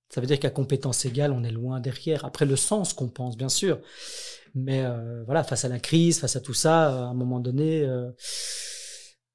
Ça 0.10 0.22
veut 0.22 0.28
dire 0.28 0.40
qu'à 0.40 0.50
compétence 0.50 1.06
égale, 1.06 1.34
on 1.34 1.44
est 1.44 1.52
loin 1.52 1.80
derrière. 1.80 2.26
Après, 2.26 2.46
le 2.46 2.56
sens 2.56 2.94
qu'on 2.94 3.10
pense, 3.10 3.38
bien 3.38 3.50
sûr. 3.50 3.80
Mais 4.56 4.84
euh, 4.84 5.24
voilà, 5.26 5.44
face 5.44 5.66
à 5.66 5.70
la 5.70 5.80
crise, 5.80 6.20
face 6.20 6.36
à 6.36 6.42
tout 6.42 6.54
ça, 6.54 6.88
à 6.88 7.10
un 7.10 7.14
moment 7.14 7.40
donné, 7.40 7.84
euh, 7.84 8.12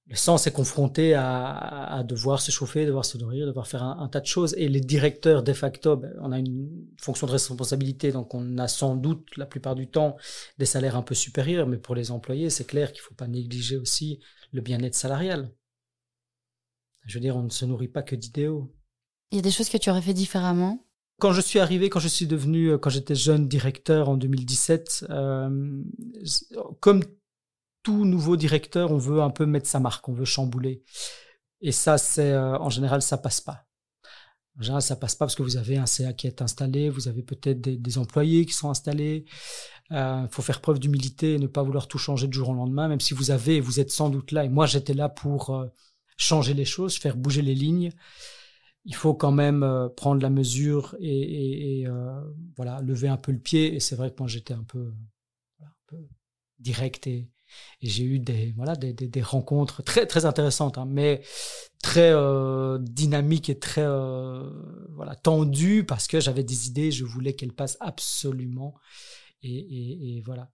le 0.07 0.17
sens 0.17 0.47
est 0.47 0.53
confronté 0.53 1.15
à, 1.15 1.57
à, 1.99 2.03
devoir 2.03 2.41
se 2.41 2.51
chauffer, 2.51 2.87
devoir 2.87 3.05
se 3.05 3.19
nourrir, 3.19 3.47
devoir 3.47 3.67
faire 3.67 3.83
un, 3.83 3.99
un, 4.01 4.09
tas 4.09 4.21
de 4.21 4.27
choses. 4.27 4.55
Et 4.57 4.69
les 4.69 4.81
directeurs, 4.81 5.43
de 5.43 5.53
facto, 5.53 5.97
ben, 5.97 6.15
on 6.21 6.33
a 6.33 6.39
une 6.39 6.69
fonction 6.99 7.27
de 7.27 7.33
responsabilité, 7.33 8.11
donc 8.13 8.35
on 8.35 8.57
a 8.59 8.69
sans 8.69 8.97
doute, 8.97 9.37
la 9.37 9.47
plupart 9.47 9.75
du 9.75 9.89
temps, 9.89 10.17
des 10.59 10.67
salaires 10.67 10.97
un 10.97 11.03
peu 11.03 11.15
supérieurs. 11.15 11.67
Mais 11.67 11.79
pour 11.79 11.95
les 11.95 12.11
employés, 12.11 12.49
c'est 12.49 12.67
clair 12.67 12.93
qu'il 12.93 13.03
ne 13.03 13.07
faut 13.07 13.15
pas 13.15 13.29
négliger 13.29 13.77
aussi 13.77 14.21
le 14.53 14.63
bien-être 14.63 14.95
salarial. 14.95 15.51
Je 17.07 17.15
veux 17.15 17.21
dire, 17.21 17.37
on 17.37 17.43
ne 17.43 17.51
se 17.51 17.65
nourrit 17.65 17.89
pas 17.89 18.03
que 18.03 18.17
d'idéaux. 18.17 18.75
Il 19.31 19.37
y 19.37 19.39
a 19.39 19.43
des 19.43 19.51
choses 19.51 19.69
que 19.69 19.79
tu 19.79 19.91
aurais 19.91 20.03
fait 20.03 20.15
différemment? 20.15 20.85
Quand 21.19 21.33
je 21.33 21.41
suis 21.41 21.59
arrivé, 21.59 21.89
quand 21.89 22.01
je 22.01 22.09
suis 22.09 22.27
devenu, 22.27 22.79
quand 22.79 22.91
j'étais 22.91 23.15
jeune 23.15 23.49
directeur 23.49 24.11
en 24.11 24.17
2017, 24.17 25.07
euh, 25.09 25.83
comme 26.81 27.03
tout 27.83 28.05
nouveau 28.05 28.37
directeur, 28.37 28.91
on 28.91 28.99
veut 28.99 29.23
un 29.23 29.31
peu 29.31 29.47
mettre 29.47 29.69
sa 29.69 29.81
marque, 29.81 30.09
on 30.09 30.13
veut 30.13 30.25
chambouler. 30.25 30.83
Et 31.61 31.73
ça, 31.73 31.99
c'est 31.99 32.33
euh, 32.33 32.59
en 32.59 32.69
général, 32.69 33.01
ça 33.01 33.17
passe 33.17 33.41
pas. 33.41 33.67
En 34.59 34.63
général, 34.63 34.83
ça 34.83 34.97
passe 34.97 35.15
pas 35.15 35.27
parce 35.27 35.35
que 35.35 35.43
vous 35.43 35.57
avez 35.57 35.77
un 35.77 35.87
CA 35.87 36.13
qui 36.13 36.27
est 36.27 36.43
installé, 36.43 36.89
vous 36.89 37.09
avez 37.09 37.23
peut-être 37.23 37.61
des, 37.61 37.77
des, 37.77 37.99
employés 37.99 38.47
qui 38.47 38.55
sont 38.55 38.71
installés. 38.71 39.27
Il 39.91 39.97
euh, 39.97 40.29
faut 40.29 40.43
faire 40.43 40.61
preuve 40.61 40.79
d'humilité 40.79 41.35
et 41.35 41.39
ne 41.39 41.47
pas 41.47 41.63
vouloir 41.63 41.89
tout 41.89 41.99
changer 41.99 42.27
du 42.27 42.37
jour 42.37 42.49
au 42.49 42.55
lendemain, 42.55 42.89
même 42.89 43.01
si 43.01 43.15
vous 43.15 43.31
avez, 43.31 43.61
vous 43.61 43.81
êtes 43.81 43.91
sans 43.91 44.11
doute 44.11 44.33
là. 44.33 44.45
Et 44.45 44.49
moi, 44.49 44.67
j'étais 44.67 44.95
là 44.95 45.09
pour 45.09 45.51
euh, 45.51 45.67
changer 46.17 46.55
les 46.55 46.65
choses, 46.65 46.97
faire 46.97 47.17
bouger 47.17 47.43
les 47.43 47.55
lignes. 47.55 47.93
Il 48.85 48.95
faut 48.95 49.15
quand 49.15 49.33
même 49.33 49.63
euh, 49.63 49.89
prendre 49.89 50.23
la 50.23 50.31
mesure 50.31 50.97
et, 51.01 51.85
euh, 51.87 52.21
voilà, 52.57 52.81
lever 52.83 53.09
un 53.09 53.17
peu 53.17 53.33
le 53.33 53.39
pied. 53.39 53.75
Et 53.75 53.81
c'est 53.81 53.97
vrai 53.97 54.11
que 54.11 54.17
moi, 54.19 54.29
j'étais 54.29 54.55
un 54.55 54.63
peu, 54.63 54.93
un 55.61 55.75
peu 55.87 55.99
direct 56.59 57.07
et, 57.07 57.31
j'ai 57.81 58.03
eu 58.03 58.19
des 58.19 58.53
voilà 58.57 58.75
des, 58.75 58.93
des, 58.93 59.23
rencontres 59.23 59.81
très 59.83 60.05
très 60.07 60.27
intéressantes, 60.27 60.79
hein, 60.79 60.85
mais 60.85 61.23
très 61.81 62.11
euh, 62.13 62.77
dynamiques 62.81 63.49
et 63.49 63.59
très 63.59 63.87
voilà 64.91 65.15
tendues 65.15 65.85
parce 65.85 66.09
que 66.09 66.19
j'avais 66.21 66.43
des 66.43 66.67
idées, 66.67 66.91
je 66.91 67.05
voulais 67.05 67.35
qu'elles 67.35 67.53
passent 67.55 67.79
absolument. 67.81 68.75
Et, 69.43 70.17
et 70.19 70.23
voilà, 70.23 70.51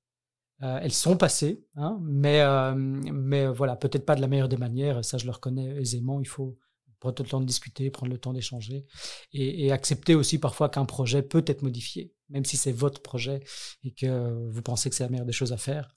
euh, 0.62 0.78
elles 0.82 0.92
sont 0.92 1.16
passées, 1.16 1.64
hein, 1.76 1.98
mais 2.02 2.40
euh, 2.40 2.74
mais 2.74 3.46
voilà 3.46 3.76
peut-être 3.76 4.06
pas 4.06 4.14
de 4.14 4.20
la 4.20 4.28
meilleure 4.28 4.48
des 4.48 4.56
manières. 4.56 5.04
Ça 5.04 5.18
je 5.18 5.24
le 5.24 5.32
reconnais 5.32 5.76
aisément. 5.80 6.20
Il 6.20 6.28
faut 6.28 6.58
prendre 7.00 7.22
le 7.22 7.28
temps 7.28 7.40
de 7.40 7.46
discuter, 7.46 7.90
prendre 7.90 8.12
le 8.12 8.18
temps 8.18 8.32
d'échanger 8.32 8.86
et, 9.32 9.72
accepter 9.72 10.14
aussi 10.14 10.38
parfois 10.38 10.68
qu'un 10.68 10.84
projet 10.84 11.22
peut 11.22 11.44
être 11.48 11.62
modifié, 11.62 12.14
même 12.28 12.44
si 12.44 12.56
c'est 12.56 12.70
votre 12.70 13.02
projet 13.02 13.40
et 13.82 13.92
que 13.92 14.48
vous 14.50 14.62
pensez 14.62 14.88
que 14.88 14.94
c'est 14.94 15.02
la 15.02 15.10
meilleure 15.10 15.26
des 15.26 15.32
choses 15.32 15.52
à 15.52 15.56
faire 15.56 15.96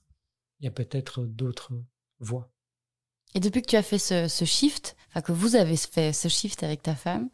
il 0.59 0.65
y 0.65 0.67
a 0.67 0.71
peut-être 0.71 1.25
d'autres 1.25 1.73
voies. 2.19 2.49
Et 3.33 3.39
depuis 3.39 3.61
que 3.61 3.67
tu 3.67 3.75
as 3.75 3.83
fait 3.83 3.99
ce, 3.99 4.45
shift, 4.45 4.95
enfin 5.09 5.21
que 5.21 5.33
vous 5.33 5.55
avez 5.55 5.75
fait 5.75 6.13
ce 6.13 6.29
shift 6.29 6.63
avec 6.63 6.81
ta 6.81 6.95
femme, 6.95 7.29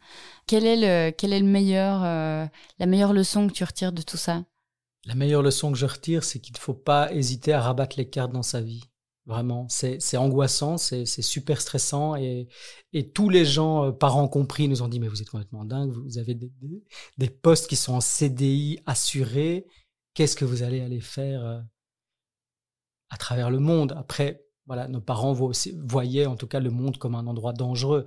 quelle 0.46 0.66
est 0.66 0.76
le, 0.76 1.14
est 1.16 1.40
le 1.40 1.46
meilleur, 1.46 2.02
euh, 2.02 2.46
la 2.80 2.86
meilleure 2.86 3.12
leçon 3.12 3.46
que 3.46 3.52
tu 3.52 3.62
retires 3.62 3.92
de 3.92 4.02
tout 4.02 4.16
ça? 4.16 4.44
La 5.04 5.14
meilleure 5.14 5.42
leçon 5.42 5.72
que 5.72 5.78
je 5.78 5.86
retire, 5.86 6.22
c'est 6.22 6.38
qu'il 6.38 6.54
ne 6.54 6.60
faut 6.60 6.74
pas 6.74 7.12
hésiter 7.12 7.52
à 7.52 7.60
rabattre 7.60 7.96
les 7.98 8.08
cartes 8.08 8.32
dans 8.32 8.42
sa 8.42 8.60
vie. 8.60 8.84
Vraiment, 9.24 9.68
c'est 9.68 10.16
angoissant, 10.16 10.78
c'est 10.78 11.06
super 11.06 11.60
stressant 11.60 12.16
et, 12.16 12.48
tous 13.14 13.28
les 13.28 13.44
gens, 13.44 13.84
euh, 13.84 13.92
parents 13.92 14.26
compris, 14.26 14.66
nous 14.66 14.82
ont 14.82 14.88
dit 14.88 14.98
mais 14.98 15.06
vous 15.06 15.22
êtes 15.22 15.30
complètement 15.30 15.64
dingue, 15.64 15.92
vous 15.92 16.18
avez 16.18 16.34
des, 16.34 17.30
postes 17.30 17.68
qui 17.68 17.76
sont 17.76 17.94
en 17.94 18.00
CDI 18.00 18.80
assurés, 18.84 19.66
qu'est-ce 20.14 20.34
que 20.34 20.44
vous 20.44 20.64
allez 20.64 20.80
aller 20.80 21.00
faire 21.00 21.44
euh, 21.44 21.60
à 23.10 23.16
travers 23.16 23.50
le 23.50 23.60
monde? 23.60 23.94
Après, 23.96 24.44
voilà, 24.66 24.88
nos 24.88 25.00
parents 25.00 25.32
voyaient 25.32 26.26
en 26.26 26.36
tout 26.36 26.48
cas 26.48 26.58
le 26.58 26.70
monde 26.70 26.98
comme 26.98 27.14
un 27.14 27.26
endroit 27.28 27.52
dangereux. 27.52 28.04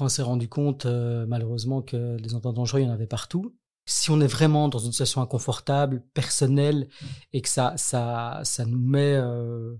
On 0.00 0.08
s'est 0.08 0.22
rendu 0.22 0.48
compte, 0.48 0.86
euh, 0.86 1.26
malheureusement, 1.26 1.82
que 1.82 2.16
les 2.18 2.34
endroits 2.34 2.52
dangereux, 2.52 2.80
il 2.80 2.86
y 2.86 2.88
en 2.88 2.92
avait 2.92 3.06
partout. 3.06 3.54
Si 3.86 4.10
on 4.10 4.20
est 4.20 4.26
vraiment 4.26 4.68
dans 4.68 4.78
une 4.78 4.92
situation 4.92 5.22
inconfortable, 5.22 6.02
personnelle, 6.12 6.88
et 7.32 7.40
que 7.40 7.48
ça, 7.48 7.74
ça, 7.76 8.40
ça 8.42 8.64
nous 8.64 8.80
met 8.80 9.14
euh, 9.14 9.74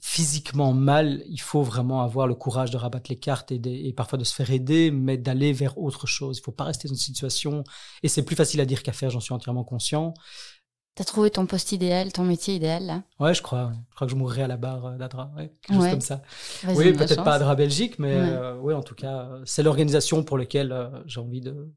physiquement 0.00 0.72
mal, 0.72 1.22
il 1.26 1.40
faut 1.40 1.62
vraiment 1.62 2.02
avoir 2.02 2.26
le 2.26 2.34
courage 2.34 2.70
de 2.70 2.76
rabattre 2.76 3.10
les 3.10 3.18
cartes 3.18 3.50
et, 3.50 3.60
et 3.64 3.92
parfois 3.92 4.18
de 4.18 4.24
se 4.24 4.34
faire 4.34 4.50
aider, 4.50 4.90
mais 4.90 5.16
d'aller 5.16 5.52
vers 5.52 5.78
autre 5.78 6.06
chose. 6.06 6.38
Il 6.38 6.40
ne 6.40 6.44
faut 6.44 6.52
pas 6.52 6.64
rester 6.64 6.88
dans 6.88 6.94
une 6.94 7.00
situation, 7.00 7.64
et 8.02 8.08
c'est 8.08 8.24
plus 8.24 8.36
facile 8.36 8.60
à 8.60 8.66
dire 8.66 8.82
qu'à 8.82 8.92
faire, 8.92 9.10
j'en 9.10 9.20
suis 9.20 9.32
entièrement 9.34 9.64
conscient, 9.64 10.14
T'as 10.94 11.04
trouvé 11.04 11.30
ton 11.30 11.46
poste 11.46 11.72
idéal, 11.72 12.12
ton 12.12 12.22
métier 12.22 12.54
idéal 12.54 12.84
là? 12.84 13.02
Ouais, 13.18 13.32
je 13.32 13.40
crois. 13.40 13.72
Je 13.88 13.94
crois 13.94 14.06
que 14.06 14.10
je 14.10 14.16
mourrai 14.16 14.42
à 14.42 14.46
la 14.46 14.58
barre 14.58 14.84
euh, 14.84 14.96
d'Adra, 14.98 15.32
ouais, 15.36 15.50
quelque 15.62 15.80
chose 15.80 15.90
comme 15.90 16.00
ça. 16.02 16.22
Oui, 16.68 16.92
peut-être 16.92 17.24
pas 17.24 17.36
Adra 17.36 17.54
Belgique, 17.54 17.98
mais 17.98 18.14
ouais. 18.14 18.28
Euh, 18.28 18.58
oui, 18.60 18.74
en 18.74 18.82
tout 18.82 18.94
cas, 18.94 19.30
c'est 19.46 19.62
l'organisation 19.62 20.22
pour 20.22 20.36
laquelle 20.36 20.70
euh, 20.70 20.90
j'ai 21.06 21.20
envie 21.20 21.40
de 21.40 21.72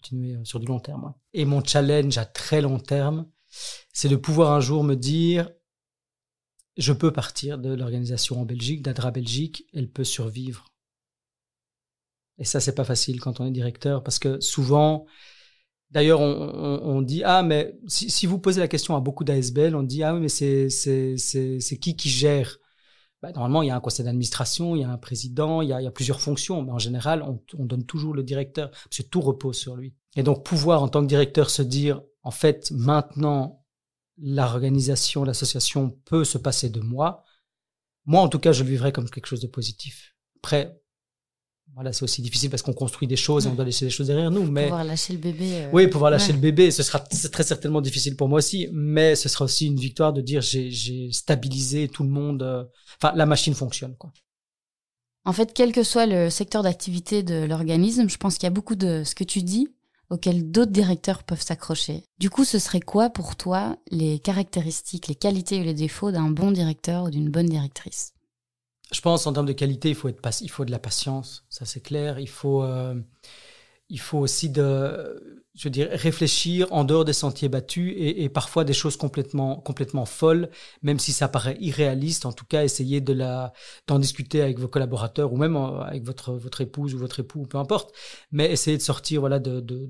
continuer 0.00 0.36
euh, 0.36 0.44
sur 0.44 0.60
du 0.60 0.66
long 0.66 0.80
terme. 0.80 1.14
Et 1.32 1.44
mon 1.44 1.62
challenge 1.62 2.16
à 2.18 2.24
très 2.24 2.60
long 2.60 2.78
terme, 2.78 3.26
c'est 3.92 4.08
de 4.08 4.16
pouvoir 4.16 4.52
un 4.52 4.60
jour 4.60 4.84
me 4.84 4.94
dire, 4.94 5.50
je 6.76 6.92
peux 6.92 7.12
partir 7.12 7.58
de 7.58 7.74
l'organisation 7.74 8.40
en 8.40 8.44
Belgique, 8.44 8.82
d'Adra 8.82 9.10
Belgique, 9.10 9.66
elle 9.74 9.90
peut 9.90 10.04
survivre. 10.04 10.72
Et 12.38 12.44
ça, 12.44 12.60
c'est 12.60 12.74
pas 12.74 12.84
facile 12.84 13.20
quand 13.20 13.40
on 13.40 13.46
est 13.46 13.50
directeur, 13.50 14.02
parce 14.02 14.18
que 14.18 14.40
souvent, 14.40 15.06
D'ailleurs, 15.90 16.20
on, 16.20 17.02
dit 17.02 17.22
ah 17.24 17.42
mais 17.42 17.76
si, 17.88 18.24
vous 18.26 18.38
posez 18.38 18.60
la 18.60 18.68
question 18.68 18.94
à 18.94 19.00
beaucoup 19.00 19.24
d'ASBL, 19.24 19.74
on 19.74 19.82
dit 19.82 20.04
ah 20.04 20.14
oui 20.14 20.20
mais 20.20 20.28
c'est 20.28 21.78
qui 21.80 21.96
qui 21.96 22.08
gère 22.08 22.58
bah, 23.22 23.32
Normalement, 23.32 23.62
il 23.62 23.68
y 23.68 23.70
a 23.70 23.76
un 23.76 23.80
conseil 23.80 24.04
d'administration, 24.04 24.76
il 24.76 24.80
y 24.80 24.84
a 24.84 24.90
un 24.90 24.98
président, 24.98 25.62
il 25.62 25.68
y 25.68 25.72
a, 25.72 25.90
plusieurs 25.90 26.20
fonctions, 26.20 26.62
mais 26.62 26.72
en 26.72 26.78
général, 26.78 27.22
on, 27.22 27.40
on, 27.58 27.64
donne 27.64 27.84
toujours 27.84 28.14
le 28.14 28.22
directeur 28.22 28.70
parce 28.70 28.98
que 28.98 29.02
tout 29.02 29.20
repose 29.20 29.56
sur 29.56 29.76
lui. 29.76 29.94
Et 30.16 30.22
donc 30.22 30.44
pouvoir 30.44 30.82
en 30.82 30.88
tant 30.88 31.02
que 31.02 31.06
directeur 31.06 31.50
se 31.50 31.62
dire 31.62 32.02
en 32.22 32.30
fait 32.30 32.70
maintenant 32.72 33.64
l'organisation, 34.18 35.24
l'association 35.24 35.90
peut 36.04 36.24
se 36.24 36.38
passer 36.38 36.68
de 36.68 36.80
moi. 36.80 37.24
Moi, 38.06 38.20
en 38.20 38.28
tout 38.28 38.38
cas, 38.38 38.52
je 38.52 38.64
le 38.64 38.70
vivrais 38.70 38.92
comme 38.92 39.08
quelque 39.08 39.26
chose 39.26 39.40
de 39.40 39.46
positif. 39.46 40.14
Après, 40.36 40.79
voilà, 41.74 41.92
c'est 41.92 42.02
aussi 42.02 42.20
difficile 42.20 42.50
parce 42.50 42.62
qu'on 42.62 42.72
construit 42.72 43.08
des 43.08 43.16
choses 43.16 43.46
et 43.46 43.48
on 43.48 43.54
doit 43.54 43.64
laisser 43.64 43.84
des 43.84 43.90
choses 43.90 44.08
derrière 44.08 44.30
nous. 44.30 44.50
Mais 44.50 44.64
pouvoir 44.64 44.84
lâcher 44.84 45.12
le 45.12 45.18
bébé. 45.18 45.54
Euh... 45.54 45.70
Oui, 45.72 45.86
pouvoir 45.86 46.10
lâcher 46.10 46.28
ouais. 46.28 46.34
le 46.34 46.40
bébé, 46.40 46.70
ce 46.70 46.82
sera 46.82 46.98
très 46.98 47.42
certainement 47.42 47.80
difficile 47.80 48.16
pour 48.16 48.28
moi 48.28 48.38
aussi, 48.38 48.68
mais 48.72 49.14
ce 49.14 49.28
sera 49.28 49.44
aussi 49.44 49.66
une 49.66 49.78
victoire 49.78 50.12
de 50.12 50.20
dire 50.20 50.40
j'ai 50.42 51.10
stabilisé 51.12 51.88
tout 51.88 52.02
le 52.02 52.10
monde. 52.10 52.42
Euh... 52.42 52.64
Enfin, 53.00 53.14
la 53.16 53.26
machine 53.26 53.54
fonctionne, 53.54 53.96
quoi. 53.96 54.12
En 55.24 55.32
fait, 55.32 55.52
quel 55.52 55.72
que 55.72 55.82
soit 55.82 56.06
le 56.06 56.30
secteur 56.30 56.62
d'activité 56.62 57.22
de 57.22 57.44
l'organisme, 57.44 58.08
je 58.08 58.16
pense 58.16 58.34
qu'il 58.34 58.44
y 58.44 58.46
a 58.46 58.50
beaucoup 58.50 58.74
de 58.74 59.02
ce 59.04 59.14
que 59.14 59.24
tu 59.24 59.42
dis 59.42 59.68
auxquels 60.08 60.50
d'autres 60.50 60.72
directeurs 60.72 61.22
peuvent 61.22 61.42
s'accrocher. 61.42 62.02
Du 62.18 62.30
coup, 62.30 62.44
ce 62.44 62.58
serait 62.58 62.80
quoi 62.80 63.10
pour 63.10 63.36
toi 63.36 63.76
les 63.90 64.18
caractéristiques, 64.18 65.06
les 65.06 65.14
qualités 65.14 65.60
ou 65.60 65.62
les 65.62 65.74
défauts 65.74 66.10
d'un 66.10 66.30
bon 66.30 66.50
directeur 66.50 67.04
ou 67.04 67.10
d'une 67.10 67.30
bonne 67.30 67.48
directrice? 67.48 68.12
Je 68.92 69.00
pense 69.00 69.26
en 69.26 69.32
termes 69.32 69.46
de 69.46 69.52
qualité, 69.52 69.90
il 69.90 69.94
faut 69.94 70.08
être 70.08 70.20
il 70.40 70.50
faut 70.50 70.64
de 70.64 70.70
la 70.70 70.78
patience, 70.78 71.44
ça 71.48 71.64
c'est 71.64 71.80
clair. 71.80 72.18
Il 72.18 72.28
faut 72.28 72.62
euh, 72.62 72.94
il 73.88 74.00
faut 74.00 74.18
aussi 74.18 74.50
de 74.50 75.40
je 75.54 75.68
veux 75.68 75.88
réfléchir 75.96 76.68
en 76.72 76.84
dehors 76.84 77.04
des 77.04 77.12
sentiers 77.12 77.48
battus 77.48 77.92
et, 77.96 78.28
parfois 78.28 78.64
des 78.64 78.72
choses 78.72 78.96
complètement 78.96 79.56
complètement 79.56 80.06
folles, 80.06 80.48
même 80.82 80.98
si 80.98 81.12
ça 81.12 81.28
paraît 81.28 81.56
irréaliste. 81.60 82.24
En 82.24 82.32
tout 82.32 82.44
cas, 82.46 82.64
essayer 82.64 83.00
de 83.00 83.12
la 83.12 83.52
d'en 83.86 83.98
discuter 83.98 84.42
avec 84.42 84.58
vos 84.58 84.68
collaborateurs 84.68 85.32
ou 85.32 85.36
même 85.36 85.56
euh, 85.56 85.80
avec 85.82 86.04
votre 86.04 86.32
votre 86.32 86.60
épouse 86.60 86.94
ou 86.94 86.98
votre 86.98 87.20
époux, 87.20 87.46
peu 87.46 87.58
importe. 87.58 87.94
Mais 88.32 88.50
essayer 88.50 88.76
de 88.76 88.82
sortir 88.82 89.20
voilà 89.20 89.38
de 89.38 89.60
de, 89.60 89.88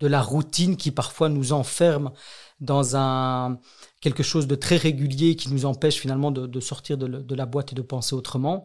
de 0.00 0.06
la 0.06 0.20
routine 0.20 0.76
qui 0.76 0.90
parfois 0.90 1.28
nous 1.28 1.52
enferme 1.52 2.12
dans 2.60 2.96
un 2.96 3.58
quelque 4.00 4.22
chose 4.22 4.46
de 4.46 4.54
très 4.54 4.76
régulier 4.76 5.36
qui 5.36 5.50
nous 5.50 5.64
empêche 5.64 5.96
finalement 5.96 6.30
de, 6.30 6.46
de 6.46 6.60
sortir 6.60 6.98
de, 6.98 7.06
de, 7.06 7.34
la 7.34 7.46
boîte 7.46 7.72
et 7.72 7.74
de 7.74 7.82
penser 7.82 8.14
autrement. 8.14 8.64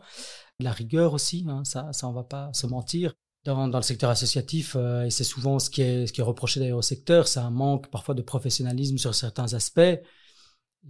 La 0.59 0.71
rigueur 0.71 1.13
aussi, 1.13 1.45
hein, 1.47 1.63
ça, 1.65 1.91
ça 1.93 2.07
on 2.07 2.13
va 2.13 2.23
pas 2.23 2.51
se 2.53 2.67
mentir. 2.67 3.13
Dans, 3.45 3.67
le 3.67 3.81
secteur 3.81 4.09
associatif, 4.09 4.75
euh, 4.75 5.05
et 5.05 5.09
c'est 5.09 5.23
souvent 5.23 5.59
ce 5.59 5.69
qui 5.69 5.81
est, 5.81 6.05
ce 6.07 6.13
qui 6.13 6.19
est 6.19 6.23
reproché 6.23 6.59
d'ailleurs 6.59 6.79
au 6.79 6.83
secteur, 6.83 7.27
c'est 7.27 7.39
un 7.39 7.49
manque 7.49 7.89
parfois 7.89 8.13
de 8.13 8.21
professionnalisme 8.21 8.97
sur 8.97 9.15
certains 9.15 9.53
aspects. 9.53 9.97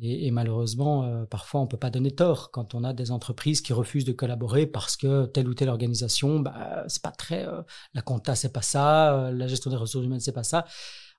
Et, 0.02 0.30
malheureusement, 0.32 1.04
euh, 1.04 1.26
parfois, 1.26 1.62
on 1.62 1.68
peut 1.68 1.78
pas 1.78 1.90
donner 1.90 2.12
tort 2.12 2.52
quand 2.52 2.74
on 2.76 2.84
a 2.84 2.94
des 2.94 3.12
entreprises 3.12 3.62
qui 3.62 3.74
refusent 3.74 4.06
de 4.06 4.12
collaborer 4.14 4.66
parce 4.68 4.96
que 4.98 5.26
telle 5.26 5.48
ou 5.48 5.54
telle 5.54 5.70
organisation, 5.70 6.40
bah, 6.40 6.84
c'est 6.88 7.02
pas 7.02 7.12
très, 7.12 7.46
euh, 7.48 7.62
la 7.94 8.02
compta 8.02 8.36
c'est 8.36 8.54
pas 8.54 8.62
ça, 8.62 9.32
la 9.32 9.48
gestion 9.48 9.72
des 9.72 9.78
ressources 9.78 10.06
humaines 10.06 10.20
c'est 10.20 10.32
pas 10.32 10.44
ça. 10.44 10.66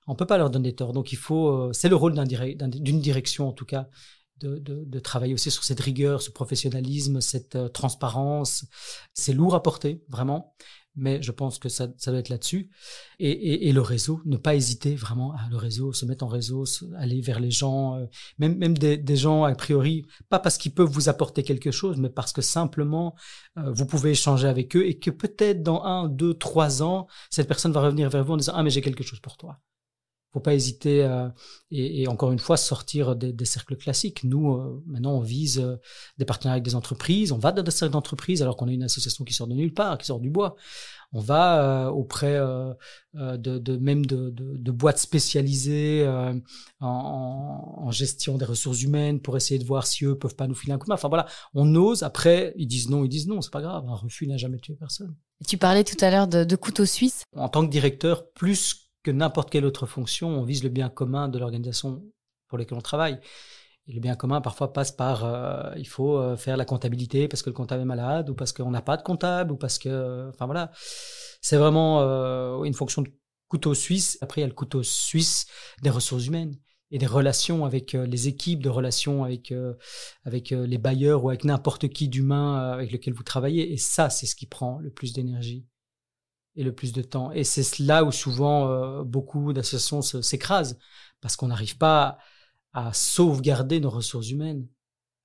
On 0.07 0.15
peut 0.15 0.25
pas 0.25 0.37
leur 0.37 0.49
donner 0.49 0.73
tort. 0.73 0.93
Donc 0.93 1.11
il 1.11 1.17
faut, 1.17 1.71
c'est 1.73 1.89
le 1.89 1.95
rôle 1.95 2.13
d'une 2.13 2.99
direction 3.01 3.47
en 3.47 3.53
tout 3.53 3.65
cas, 3.65 3.87
de, 4.39 4.57
de, 4.57 4.83
de, 4.85 4.99
travailler 4.99 5.35
aussi 5.35 5.51
sur 5.51 5.63
cette 5.63 5.79
rigueur, 5.79 6.21
ce 6.21 6.31
professionnalisme, 6.31 7.21
cette 7.21 7.71
transparence. 7.73 8.65
C'est 9.13 9.33
lourd 9.33 9.53
à 9.53 9.61
porter, 9.61 10.03
vraiment 10.09 10.55
mais 10.95 11.21
je 11.21 11.31
pense 11.31 11.57
que 11.57 11.69
ça, 11.69 11.87
ça 11.97 12.11
doit 12.11 12.19
être 12.19 12.29
là-dessus. 12.29 12.69
Et, 13.19 13.31
et, 13.31 13.69
et, 13.69 13.71
le 13.73 13.81
réseau, 13.81 14.21
ne 14.25 14.37
pas 14.37 14.55
hésiter 14.55 14.95
vraiment 14.95 15.33
à 15.33 15.47
le 15.49 15.57
réseau, 15.57 15.93
se 15.93 16.05
mettre 16.05 16.25
en 16.25 16.27
réseau, 16.27 16.65
aller 16.97 17.21
vers 17.21 17.39
les 17.39 17.51
gens, 17.51 17.97
euh, 17.97 18.05
même, 18.39 18.57
même 18.57 18.77
des, 18.77 18.97
des, 18.97 19.15
gens 19.15 19.43
a 19.43 19.55
priori, 19.55 20.05
pas 20.29 20.39
parce 20.39 20.57
qu'ils 20.57 20.73
peuvent 20.73 20.89
vous 20.89 21.09
apporter 21.09 21.43
quelque 21.43 21.71
chose, 21.71 21.97
mais 21.97 22.09
parce 22.09 22.33
que 22.33 22.41
simplement 22.41 23.15
euh, 23.57 23.71
vous 23.71 23.85
pouvez 23.85 24.11
échanger 24.11 24.47
avec 24.47 24.75
eux 24.75 24.85
et 24.85 24.99
que 24.99 25.11
peut-être 25.11 25.63
dans 25.63 25.83
un, 25.83 26.07
deux, 26.07 26.33
trois 26.33 26.83
ans, 26.83 27.07
cette 27.29 27.47
personne 27.47 27.71
va 27.71 27.81
revenir 27.81 28.09
vers 28.09 28.23
vous 28.23 28.33
en 28.33 28.37
disant 28.37 28.53
ah 28.55 28.63
mais 28.63 28.69
j'ai 28.69 28.81
quelque 28.81 29.03
chose 29.03 29.19
pour 29.19 29.37
toi 29.37 29.59
faut 30.31 30.39
pas 30.39 30.53
hésiter 30.53 31.03
euh, 31.03 31.27
et, 31.71 32.03
et, 32.03 32.07
encore 32.07 32.31
une 32.31 32.39
fois 32.39 32.57
sortir 32.57 33.15
des, 33.15 33.33
des 33.33 33.45
cercles 33.45 33.75
classiques. 33.75 34.23
Nous, 34.23 34.53
euh, 34.53 34.81
maintenant, 34.85 35.13
on 35.13 35.19
vise 35.19 35.59
euh, 35.59 35.75
des 36.17 36.25
partenariats 36.25 36.55
avec 36.55 36.63
des 36.63 36.75
entreprises. 36.75 37.31
On 37.31 37.37
va 37.37 37.51
dans 37.51 37.63
des 37.63 37.71
cercles 37.71 37.93
d'entreprises 37.93 38.41
alors 38.41 38.55
qu'on 38.55 38.67
a 38.67 38.71
une 38.71 38.83
association 38.83 39.25
qui 39.25 39.33
sort 39.33 39.47
de 39.47 39.53
nulle 39.55 39.73
part, 39.73 39.97
qui 39.97 40.05
sort 40.05 40.19
du 40.19 40.29
bois. 40.29 40.55
On 41.13 41.19
va 41.19 41.91
auprès 41.91 42.39
de, 43.13 43.35
de, 43.35 43.77
même 43.77 44.05
de, 44.05 44.29
de, 44.29 44.55
de, 44.55 44.71
boîtes 44.71 44.97
spécialisées 44.97 46.07
en, 46.07 46.39
en, 46.79 47.91
gestion 47.91 48.37
des 48.37 48.45
ressources 48.45 48.81
humaines 48.81 49.19
pour 49.19 49.35
essayer 49.35 49.59
de 49.59 49.65
voir 49.65 49.85
si 49.85 50.05
eux 50.05 50.17
peuvent 50.17 50.37
pas 50.37 50.47
nous 50.47 50.55
filer 50.55 50.71
un 50.71 50.77
coup 50.77 50.85
de 50.85 50.91
main. 50.91 50.95
Enfin 50.95 51.09
voilà, 51.09 51.25
on 51.53 51.75
ose. 51.75 52.03
Après, 52.03 52.53
ils 52.55 52.65
disent 52.65 52.89
non, 52.89 53.03
ils 53.03 53.09
disent 53.09 53.27
non, 53.27 53.41
c'est 53.41 53.51
pas 53.51 53.61
grave. 53.61 53.83
Un 53.89 53.95
refus 53.95 54.25
n'a 54.25 54.37
jamais 54.37 54.57
tué 54.59 54.75
personne. 54.75 55.13
Tu 55.45 55.57
parlais 55.57 55.83
tout 55.83 55.97
à 55.99 56.11
l'heure 56.11 56.29
de, 56.29 56.45
de 56.45 56.55
couteau 56.55 56.85
suisse. 56.85 57.23
En 57.35 57.49
tant 57.49 57.65
que 57.65 57.71
directeur, 57.71 58.31
plus 58.31 58.90
que 59.03 59.11
n'importe 59.11 59.49
quelle 59.49 59.65
autre 59.65 59.85
fonction, 59.85 60.29
on 60.29 60.43
vise 60.43 60.63
le 60.63 60.69
bien 60.69 60.89
commun 60.89 61.27
de 61.27 61.39
l'organisation 61.39 62.03
pour 62.47 62.57
laquelle 62.57 62.77
on 62.77 62.81
travaille. 62.81 63.19
Et 63.87 63.93
le 63.93 63.99
bien 63.99 64.15
commun, 64.15 64.41
parfois, 64.41 64.73
passe 64.73 64.91
par 64.91 65.25
euh, 65.25 65.73
il 65.77 65.87
faut 65.87 66.17
euh, 66.17 66.37
faire 66.37 66.55
la 66.57 66.65
comptabilité 66.65 67.27
parce 67.27 67.41
que 67.41 67.49
le 67.49 67.55
comptable 67.55 67.81
est 67.81 67.85
malade, 67.85 68.29
ou 68.29 68.35
parce 68.35 68.53
qu'on 68.53 68.69
n'a 68.71 68.81
pas 68.81 68.97
de 68.97 69.01
comptable, 69.01 69.51
ou 69.51 69.57
parce 69.57 69.79
que. 69.79 70.29
Enfin 70.29 70.45
voilà. 70.45 70.71
C'est 71.41 71.57
vraiment 71.57 72.01
euh, 72.01 72.63
une 72.63 72.75
fonction 72.75 73.01
de 73.01 73.09
couteau 73.47 73.73
suisse. 73.73 74.17
Après, 74.21 74.41
il 74.41 74.43
y 74.43 74.45
a 74.45 74.47
le 74.47 74.53
couteau 74.53 74.83
suisse 74.83 75.47
des 75.81 75.89
ressources 75.89 76.27
humaines 76.27 76.55
et 76.91 76.99
des 76.99 77.07
relations 77.07 77.65
avec 77.65 77.93
les 77.93 78.27
équipes, 78.27 78.61
de 78.61 78.69
relations 78.69 79.23
avec, 79.23 79.53
avec 80.25 80.49
les 80.49 80.77
bailleurs 80.77 81.23
ou 81.23 81.29
avec 81.29 81.45
n'importe 81.45 81.87
qui 81.87 82.09
d'humain 82.09 82.73
avec 82.73 82.91
lequel 82.91 83.13
vous 83.13 83.23
travaillez. 83.23 83.71
Et 83.71 83.77
ça, 83.77 84.09
c'est 84.09 84.25
ce 84.25 84.35
qui 84.35 84.45
prend 84.45 84.77
le 84.79 84.91
plus 84.91 85.13
d'énergie 85.13 85.65
et 86.55 86.63
le 86.63 86.73
plus 86.73 86.93
de 86.93 87.01
temps. 87.01 87.31
Et 87.31 87.43
c'est 87.43 87.79
là 87.79 88.03
où 88.03 88.11
souvent 88.11 88.69
euh, 88.69 89.03
beaucoup 89.03 89.53
d'associations 89.53 90.01
s'écrasent, 90.01 90.77
parce 91.21 91.35
qu'on 91.35 91.47
n'arrive 91.47 91.77
pas 91.77 92.17
à 92.73 92.93
sauvegarder 92.93 93.79
nos 93.79 93.89
ressources 93.89 94.29
humaines, 94.29 94.67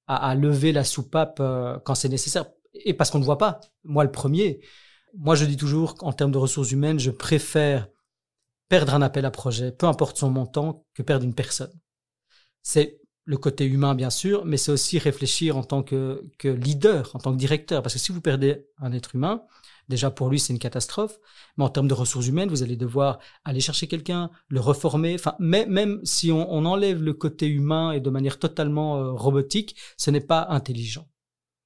à, 0.07 0.35
lever 0.35 0.72
la 0.72 0.85
soupape 0.85 1.39
euh, 1.41 1.79
quand 1.85 1.95
c'est 1.95 2.09
nécessaire, 2.09 2.47
et 2.74 2.95
parce 2.95 3.11
qu'on 3.11 3.18
ne 3.18 3.24
voit 3.24 3.39
pas. 3.39 3.61
Moi, 3.85 4.05
le 4.05 4.12
premier, 4.12 4.61
moi 5.14 5.35
je 5.35 5.45
dis 5.45 5.57
toujours 5.57 5.95
qu'en 5.95 6.12
termes 6.12 6.33
de 6.33 6.39
ressources 6.39 6.70
humaines, 6.70 6.99
je 6.99 7.11
préfère 7.11 7.89
perdre 8.68 8.95
un 8.95 9.03
appel 9.03 9.24
à 9.24 9.31
projet, 9.31 9.72
peu 9.72 9.87
importe 9.87 10.18
son 10.18 10.31
montant, 10.31 10.85
que 10.95 11.03
perdre 11.03 11.24
une 11.24 11.35
personne. 11.35 11.72
C'est 12.62 13.01
le 13.24 13.37
côté 13.37 13.64
humain, 13.64 13.95
bien 13.95 14.11
sûr, 14.11 14.45
mais 14.45 14.57
c'est 14.57 14.70
aussi 14.70 14.99
réfléchir 14.99 15.57
en 15.57 15.64
tant 15.64 15.83
que 15.83 16.22
leader, 16.45 17.11
en 17.14 17.18
tant 17.18 17.33
que 17.33 17.39
directeur, 17.39 17.83
parce 17.83 17.95
que 17.95 18.01
si 18.01 18.12
vous 18.12 18.20
perdez 18.20 18.66
un 18.79 18.93
être 18.93 19.14
humain, 19.16 19.45
Déjà 19.89 20.11
pour 20.11 20.28
lui, 20.28 20.41
c'est 20.41 20.53
une 20.53 20.59
catastrophe. 20.59 21.18
Mais 21.57 21.64
en 21.64 21.68
termes 21.68 21.89
de 21.89 21.95
ressources 21.95 22.26
humaines, 22.26 22.49
vous 22.49 22.62
allez 22.62 22.76
devoir 22.76 23.18
aller 23.45 23.61
chercher 23.61 23.87
quelqu'un, 23.87 24.30
le 24.49 24.61
reformer. 24.61 25.14
Enfin, 25.14 25.37
mais, 25.39 25.66
même 25.66 26.01
si 26.05 26.32
on, 26.32 26.53
on, 26.53 26.64
enlève 26.64 27.03
le 27.03 27.12
côté 27.12 27.47
humain 27.47 27.93
et 27.93 28.01
de 28.01 28.11
manière 28.11 28.39
totalement 28.39 28.97
euh, 28.97 29.12
robotique, 29.12 29.76
ce 29.97 30.11
n'est 30.11 30.20
pas 30.20 30.47
intelligent 30.51 31.09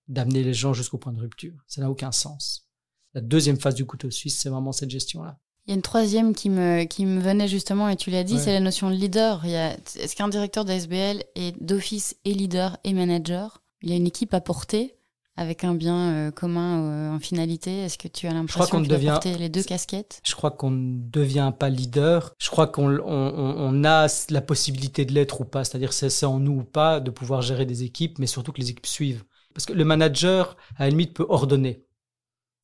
d'amener 0.08 0.42
les 0.42 0.54
gens 0.54 0.72
jusqu'au 0.72 0.98
point 0.98 1.12
de 1.12 1.20
rupture. 1.20 1.54
Ça 1.66 1.80
n'a 1.80 1.90
aucun 1.90 2.12
sens. 2.12 2.68
La 3.14 3.20
deuxième 3.20 3.58
phase 3.58 3.74
du 3.74 3.86
couteau 3.86 4.10
suisse, 4.10 4.38
c'est 4.38 4.50
vraiment 4.50 4.72
cette 4.72 4.90
gestion-là. 4.90 5.38
Il 5.66 5.70
y 5.70 5.72
a 5.72 5.76
une 5.76 5.82
troisième 5.82 6.34
qui 6.34 6.50
me, 6.50 6.84
qui 6.84 7.06
me 7.06 7.20
venait 7.20 7.48
justement, 7.48 7.88
et 7.88 7.96
tu 7.96 8.10
l'as 8.10 8.24
dit, 8.24 8.38
c'est 8.38 8.52
la 8.52 8.60
notion 8.60 8.90
de 8.90 8.94
leader. 8.94 9.44
Est-ce 9.44 10.16
qu'un 10.16 10.28
directeur 10.28 10.64
d'ASBL 10.64 11.22
est 11.36 11.62
d'office 11.62 12.16
et 12.24 12.34
leader 12.34 12.76
et 12.82 12.92
manager? 12.92 13.62
Il 13.82 13.90
y 13.90 13.92
a 13.92 13.96
une 13.96 14.06
équipe 14.06 14.34
à 14.34 14.40
porter 14.40 14.96
avec 15.36 15.64
un 15.64 15.74
bien 15.74 16.14
euh, 16.14 16.30
commun 16.30 16.82
euh, 16.82 17.16
en 17.16 17.18
finalité? 17.18 17.80
Est-ce 17.80 17.98
que 17.98 18.08
tu 18.08 18.26
as 18.26 18.32
l'impression 18.32 18.80
de 18.80 18.86
devient... 18.86 19.08
porter 19.08 19.38
les 19.38 19.48
deux 19.48 19.62
casquettes? 19.62 20.20
Je 20.24 20.34
crois 20.34 20.50
qu'on 20.50 20.70
ne 20.70 20.98
devient 20.98 21.52
pas 21.58 21.68
leader. 21.68 22.34
Je 22.38 22.50
crois 22.50 22.66
qu'on 22.66 22.98
on, 22.98 23.02
on, 23.04 23.84
a 23.84 24.06
la 24.30 24.40
possibilité 24.40 25.04
de 25.04 25.12
l'être 25.12 25.40
ou 25.40 25.44
pas. 25.44 25.64
C'est-à-dire 25.64 25.92
c'est 25.92 26.26
en 26.26 26.38
nous 26.38 26.60
ou 26.60 26.64
pas 26.64 27.00
de 27.00 27.10
pouvoir 27.10 27.42
gérer 27.42 27.66
des 27.66 27.82
équipes, 27.82 28.18
mais 28.18 28.26
surtout 28.26 28.52
que 28.52 28.60
les 28.60 28.70
équipes 28.70 28.86
suivent. 28.86 29.24
Parce 29.54 29.66
que 29.66 29.72
le 29.72 29.84
manager, 29.84 30.56
à 30.76 30.84
la 30.84 30.90
limite, 30.90 31.14
peut 31.14 31.26
ordonner. 31.28 31.84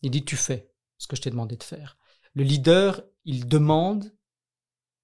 Il 0.02 0.10
dit 0.10 0.24
tu 0.24 0.36
fais 0.36 0.70
ce 0.98 1.06
que 1.06 1.16
je 1.16 1.22
t'ai 1.22 1.30
demandé 1.30 1.56
de 1.56 1.64
faire. 1.64 1.96
Le 2.34 2.44
leader, 2.44 3.02
il 3.24 3.48
demande 3.48 4.12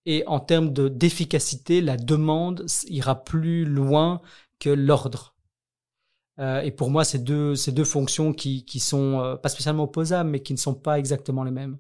et 0.05 0.25
en 0.27 0.41
termes 0.41 0.73
d'efficacité, 0.73 1.81
la 1.81 1.97
demande 1.97 2.67
ira 2.87 3.23
plus 3.23 3.65
loin 3.65 4.21
que 4.59 4.71
l'ordre. 4.71 5.32
Euh, 6.43 6.61
et 6.63 6.73
pour 6.73 6.91
moi, 6.91 7.05
c'est 7.05 7.23
deux, 7.23 7.55
ces 7.55 7.71
deux 7.71 7.85
fonctions 7.85 8.33
qui, 8.33 8.65
qui 8.65 8.81
sont 8.81 9.21
euh, 9.21 9.37
pas 9.37 9.49
spécialement 9.49 9.85
opposables, 9.85 10.29
mais 10.29 10.43
qui 10.43 10.53
ne 10.53 10.59
sont 10.59 10.75
pas 10.75 10.99
exactement 10.99 11.45
les 11.45 11.53
mêmes. 11.53 11.79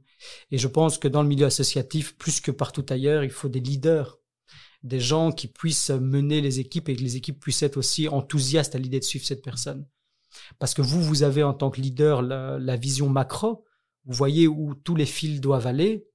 Et 0.52 0.58
je 0.58 0.68
pense 0.68 0.98
que 0.98 1.08
dans 1.08 1.22
le 1.22 1.28
milieu 1.28 1.46
associatif, 1.46 2.16
plus 2.16 2.40
que 2.40 2.52
partout 2.52 2.86
ailleurs, 2.88 3.24
il 3.24 3.30
faut 3.30 3.48
des 3.48 3.60
leaders, 3.60 4.18
des 4.84 5.00
gens 5.00 5.32
qui 5.32 5.48
puissent 5.48 5.90
mener 5.90 6.40
les 6.40 6.60
équipes 6.60 6.88
et 6.88 6.96
que 6.96 7.02
les 7.02 7.16
équipes 7.16 7.40
puissent 7.40 7.62
être 7.64 7.76
aussi 7.76 8.08
enthousiastes 8.08 8.76
à 8.76 8.78
l'idée 8.78 9.00
de 9.00 9.04
suivre 9.04 9.26
cette 9.26 9.42
personne. 9.42 9.84
Parce 10.60 10.74
que 10.74 10.82
vous, 10.82 11.02
vous 11.02 11.24
avez 11.24 11.42
en 11.42 11.54
tant 11.54 11.70
que 11.70 11.80
leader 11.80 12.22
la, 12.22 12.58
la 12.58 12.76
vision 12.76 13.08
macro, 13.08 13.64
vous 14.04 14.14
voyez 14.14 14.46
où 14.46 14.74
tous 14.74 14.94
les 14.94 15.06
fils 15.06 15.40
doivent 15.40 15.66
aller, 15.66 16.06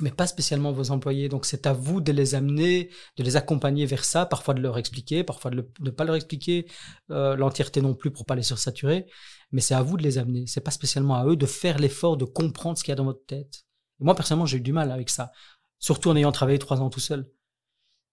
mais 0.00 0.10
pas 0.10 0.26
spécialement 0.26 0.72
vos 0.72 0.90
employés. 0.90 1.28
Donc 1.28 1.46
c'est 1.46 1.66
à 1.66 1.72
vous 1.72 2.00
de 2.00 2.12
les 2.12 2.34
amener, 2.34 2.90
de 3.16 3.22
les 3.22 3.36
accompagner 3.36 3.86
vers 3.86 4.04
ça, 4.04 4.26
parfois 4.26 4.54
de 4.54 4.60
leur 4.60 4.78
expliquer, 4.78 5.24
parfois 5.24 5.50
de 5.50 5.68
ne 5.80 5.90
pas 5.90 6.04
leur 6.04 6.14
expliquer 6.16 6.66
euh, 7.10 7.36
l'entièreté 7.36 7.80
non 7.80 7.94
plus 7.94 8.10
pour 8.10 8.26
pas 8.26 8.34
les 8.34 8.42
sursaturer, 8.42 9.06
mais 9.52 9.60
c'est 9.60 9.74
à 9.74 9.82
vous 9.82 9.96
de 9.96 10.02
les 10.02 10.18
amener. 10.18 10.46
C'est 10.46 10.60
pas 10.60 10.70
spécialement 10.70 11.16
à 11.16 11.26
eux 11.26 11.36
de 11.36 11.46
faire 11.46 11.78
l'effort 11.78 12.16
de 12.16 12.24
comprendre 12.24 12.78
ce 12.78 12.84
qu'il 12.84 12.92
y 12.92 12.94
a 12.94 12.96
dans 12.96 13.04
votre 13.04 13.24
tête. 13.26 13.64
Moi 14.00 14.14
personnellement 14.14 14.46
j'ai 14.46 14.58
eu 14.58 14.60
du 14.60 14.72
mal 14.72 14.90
avec 14.90 15.10
ça, 15.10 15.32
surtout 15.78 16.10
en 16.10 16.16
ayant 16.16 16.32
travaillé 16.32 16.58
trois 16.58 16.80
ans 16.80 16.90
tout 16.90 17.00
seul. 17.00 17.30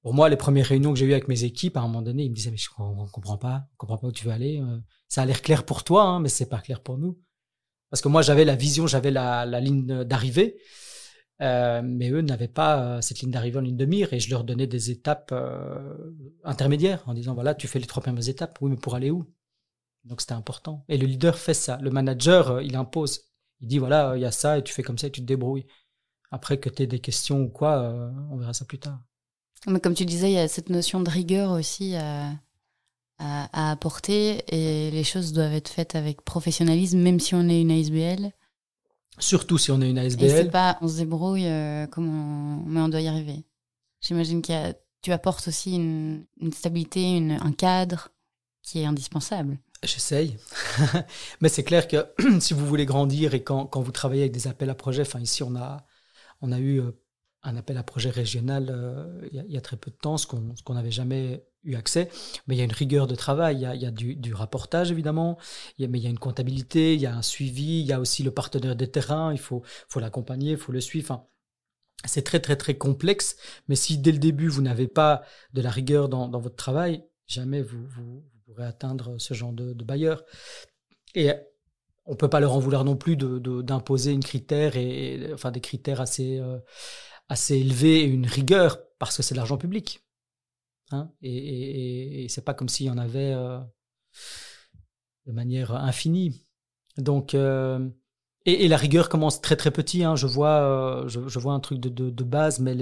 Pour 0.02 0.16
moi, 0.16 0.30
les 0.30 0.36
premières 0.36 0.66
réunions 0.66 0.94
que 0.94 1.00
j'ai 1.00 1.06
eues 1.06 1.12
avec 1.12 1.28
mes 1.28 1.44
équipes, 1.44 1.78
à 1.78 1.82
un 1.82 1.84
moment 1.84 2.02
donné, 2.02 2.24
ils 2.24 2.32
me 2.32 2.36
disaient 2.36 2.50
mais 2.50 2.58
je 2.58 2.70
on 2.80 3.06
comprend 3.08 3.38
pas, 3.38 3.66
on 3.74 3.78
comprend 3.78 3.98
pas 3.98 4.08
où 4.08 4.12
tu 4.12 4.26
veux 4.26 4.32
aller. 4.32 4.60
Euh, 4.60 4.80
ça 5.08 5.22
a 5.22 5.26
l'air 5.26 5.42
clair 5.44 5.64
pour 5.64 5.84
toi, 5.84 6.04
hein, 6.04 6.20
mais 6.20 6.30
c'est 6.30 6.50
pas 6.50 6.60
clair 6.60 6.82
pour 6.82 6.98
nous. 6.98 7.20
Parce 7.92 8.02
que 8.02 8.08
moi 8.08 8.22
j'avais 8.22 8.46
la 8.46 8.56
vision, 8.56 8.88
j'avais 8.88 9.12
la, 9.12 9.46
la 9.46 9.60
ligne 9.60 10.04
d'arrivée. 10.04 10.58
Euh, 11.42 11.82
mais 11.84 12.10
eux 12.12 12.22
n'avaient 12.22 12.48
pas 12.48 12.82
euh, 12.82 13.02
cette 13.02 13.22
ligne 13.22 13.32
d'arrivée 13.32 13.58
en 13.58 13.62
ligne 13.62 13.78
de 13.78 13.86
mire 13.86 14.14
et 14.14 14.20
je 14.20 14.30
leur 14.30 14.44
donnais 14.44 14.68
des 14.68 14.92
étapes 14.92 15.32
euh, 15.32 16.14
intermédiaires 16.44 17.02
en 17.08 17.16
disant 17.16 17.34
voilà 17.34 17.56
tu 17.56 17.68
fais 17.68 17.80
les 17.80 17.88
trois 17.88 18.04
premières 18.04 18.30
étapes. 18.30 18.60
Oui 18.62 18.70
mais 18.70 18.78
pour 18.78 18.94
aller 18.94 19.10
où? 19.10 19.26
Donc 20.04 20.22
c'était 20.22 20.34
important. 20.34 20.86
Et 20.88 20.98
le 20.98 21.08
leader 21.08 21.38
fait 21.38 21.56
ça. 21.56 21.80
Le 21.82 21.90
manager 21.90 22.62
il 22.62 22.76
impose. 22.76 23.22
Il 23.60 23.68
dit 23.68 23.80
voilà 23.80 24.14
il 24.16 24.22
y 24.22 24.26
a 24.26 24.32
ça 24.32 24.60
et 24.60 24.64
tu 24.64 24.72
fais 24.72 24.84
comme 24.84 25.00
ça 25.00 25.08
et 25.08 25.12
tu 25.12 25.22
te 25.22 25.26
débrouilles. 25.26 25.66
Après 26.30 26.60
que 26.60 26.70
tu 26.70 26.84
aies 26.84 26.88
des 26.88 27.00
questions 27.00 27.42
ou 27.42 27.50
quoi 27.50 27.92
on 28.30 28.38
verra 28.38 28.54
ça 28.54 28.66
plus 28.66 28.80
tard. 28.80 29.00
Mais 29.66 29.80
comme 29.80 29.96
tu 29.96 30.06
disais 30.06 30.30
il 30.30 30.36
y 30.36 30.40
a 30.40 30.48
cette 30.48 30.70
notion 30.70 31.02
de 31.02 31.10
rigueur 31.10 31.52
aussi 31.52 31.96
à, 31.96 32.34
apporter 33.20 34.44
et 34.48 34.90
les 34.92 35.04
choses 35.04 35.34
doivent 35.34 35.54
être 35.54 35.70
faites 35.70 35.96
avec 35.96 36.24
professionnalisme 36.24 37.00
même 37.00 37.20
si 37.20 37.36
on 37.36 37.48
est 37.50 37.62
une 37.62 37.72
ASBL 37.72 38.32
Surtout 39.20 39.58
si 39.58 39.72
on 39.72 39.82
est 39.82 39.90
une 39.90 39.98
ASBL. 39.98 40.26
Et 40.26 40.30
c'est 40.30 40.52
pas 40.52 40.78
on 40.82 40.88
se 40.88 40.98
débrouille 40.98 41.48
euh, 41.48 41.86
comment 41.88 42.64
mais 42.66 42.80
on 42.82 42.90
doit 42.90 43.02
y 43.02 43.08
arriver. 43.08 43.44
J'imagine 44.02 44.42
que 44.42 44.74
tu 45.02 45.12
apportes 45.12 45.48
aussi 45.48 45.76
une, 45.76 46.26
stabilité, 46.54 47.18
une, 47.18 47.34
un 47.34 47.52
cadre 47.52 48.10
qui 48.64 48.80
est 48.80 48.86
indispensable. 48.86 49.60
J'essaye. 49.84 50.38
mais 51.42 51.50
c'est 51.50 51.64
clair 51.64 51.88
que 51.88 52.08
si 52.40 52.54
vous 52.54 52.66
voulez 52.66 52.86
grandir 52.86 53.34
et 53.34 53.44
quand, 53.44 53.66
quand, 53.66 53.82
vous 53.82 53.92
travaillez 53.92 54.24
avec 54.24 54.34
des 54.34 54.48
appels 54.48 54.70
à 54.70 54.76
projets, 54.76 55.02
enfin 55.02 55.20
ici 55.20 55.44
on 55.44 55.56
a, 55.56 55.86
on 56.42 56.52
a 56.52 56.60
eu 56.60 56.80
euh, 56.80 56.92
un 57.44 57.56
appel 57.58 57.78
à 57.78 57.84
projet 57.84 58.10
régional 58.10 58.68
euh, 58.70 59.28
il, 59.32 59.52
y 59.52 59.58
a, 59.58 59.62
très 59.62 59.78
peu 59.78 59.92
de 59.92 59.96
temps, 59.96 60.18
ce 60.18 60.28
qu'on 60.28 60.74
n'avait 60.74 60.92
jamais 60.92 61.44
eu 61.64 61.76
accès. 61.76 62.10
Mais 62.48 62.56
il 62.56 62.58
y 62.60 62.62
a 62.62 62.66
une 62.66 62.72
rigueur 62.72 63.08
de 63.08 63.16
travail, 63.16 63.58
il 63.58 63.62
y 63.62 63.66
a, 63.66 63.76
y 63.76 63.86
a 63.86 63.92
du, 63.92 64.34
rapportage 64.34 64.92
évidemment, 64.92 65.38
mais 65.80 66.00
il 66.00 66.04
y 66.04 66.08
a 66.08 66.10
une 66.10 66.20
comptabilité, 66.20 66.96
il 66.96 67.02
y 67.02 67.06
a 67.06 67.16
un 67.16 67.22
suivi, 67.22 67.82
il 67.82 67.86
y 67.86 67.94
a 67.94 68.00
aussi 68.00 68.24
le 68.24 68.32
partenaire 68.32 68.76
des 68.76 68.90
terrains, 68.90 69.32
il 69.34 69.40
faut, 69.40 69.64
faut 69.90 70.00
l'accompagner, 70.00 70.52
il 70.52 70.58
faut 70.58 70.72
le 70.72 70.82
suivre. 70.82 71.12
Enfin, 71.12 71.26
c'est 72.06 72.24
très 72.24 72.40
très 72.40 72.56
très 72.56 72.76
complexe, 72.78 73.38
mais 73.68 73.76
si 73.76 73.98
dès 73.98 74.12
le 74.12 74.18
début 74.18 74.48
vous 74.48 74.62
n'avez 74.62 74.88
pas 74.88 75.24
de 75.54 75.62
la 75.62 75.70
rigueur 75.70 76.10
dans, 76.10 76.28
dans 76.28 76.40
votre 76.40 76.56
travail, 76.56 77.04
Jamais 77.32 77.62
vous, 77.62 77.86
vous, 77.88 78.24
pourrez 78.46 78.66
atteindre 78.66 79.18
ce 79.18 79.34
genre 79.34 79.54
de, 79.54 79.72
de 79.72 79.84
bailleurs. 79.86 80.26
Et 81.16 81.32
on 82.06 82.18
peut 82.18 82.30
pas 82.30 82.42
leur 82.42 82.52
en 82.52 82.60
vouloir 82.60 82.84
non 82.84 82.98
plus 82.98 83.16
d'imposer 83.16 84.10
de, 84.10 84.16
une 84.16 84.24
critère 84.24 84.76
et, 84.76 85.32
enfin 85.34 85.50
des 85.50 85.62
critères 85.62 86.02
assez 86.02 86.40
euh, 86.40 86.60
assez 87.30 87.56
élevés 87.56 88.02
et 88.02 88.06
une 88.06 88.26
rigueur 88.26 88.80
parce 89.00 89.16
que 89.16 89.24
c'est 89.24 89.34
de 89.34 89.38
l'argent 89.38 89.58
public. 89.58 90.04
Hein 90.92 91.12
et, 91.22 91.36
et, 91.36 92.24
et 92.24 92.30
c'est 92.30 92.44
pas 92.44 92.54
comme 92.54 92.70
s'il 92.70 92.88
y 92.88 92.90
en 92.90 92.98
avait 92.98 93.34
euh, 93.34 93.60
de 95.26 95.32
manière 95.32 95.74
infinie. 95.74 96.46
Donc 96.98 97.34
euh, 97.34 97.90
et, 98.46 98.68
la 98.68 98.78
rigueur 98.78 99.10
commence 99.10 99.42
très 99.42 99.56
très 99.56 99.72
petit. 99.72 100.04
Hein. 100.04 100.16
Je 100.16 100.28
vois 100.28 101.04
je, 101.08 101.28
je, 101.28 101.40
vois 101.40 101.54
un 101.54 101.60
truc 101.60 101.80
de, 101.80 101.90
de, 101.90 102.24
base, 102.24 102.60
mais 102.60 102.76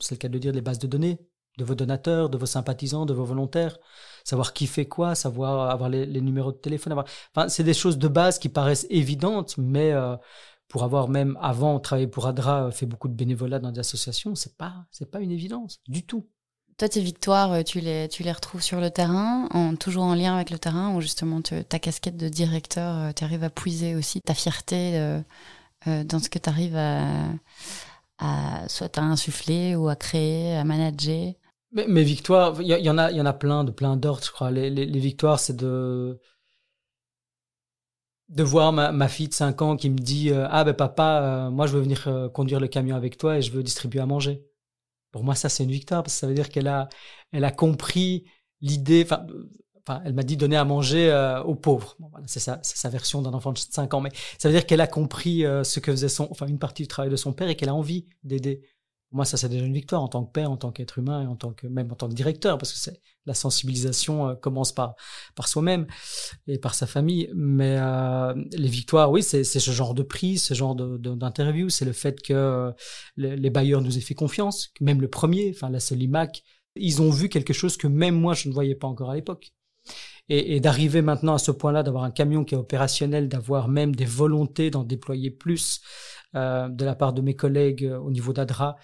c'est 0.00 0.14
le 0.14 0.18
cas 0.18 0.28
de 0.28 0.38
dire 0.38 0.52
les 0.52 0.60
bases 0.60 0.78
de 0.78 0.86
données 0.86 1.18
de 1.60 1.64
vos 1.64 1.74
donateurs, 1.74 2.30
de 2.30 2.38
vos 2.38 2.46
sympathisants, 2.46 3.06
de 3.06 3.12
vos 3.12 3.24
volontaires, 3.24 3.78
savoir 4.24 4.52
qui 4.52 4.66
fait 4.66 4.86
quoi, 4.86 5.14
savoir 5.14 5.70
avoir 5.70 5.88
les, 5.90 6.20
numéros 6.20 6.52
de 6.52 6.56
téléphone. 6.56 6.94
Enfin, 7.34 7.48
c'est 7.48 7.64
des 7.64 7.74
choses 7.74 7.98
de 7.98 8.08
base 8.08 8.38
qui 8.38 8.48
paraissent 8.48 8.86
évidentes, 8.90 9.56
mais 9.58 9.92
euh, 9.92 10.16
pour 10.68 10.84
avoir 10.84 11.08
même 11.08 11.38
avant 11.40 11.78
travaillé 11.80 12.06
pour 12.06 12.26
Adra, 12.26 12.66
euh, 12.66 12.70
fait 12.70 12.86
beaucoup 12.86 13.08
de 13.08 13.14
bénévolat 13.14 13.58
dans 13.58 13.72
des 13.72 13.80
associations, 13.80 14.34
c'est 14.34 14.56
pas 14.56 14.86
c'est 14.90 15.10
pas 15.10 15.20
une 15.20 15.32
évidence 15.32 15.80
du 15.86 16.06
tout. 16.06 16.28
Toi, 16.80 16.88
tes 16.88 17.02
victoires, 17.02 17.52
euh, 17.52 17.62
tu 17.62 17.80
les, 17.80 18.08
tu 18.08 18.22
les 18.22 18.32
retrouves 18.32 18.62
sur 18.62 18.80
le 18.80 18.90
terrain, 18.90 19.46
toujours 19.78 20.04
en 20.04 20.14
lien 20.14 20.34
avec 20.34 20.48
le 20.48 20.58
terrain, 20.58 20.94
ou 20.96 21.02
justement 21.02 21.42
ta 21.42 21.78
casquette 21.78 22.16
de 22.16 22.30
directeur, 22.30 23.12
tu 23.12 23.22
arrives 23.22 23.44
à 23.44 23.50
puiser 23.50 23.94
aussi 23.94 24.22
ta 24.22 24.32
fierté 24.32 24.98
dans 25.84 26.18
ce 26.18 26.30
que 26.30 26.38
tu 26.38 26.48
arrives 26.48 26.78
à, 28.20 28.66
soit 28.66 28.96
à 28.96 29.02
insuffler 29.02 29.76
ou 29.76 29.90
à 29.90 29.94
créer, 29.96 30.56
à 30.56 30.64
manager? 30.64 31.34
Mes, 31.72 32.02
victoires, 32.02 32.60
il 32.62 32.66
y, 32.66 32.90
en 32.90 32.96
a, 32.96 33.12
y 33.12 33.20
en 33.20 33.26
a 33.26 33.34
plein, 33.34 33.62
de 33.62 33.70
plein 33.70 33.98
d'ordres, 33.98 34.24
je 34.24 34.30
crois. 34.30 34.50
Les, 34.50 34.86
victoires, 34.86 35.38
c'est 35.38 35.56
de 35.56 36.18
de 38.30 38.42
voir 38.42 38.72
ma, 38.72 39.08
fille 39.08 39.28
de 39.28 39.34
5 39.34 39.60
ans 39.60 39.76
qui 39.76 39.90
me 39.90 39.98
dit 39.98 40.30
euh, 40.30 40.46
ah 40.50 40.62
ben 40.62 40.72
papa 40.72 41.20
euh, 41.20 41.50
moi 41.50 41.66
je 41.66 41.72
veux 41.72 41.80
venir 41.80 42.06
euh, 42.06 42.28
conduire 42.28 42.60
le 42.60 42.68
camion 42.68 42.94
avec 42.94 43.18
toi 43.18 43.38
et 43.38 43.42
je 43.42 43.50
veux 43.50 43.64
distribuer 43.64 43.98
à 43.98 44.06
manger 44.06 44.46
pour 45.12 45.24
moi 45.24 45.34
ça 45.34 45.48
c'est 45.48 45.64
une 45.64 45.70
victoire 45.70 46.02
parce 46.02 46.14
que 46.14 46.20
ça 46.20 46.26
veut 46.26 46.34
dire 46.34 46.48
qu'elle 46.48 46.68
a 46.68 46.88
elle 47.32 47.44
a 47.44 47.50
compris 47.50 48.24
l'idée 48.60 49.04
enfin 49.06 49.26
elle 50.04 50.14
m'a 50.14 50.22
dit 50.22 50.36
donner 50.36 50.56
à 50.56 50.64
manger 50.64 51.10
aux 51.44 51.56
pauvres. 51.56 51.96
Voilà, 51.98 52.26
c'est 52.28 52.38
sa 52.38 52.88
version 52.90 53.22
d'un 53.22 53.32
enfant 53.32 53.52
de 53.52 53.58
5 53.58 53.92
ans 53.94 54.00
mais 54.00 54.10
ça 54.38 54.48
veut 54.48 54.54
dire 54.54 54.66
qu'elle 54.66 54.80
a 54.80 54.86
compris 54.86 55.40
ce 55.40 55.80
que 55.80 55.90
faisait 55.90 56.08
son 56.08 56.28
enfin 56.30 56.46
une 56.46 56.58
partie 56.58 56.82
du 56.82 56.88
travail 56.88 57.10
de 57.10 57.16
son 57.16 57.32
père 57.32 57.48
et 57.48 57.56
qu'elle 57.56 57.70
a 57.70 57.74
envie 57.74 58.06
d'aider 58.22 58.62
moi, 59.12 59.24
ça, 59.24 59.36
c'est 59.36 59.48
déjà 59.48 59.64
une 59.64 59.74
victoire 59.74 60.02
en 60.02 60.08
tant 60.08 60.24
que 60.24 60.30
père, 60.30 60.50
en 60.50 60.56
tant 60.56 60.70
qu'être 60.70 60.98
humain 60.98 61.22
et 61.22 61.26
en 61.26 61.34
tant 61.34 61.52
que, 61.52 61.66
même 61.66 61.90
en 61.90 61.96
tant 61.96 62.08
que 62.08 62.14
directeur, 62.14 62.58
parce 62.58 62.72
que 62.72 62.78
c'est 62.78 63.00
la 63.26 63.34
sensibilisation 63.34 64.28
euh, 64.28 64.34
commence 64.34 64.72
par, 64.72 64.94
par 65.34 65.48
soi-même 65.48 65.86
et 66.46 66.58
par 66.58 66.74
sa 66.74 66.86
famille. 66.86 67.28
Mais 67.34 67.76
euh, 67.78 68.34
les 68.52 68.68
victoires, 68.68 69.10
oui, 69.10 69.22
c'est 69.22 69.42
ce 69.44 69.70
genre 69.70 69.94
de 69.94 70.04
prix, 70.04 70.38
ce 70.38 70.54
genre 70.54 70.76
d'interview, 70.76 71.68
c'est 71.70 71.84
le 71.84 71.92
fait 71.92 72.22
que 72.22 72.32
euh, 72.32 72.70
les, 73.16 73.50
bailleurs 73.50 73.80
nous 73.80 73.98
aient 73.98 74.02
fait 74.02 74.14
confiance, 74.14 74.72
même 74.80 75.00
le 75.00 75.08
premier, 75.08 75.50
enfin 75.54 75.70
la 75.70 75.80
Solimac, 75.80 76.42
ils 76.76 77.02
ont 77.02 77.10
vu 77.10 77.28
quelque 77.28 77.52
chose 77.52 77.76
que 77.76 77.88
même 77.88 78.14
moi, 78.14 78.34
je 78.34 78.48
ne 78.48 78.54
voyais 78.54 78.76
pas 78.76 78.86
encore 78.86 79.10
à 79.10 79.16
l'époque. 79.16 79.52
Et, 80.28 80.54
et 80.54 80.60
d'arriver 80.60 81.02
maintenant 81.02 81.34
à 81.34 81.38
ce 81.38 81.50
point-là, 81.50 81.82
d'avoir 81.82 82.04
un 82.04 82.12
camion 82.12 82.44
qui 82.44 82.54
est 82.54 82.58
opérationnel, 82.58 83.28
d'avoir 83.28 83.66
même 83.66 83.96
des 83.96 84.04
volontés 84.04 84.70
d'en 84.70 84.84
déployer 84.84 85.32
plus, 85.32 85.80
euh, 86.36 86.68
de 86.68 86.84
la 86.84 86.94
part 86.94 87.12
de 87.12 87.22
mes 87.22 87.34
collègues 87.34 87.84
euh, 87.84 87.98
au 87.98 88.12
niveau 88.12 88.32
d'Adra. 88.32 88.76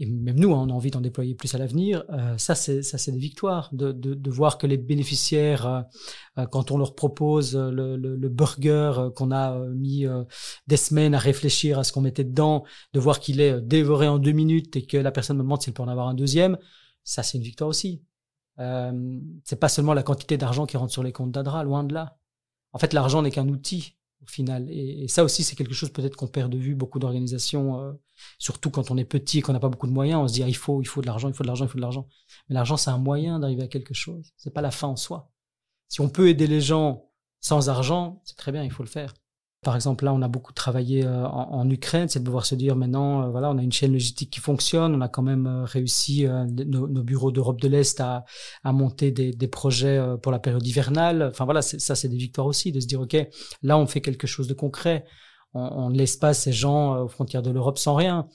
Et 0.00 0.06
même 0.06 0.40
nous, 0.40 0.52
hein, 0.54 0.64
on 0.66 0.70
a 0.70 0.72
envie 0.72 0.90
d'en 0.90 1.00
déployer 1.00 1.36
plus 1.36 1.54
à 1.54 1.58
l'avenir. 1.58 2.04
Euh, 2.10 2.36
ça, 2.36 2.56
c'est 2.56 2.82
ça, 2.82 2.98
c'est 2.98 3.12
des 3.12 3.18
victoires 3.18 3.68
de, 3.72 3.92
de, 3.92 4.30
voir 4.30 4.58
que 4.58 4.66
les 4.66 4.76
bénéficiaires, 4.76 5.84
quand 6.52 6.70
on 6.70 6.78
leur 6.78 6.94
propose 6.94 7.56
le, 7.56 8.28
burger 8.28 9.08
qu'on 9.16 9.32
a 9.32 9.58
mis 9.70 10.06
des 10.68 10.76
semaines 10.76 11.16
à 11.16 11.18
réfléchir 11.18 11.80
à 11.80 11.84
ce 11.84 11.92
qu'on 11.92 12.00
mettait 12.00 12.22
dedans, 12.22 12.64
de 12.92 13.00
voir 13.00 13.18
qu'il 13.18 13.40
est 13.40 13.60
dévoré 13.60 14.06
en 14.06 14.18
deux 14.18 14.30
minutes 14.30 14.76
et 14.76 14.86
que 14.86 14.96
la 14.96 15.10
personne 15.10 15.36
me 15.36 15.42
demande 15.42 15.62
s'il 15.62 15.72
peut 15.72 15.82
en 15.82 15.88
avoir 15.88 16.06
un 16.06 16.14
deuxième, 16.14 16.58
ça, 17.02 17.24
c'est 17.24 17.38
une 17.38 17.44
victoire 17.44 17.68
aussi. 17.68 18.04
C'est 18.56 19.58
pas 19.58 19.68
seulement 19.68 19.94
la 19.94 20.04
quantité 20.04 20.36
d'argent 20.36 20.64
qui 20.66 20.76
rentre 20.76 20.92
sur 20.92 21.02
les 21.02 21.12
comptes 21.12 21.32
d'Adra, 21.32 21.64
loin 21.64 21.82
de 21.82 21.94
là. 21.94 22.18
En 22.72 22.78
fait, 22.78 22.92
l'argent 22.92 23.22
n'est 23.22 23.32
qu'un 23.32 23.48
outil 23.48 23.97
au 24.22 24.26
final. 24.26 24.68
Et, 24.70 25.08
ça 25.08 25.24
aussi, 25.24 25.44
c'est 25.44 25.56
quelque 25.56 25.74
chose 25.74 25.90
peut-être 25.90 26.16
qu'on 26.16 26.26
perd 26.26 26.52
de 26.52 26.58
vue 26.58 26.74
beaucoup 26.74 26.98
d'organisations, 26.98 27.80
euh, 27.80 27.92
surtout 28.38 28.70
quand 28.70 28.90
on 28.90 28.96
est 28.96 29.04
petit 29.04 29.38
et 29.38 29.42
qu'on 29.42 29.52
n'a 29.52 29.60
pas 29.60 29.68
beaucoup 29.68 29.86
de 29.86 29.92
moyens. 29.92 30.20
On 30.22 30.28
se 30.28 30.32
dit 30.34 30.42
ah, 30.42 30.48
il 30.48 30.56
faut, 30.56 30.82
il 30.82 30.86
faut 30.86 31.00
de 31.00 31.06
l'argent, 31.06 31.28
il 31.28 31.34
faut 31.34 31.44
de 31.44 31.48
l'argent, 31.48 31.64
il 31.64 31.68
faut 31.68 31.78
de 31.78 31.82
l'argent. 31.82 32.08
Mais 32.48 32.54
l'argent, 32.54 32.76
c'est 32.76 32.90
un 32.90 32.98
moyen 32.98 33.38
d'arriver 33.38 33.62
à 33.62 33.68
quelque 33.68 33.94
chose. 33.94 34.32
C'est 34.36 34.52
pas 34.52 34.62
la 34.62 34.70
fin 34.70 34.88
en 34.88 34.96
soi. 34.96 35.30
Si 35.88 36.00
on 36.00 36.08
peut 36.08 36.28
aider 36.28 36.46
les 36.46 36.60
gens 36.60 37.10
sans 37.40 37.68
argent, 37.68 38.20
c'est 38.24 38.36
très 38.36 38.52
bien, 38.52 38.64
il 38.64 38.70
faut 38.70 38.82
le 38.82 38.88
faire. 38.88 39.14
Par 39.62 39.74
exemple, 39.74 40.04
là, 40.04 40.14
on 40.14 40.22
a 40.22 40.28
beaucoup 40.28 40.52
travaillé 40.52 41.04
euh, 41.04 41.26
en, 41.26 41.68
Ukraine, 41.68 42.08
c'est 42.08 42.20
de 42.20 42.24
pouvoir 42.24 42.46
se 42.46 42.54
dire 42.54 42.76
maintenant, 42.76 43.24
euh, 43.24 43.30
voilà, 43.30 43.50
on 43.50 43.58
a 43.58 43.62
une 43.62 43.72
chaîne 43.72 43.92
logistique 43.92 44.30
qui 44.30 44.38
fonctionne, 44.38 44.94
on 44.94 45.00
a 45.00 45.08
quand 45.08 45.22
même 45.22 45.48
euh, 45.48 45.64
réussi 45.64 46.26
nos, 46.26 47.02
bureaux 47.02 47.32
d'Europe 47.32 47.60
de 47.60 47.66
l'Est 47.66 48.00
à, 48.00 48.24
à, 48.62 48.72
monter 48.72 49.10
des, 49.10 49.32
des, 49.32 49.48
projets 49.48 50.00
pour 50.22 50.30
la 50.30 50.38
période 50.38 50.64
hivernale. 50.64 51.24
Enfin 51.32 51.44
voilà, 51.44 51.62
ça, 51.62 51.96
c'est 51.96 52.08
des 52.08 52.16
victoires 52.16 52.46
aussi, 52.46 52.70
de 52.70 52.78
se 52.78 52.86
dire, 52.86 53.00
ok, 53.00 53.16
là, 53.62 53.76
on 53.76 53.86
fait 53.86 54.00
quelque 54.00 54.28
chose 54.28 54.46
de 54.46 54.54
concret. 54.54 55.04
On, 55.54 55.90
ne 55.90 55.96
laisse 55.96 56.16
pas 56.16 56.34
ces 56.34 56.52
gens 56.52 57.02
aux 57.02 57.08
frontières 57.08 57.42
de 57.42 57.50
l'Europe 57.50 57.78
sans 57.78 57.94
rien. 57.94 58.28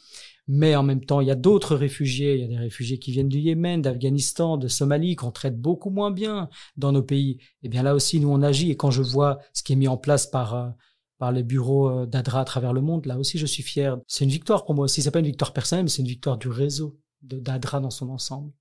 Mais 0.47 0.76
en 0.76 0.84
même 0.84 1.05
temps, 1.05 1.21
il 1.21 1.28
y 1.28 1.32
a 1.32 1.36
d'autres 1.36 1.76
réfugiés. 1.76 2.36
Il 2.36 2.41
y 2.41 2.43
a 2.43 2.47
des 2.47 2.57
réfugiés 2.57 2.99
qui 2.99 3.11
viennent 3.11 3.30
du 3.30 3.39
Yémen, 3.39 3.82
d'Afghanistan, 3.82 4.57
de 4.57 4.67
Somalie, 4.67 5.15
qu'on 5.15 5.32
traite 5.32 5.57
beaucoup 5.57 5.89
moins 5.89 6.11
bien 6.11 6.49
dans 6.76 6.91
nos 6.91 7.03
pays. 7.03 7.38
Eh 7.61 7.69
bien 7.69 7.84
là 7.84 7.95
aussi, 7.95 8.19
nous, 8.19 8.30
on 8.30 8.41
agit. 8.41 8.71
Et 8.71 8.76
quand 8.76 8.91
je 8.91 9.03
vois 9.03 9.39
ce 9.53 9.63
qui 9.63 9.71
est 9.71 9.78
mis 9.78 9.88
en 9.88 9.95
place 9.95 10.28
par 10.28 10.74
par 11.18 11.32
les 11.32 11.43
bureaux 11.43 11.89
euh, 11.89 12.05
d'Adra 12.05 12.41
à 12.41 12.45
travers 12.45 12.74
le 12.74 12.82
monde. 12.82 13.05
Là 13.05 13.18
aussi, 13.18 13.38
je 13.38 13.45
suis 13.45 13.64
fier. 13.64 13.97
C'est 14.07 14.24
une 14.24 14.32
victoire 14.32 14.66
pour 14.66 14.76
moi 14.76 14.86
aussi. 14.86 15.01
C'est 15.01 15.11
pas 15.11 15.20
une 15.20 15.26
victoire 15.26 15.53
personnelle, 15.53 15.86
mais 15.86 15.89
c'est 15.89 16.01
une 16.01 16.07
victoire 16.07 16.38
du 16.38 16.49
réseau 16.49 16.99
d'Adra 17.22 17.80
dans 17.80 17.89
son 17.89 18.09
ensemble. 18.09 18.51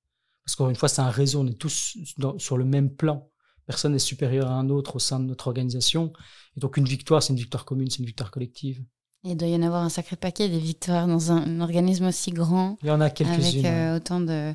Parce 0.44 0.57
qu'encore 0.57 0.70
une 0.70 0.76
fois, 0.76 0.88
c'est 0.88 1.03
un 1.03 1.11
réseau. 1.11 1.40
On 1.40 1.46
est 1.46 1.59
tous 1.59 1.96
sur 2.38 2.57
le 2.57 2.64
même 2.64 2.94
plan. 2.94 3.28
Personne 3.66 3.92
n'est 3.92 3.98
supérieur 3.98 4.50
à 4.50 4.55
un 4.55 4.70
autre 4.70 4.96
au 4.96 4.98
sein 4.98 5.20
de 5.20 5.24
notre 5.24 5.48
organisation. 5.48 6.12
Et 6.57 6.61
donc, 6.61 6.76
une 6.76 6.84
victoire, 6.84 7.22
c'est 7.22 7.32
une 7.32 7.38
victoire 7.38 7.64
commune, 7.64 7.88
c'est 7.90 8.00
une 8.00 8.07
victoire 8.07 8.30
collective. 8.30 8.84
il 9.24 9.36
doit 9.36 9.48
y 9.48 9.55
en 9.55 9.62
avoir 9.62 9.82
un 9.82 9.88
sacré 9.88 10.16
paquet 10.16 10.48
des 10.48 10.59
victoires 10.59 11.07
dans 11.07 11.30
un, 11.30 11.61
organisme 11.61 12.07
aussi 12.07 12.32
grand. 12.32 12.76
Il 12.82 12.88
y 12.88 12.90
en 12.90 13.00
a 13.00 13.11
quelques-unes. 13.11 13.64
Avec 13.64 13.64
euh, 13.64 13.96
autant 13.96 14.20
de, 14.20 14.55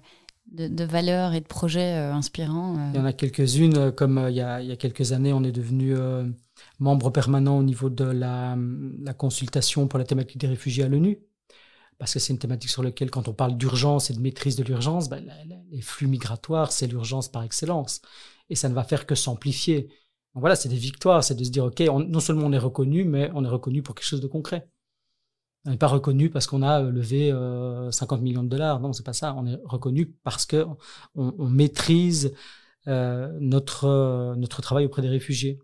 de, 0.51 0.83
valeurs 0.83 1.33
et 1.33 1.41
de 1.41 1.45
projets 1.45 1.95
euh, 1.95 2.13
inspirants. 2.13 2.91
Il 2.93 2.97
y 2.97 3.01
en 3.01 3.05
a 3.05 3.13
quelques-unes, 3.13 3.91
comme 3.91 4.25
il, 4.29 4.35
y 4.35 4.41
a, 4.41 4.75
quelques 4.75 5.11
années, 5.11 5.33
on 5.33 5.43
est 5.43 5.51
devenu 5.51 5.95
membre 6.79 7.09
permanent 7.09 7.57
au 7.57 7.63
niveau 7.63 7.89
de 7.89 8.03
la, 8.03 8.57
la 9.01 9.13
consultation 9.13 9.87
pour 9.87 9.99
la 9.99 10.05
thématique 10.05 10.39
des 10.39 10.47
réfugiés 10.47 10.83
à 10.83 10.87
l'ONU, 10.87 11.19
parce 11.97 12.13
que 12.13 12.19
c'est 12.19 12.33
une 12.33 12.39
thématique 12.39 12.69
sur 12.69 12.83
laquelle, 12.83 13.09
quand 13.09 13.27
on 13.27 13.33
parle 13.33 13.57
d'urgence 13.57 14.09
et 14.09 14.13
de 14.13 14.19
maîtrise 14.19 14.55
de 14.55 14.63
l'urgence, 14.63 15.09
ben, 15.09 15.25
les 15.71 15.81
flux 15.81 16.07
migratoires, 16.07 16.71
c'est 16.71 16.87
l'urgence 16.87 17.27
par 17.27 17.43
excellence. 17.43 18.01
Et 18.49 18.55
ça 18.55 18.69
ne 18.69 18.73
va 18.73 18.83
faire 18.83 19.05
que 19.05 19.15
s'amplifier. 19.15 19.89
Donc 20.33 20.41
voilà, 20.41 20.55
c'est 20.55 20.69
des 20.69 20.75
victoires, 20.75 21.23
c'est 21.23 21.35
de 21.35 21.43
se 21.43 21.49
dire, 21.49 21.65
OK, 21.65 21.79
non 21.79 22.19
seulement 22.19 22.45
on 22.45 22.53
est 22.53 22.57
reconnu, 22.59 23.03
mais 23.03 23.31
on 23.33 23.43
est 23.43 23.49
reconnu 23.49 23.81
pour 23.81 23.95
quelque 23.95 24.05
chose 24.05 24.21
de 24.21 24.27
concret. 24.27 24.69
On 25.67 25.71
n'est 25.71 25.77
pas 25.77 25.87
reconnu 25.87 26.29
parce 26.29 26.47
qu'on 26.47 26.61
a 26.61 26.81
euh, 26.81 26.91
levé 26.91 27.29
50 27.91 28.19
euh, 28.19 28.23
millions 28.23 28.43
de 28.43 28.47
dollars. 28.47 28.79
Non, 28.79 28.93
c'est 28.93 29.05
pas 29.05 29.11
ça. 29.11 29.35
On 29.37 29.45
est 29.45 29.59
reconnu 29.65 30.05
parce 30.23 30.45
que 30.45 30.65
on, 31.13 31.49
maîtrise 31.49 32.33
euh, 32.87 33.37
notre, 33.41 34.33
notre 34.37 34.61
travail 34.61 34.85
auprès 34.85 35.01
des 35.01 35.09
réfugiés. 35.09 35.59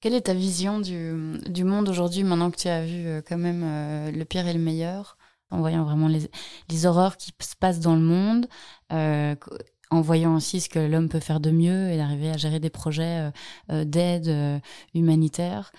Quelle 0.00 0.12
est 0.12 0.22
ta 0.22 0.34
vision 0.34 0.78
du, 0.78 1.38
du 1.48 1.64
monde 1.64 1.88
aujourd'hui, 1.88 2.22
maintenant 2.22 2.50
que 2.50 2.58
tu 2.58 2.68
as 2.68 2.84
vu 2.84 3.22
quand 3.26 3.38
même 3.38 4.14
le 4.14 4.24
pire 4.24 4.46
et 4.46 4.52
le 4.52 4.58
meilleur, 4.58 5.16
en 5.50 5.60
voyant 5.60 5.84
vraiment 5.84 6.08
les, 6.08 6.30
les 6.68 6.86
horreurs 6.86 7.16
qui 7.16 7.32
se 7.38 7.56
passent 7.56 7.80
dans 7.80 7.96
le 7.96 8.00
monde, 8.00 8.46
en 8.90 10.00
voyant 10.00 10.36
aussi 10.36 10.60
ce 10.60 10.70
que 10.70 10.78
l'homme 10.78 11.10
peut 11.10 11.20
faire 11.20 11.40
de 11.40 11.50
mieux 11.50 11.90
et 11.90 11.98
d'arriver 11.98 12.30
à 12.30 12.38
gérer 12.38 12.60
des 12.60 12.70
projets 12.70 13.30
d'aide 13.68 14.62
humanitaire? 14.94 15.70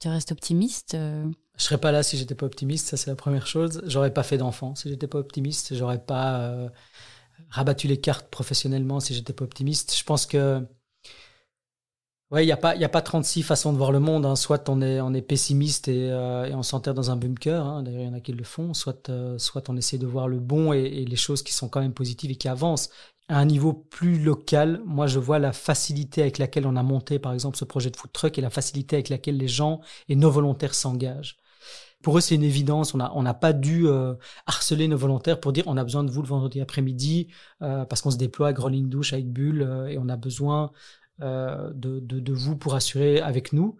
Tu 0.00 0.08
restes 0.08 0.32
optimiste 0.32 0.96
Je 1.58 1.64
serais 1.64 1.78
pas 1.78 1.92
là 1.92 2.02
si 2.02 2.16
j'étais 2.16 2.34
pas 2.34 2.46
optimiste, 2.46 2.88
ça 2.88 2.96
c'est 2.96 3.10
la 3.10 3.16
première 3.16 3.46
chose. 3.46 3.82
J'aurais 3.86 4.12
pas 4.12 4.22
fait 4.22 4.38
d'enfant 4.38 4.74
si 4.74 4.88
j'étais 4.88 5.06
pas 5.06 5.18
optimiste. 5.18 5.74
J'aurais 5.74 6.02
pas 6.02 6.70
rabattu 7.50 7.88
les 7.88 8.00
cartes 8.00 8.28
professionnellement 8.28 9.00
si 9.00 9.14
j'étais 9.14 9.32
pas 9.32 9.44
optimiste. 9.44 9.94
Je 9.96 10.04
pense 10.04 10.26
que 10.26 10.66
Ouais, 12.32 12.44
il 12.44 12.46
n'y 12.46 12.52
a, 12.52 12.56
pas, 12.56 12.74
y 12.76 12.84
a 12.84 12.88
pas 12.88 13.02
36 13.02 13.42
façons 13.42 13.74
de 13.74 13.76
voir 13.76 13.92
le 13.92 14.00
monde. 14.00 14.24
Hein. 14.24 14.36
Soit 14.36 14.70
on 14.70 14.80
est, 14.80 15.02
on 15.02 15.12
est 15.12 15.20
pessimiste 15.20 15.88
et, 15.88 16.10
euh, 16.10 16.48
on 16.54 16.62
s'enterre 16.62 16.94
dans 16.94 17.10
un 17.10 17.16
bunker. 17.16 17.62
Hein. 17.62 17.82
D'ailleurs, 17.82 18.00
il 18.00 18.06
y 18.06 18.08
en 18.08 18.14
a 18.14 18.20
qui 18.20 18.32
le 18.32 18.42
font. 18.42 18.72
Soit, 18.72 19.10
euh, 19.10 19.36
soit 19.36 19.68
on 19.68 19.76
essaie 19.76 19.98
de 19.98 20.06
voir 20.06 20.28
le 20.28 20.38
bon 20.38 20.72
et, 20.72 21.04
les 21.04 21.16
choses 21.16 21.42
qui 21.42 21.52
sont 21.52 21.68
quand 21.68 21.82
même 21.82 21.92
positives 21.92 22.30
et 22.30 22.36
qui 22.36 22.48
avancent. 22.48 22.88
À 23.32 23.38
un 23.38 23.46
niveau 23.46 23.72
plus 23.72 24.22
local, 24.22 24.82
moi, 24.84 25.06
je 25.06 25.18
vois 25.18 25.38
la 25.38 25.54
facilité 25.54 26.20
avec 26.20 26.36
laquelle 26.36 26.66
on 26.66 26.76
a 26.76 26.82
monté, 26.82 27.18
par 27.18 27.32
exemple, 27.32 27.56
ce 27.56 27.64
projet 27.64 27.88
de 27.88 27.96
food 27.96 28.12
truck 28.12 28.36
et 28.36 28.42
la 28.42 28.50
facilité 28.50 28.96
avec 28.96 29.08
laquelle 29.08 29.38
les 29.38 29.48
gens 29.48 29.80
et 30.10 30.16
nos 30.16 30.30
volontaires 30.30 30.74
s'engagent. 30.74 31.38
Pour 32.02 32.18
eux, 32.18 32.20
c'est 32.20 32.34
une 32.34 32.42
évidence. 32.42 32.92
On 32.92 33.22
n'a 33.22 33.32
pas 33.32 33.54
dû 33.54 33.86
euh, 33.86 34.12
harceler 34.46 34.86
nos 34.86 34.98
volontaires 34.98 35.40
pour 35.40 35.54
dire 35.54 35.64
on 35.66 35.78
a 35.78 35.82
besoin 35.82 36.04
de 36.04 36.10
vous 36.10 36.20
le 36.20 36.28
vendredi 36.28 36.60
après-midi 36.60 37.28
euh, 37.62 37.86
parce 37.86 38.02
qu'on 38.02 38.10
se 38.10 38.18
déploie 38.18 38.48
avec 38.48 38.58
Rolling 38.58 38.90
Douche, 38.90 39.14
avec 39.14 39.32
Bulle, 39.32 39.62
euh, 39.62 39.86
et 39.86 39.96
on 39.96 40.10
a 40.10 40.16
besoin 40.18 40.70
de, 41.18 42.32
vous 42.34 42.56
pour 42.58 42.74
assurer 42.74 43.22
avec 43.22 43.54
nous. 43.54 43.78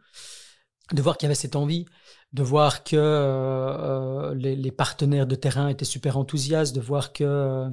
De 0.92 1.02
voir 1.02 1.16
qu'il 1.16 1.26
y 1.26 1.28
avait 1.28 1.34
cette 1.34 1.56
envie, 1.56 1.86
de 2.32 2.42
voir 2.42 2.84
que 2.84 4.32
les, 4.34 4.56
les, 4.56 4.70
partenaires 4.70 5.26
de 5.26 5.34
terrain 5.34 5.68
étaient 5.68 5.84
super 5.84 6.18
enthousiastes, 6.18 6.74
de 6.74 6.80
voir 6.80 7.12
que 7.12 7.66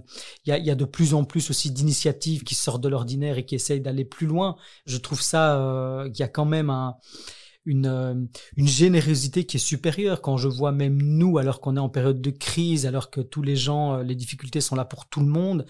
il 0.45 0.49
y, 0.49 0.51
a, 0.53 0.57
y, 0.57 0.72
a, 0.72 0.76
de 0.76 0.86
plus 0.86 1.13
en 1.13 1.26
plus 1.26 1.49
aussi 1.49 1.72
d'initiatives 1.72 2.43
qui 2.43 2.55
sortent 2.55 2.82
de 2.82 2.89
l'ordinaire 2.89 3.38
et 3.38 3.45
qui 3.45 3.55
essayent 3.55 3.82
d'aller 3.82 4.05
plus 4.05 4.28
loin. 4.28 4.55
Je 4.86 4.97
trouve 4.97 5.22
ça, 5.22 6.05
il 6.07 6.17
y 6.17 6.24
a 6.24 6.28
quand 6.30 6.45
même 6.45 6.70
un 6.70 6.95
une, 7.65 7.86
euh, 7.86 8.15
une 8.57 8.67
générosité 8.67 9.45
qui 9.45 9.57
est 9.57 9.59
supérieure. 9.59 10.22
Quand 10.22 10.38
je 10.38 10.47
vois 10.47 10.72
même 10.72 11.01
nous, 11.01 11.38
alors 11.38 11.61
qu'on 11.61 11.76
est 11.78 11.80
en 11.80 11.89
période 11.89 12.22
de 12.22 12.32
crise, 12.32 12.86
alors 12.86 13.09
que 13.09 13.22
tous 13.22 13.41
les 13.41 13.55
gens, 13.55 13.95
euh, 13.95 14.03
les 14.03 14.15
difficultés 14.15 14.61
sont 14.61 14.76
là 14.76 14.86
pour 14.86 15.07
tout 15.07 15.20
le 15.20 15.28
monde, 15.28 15.65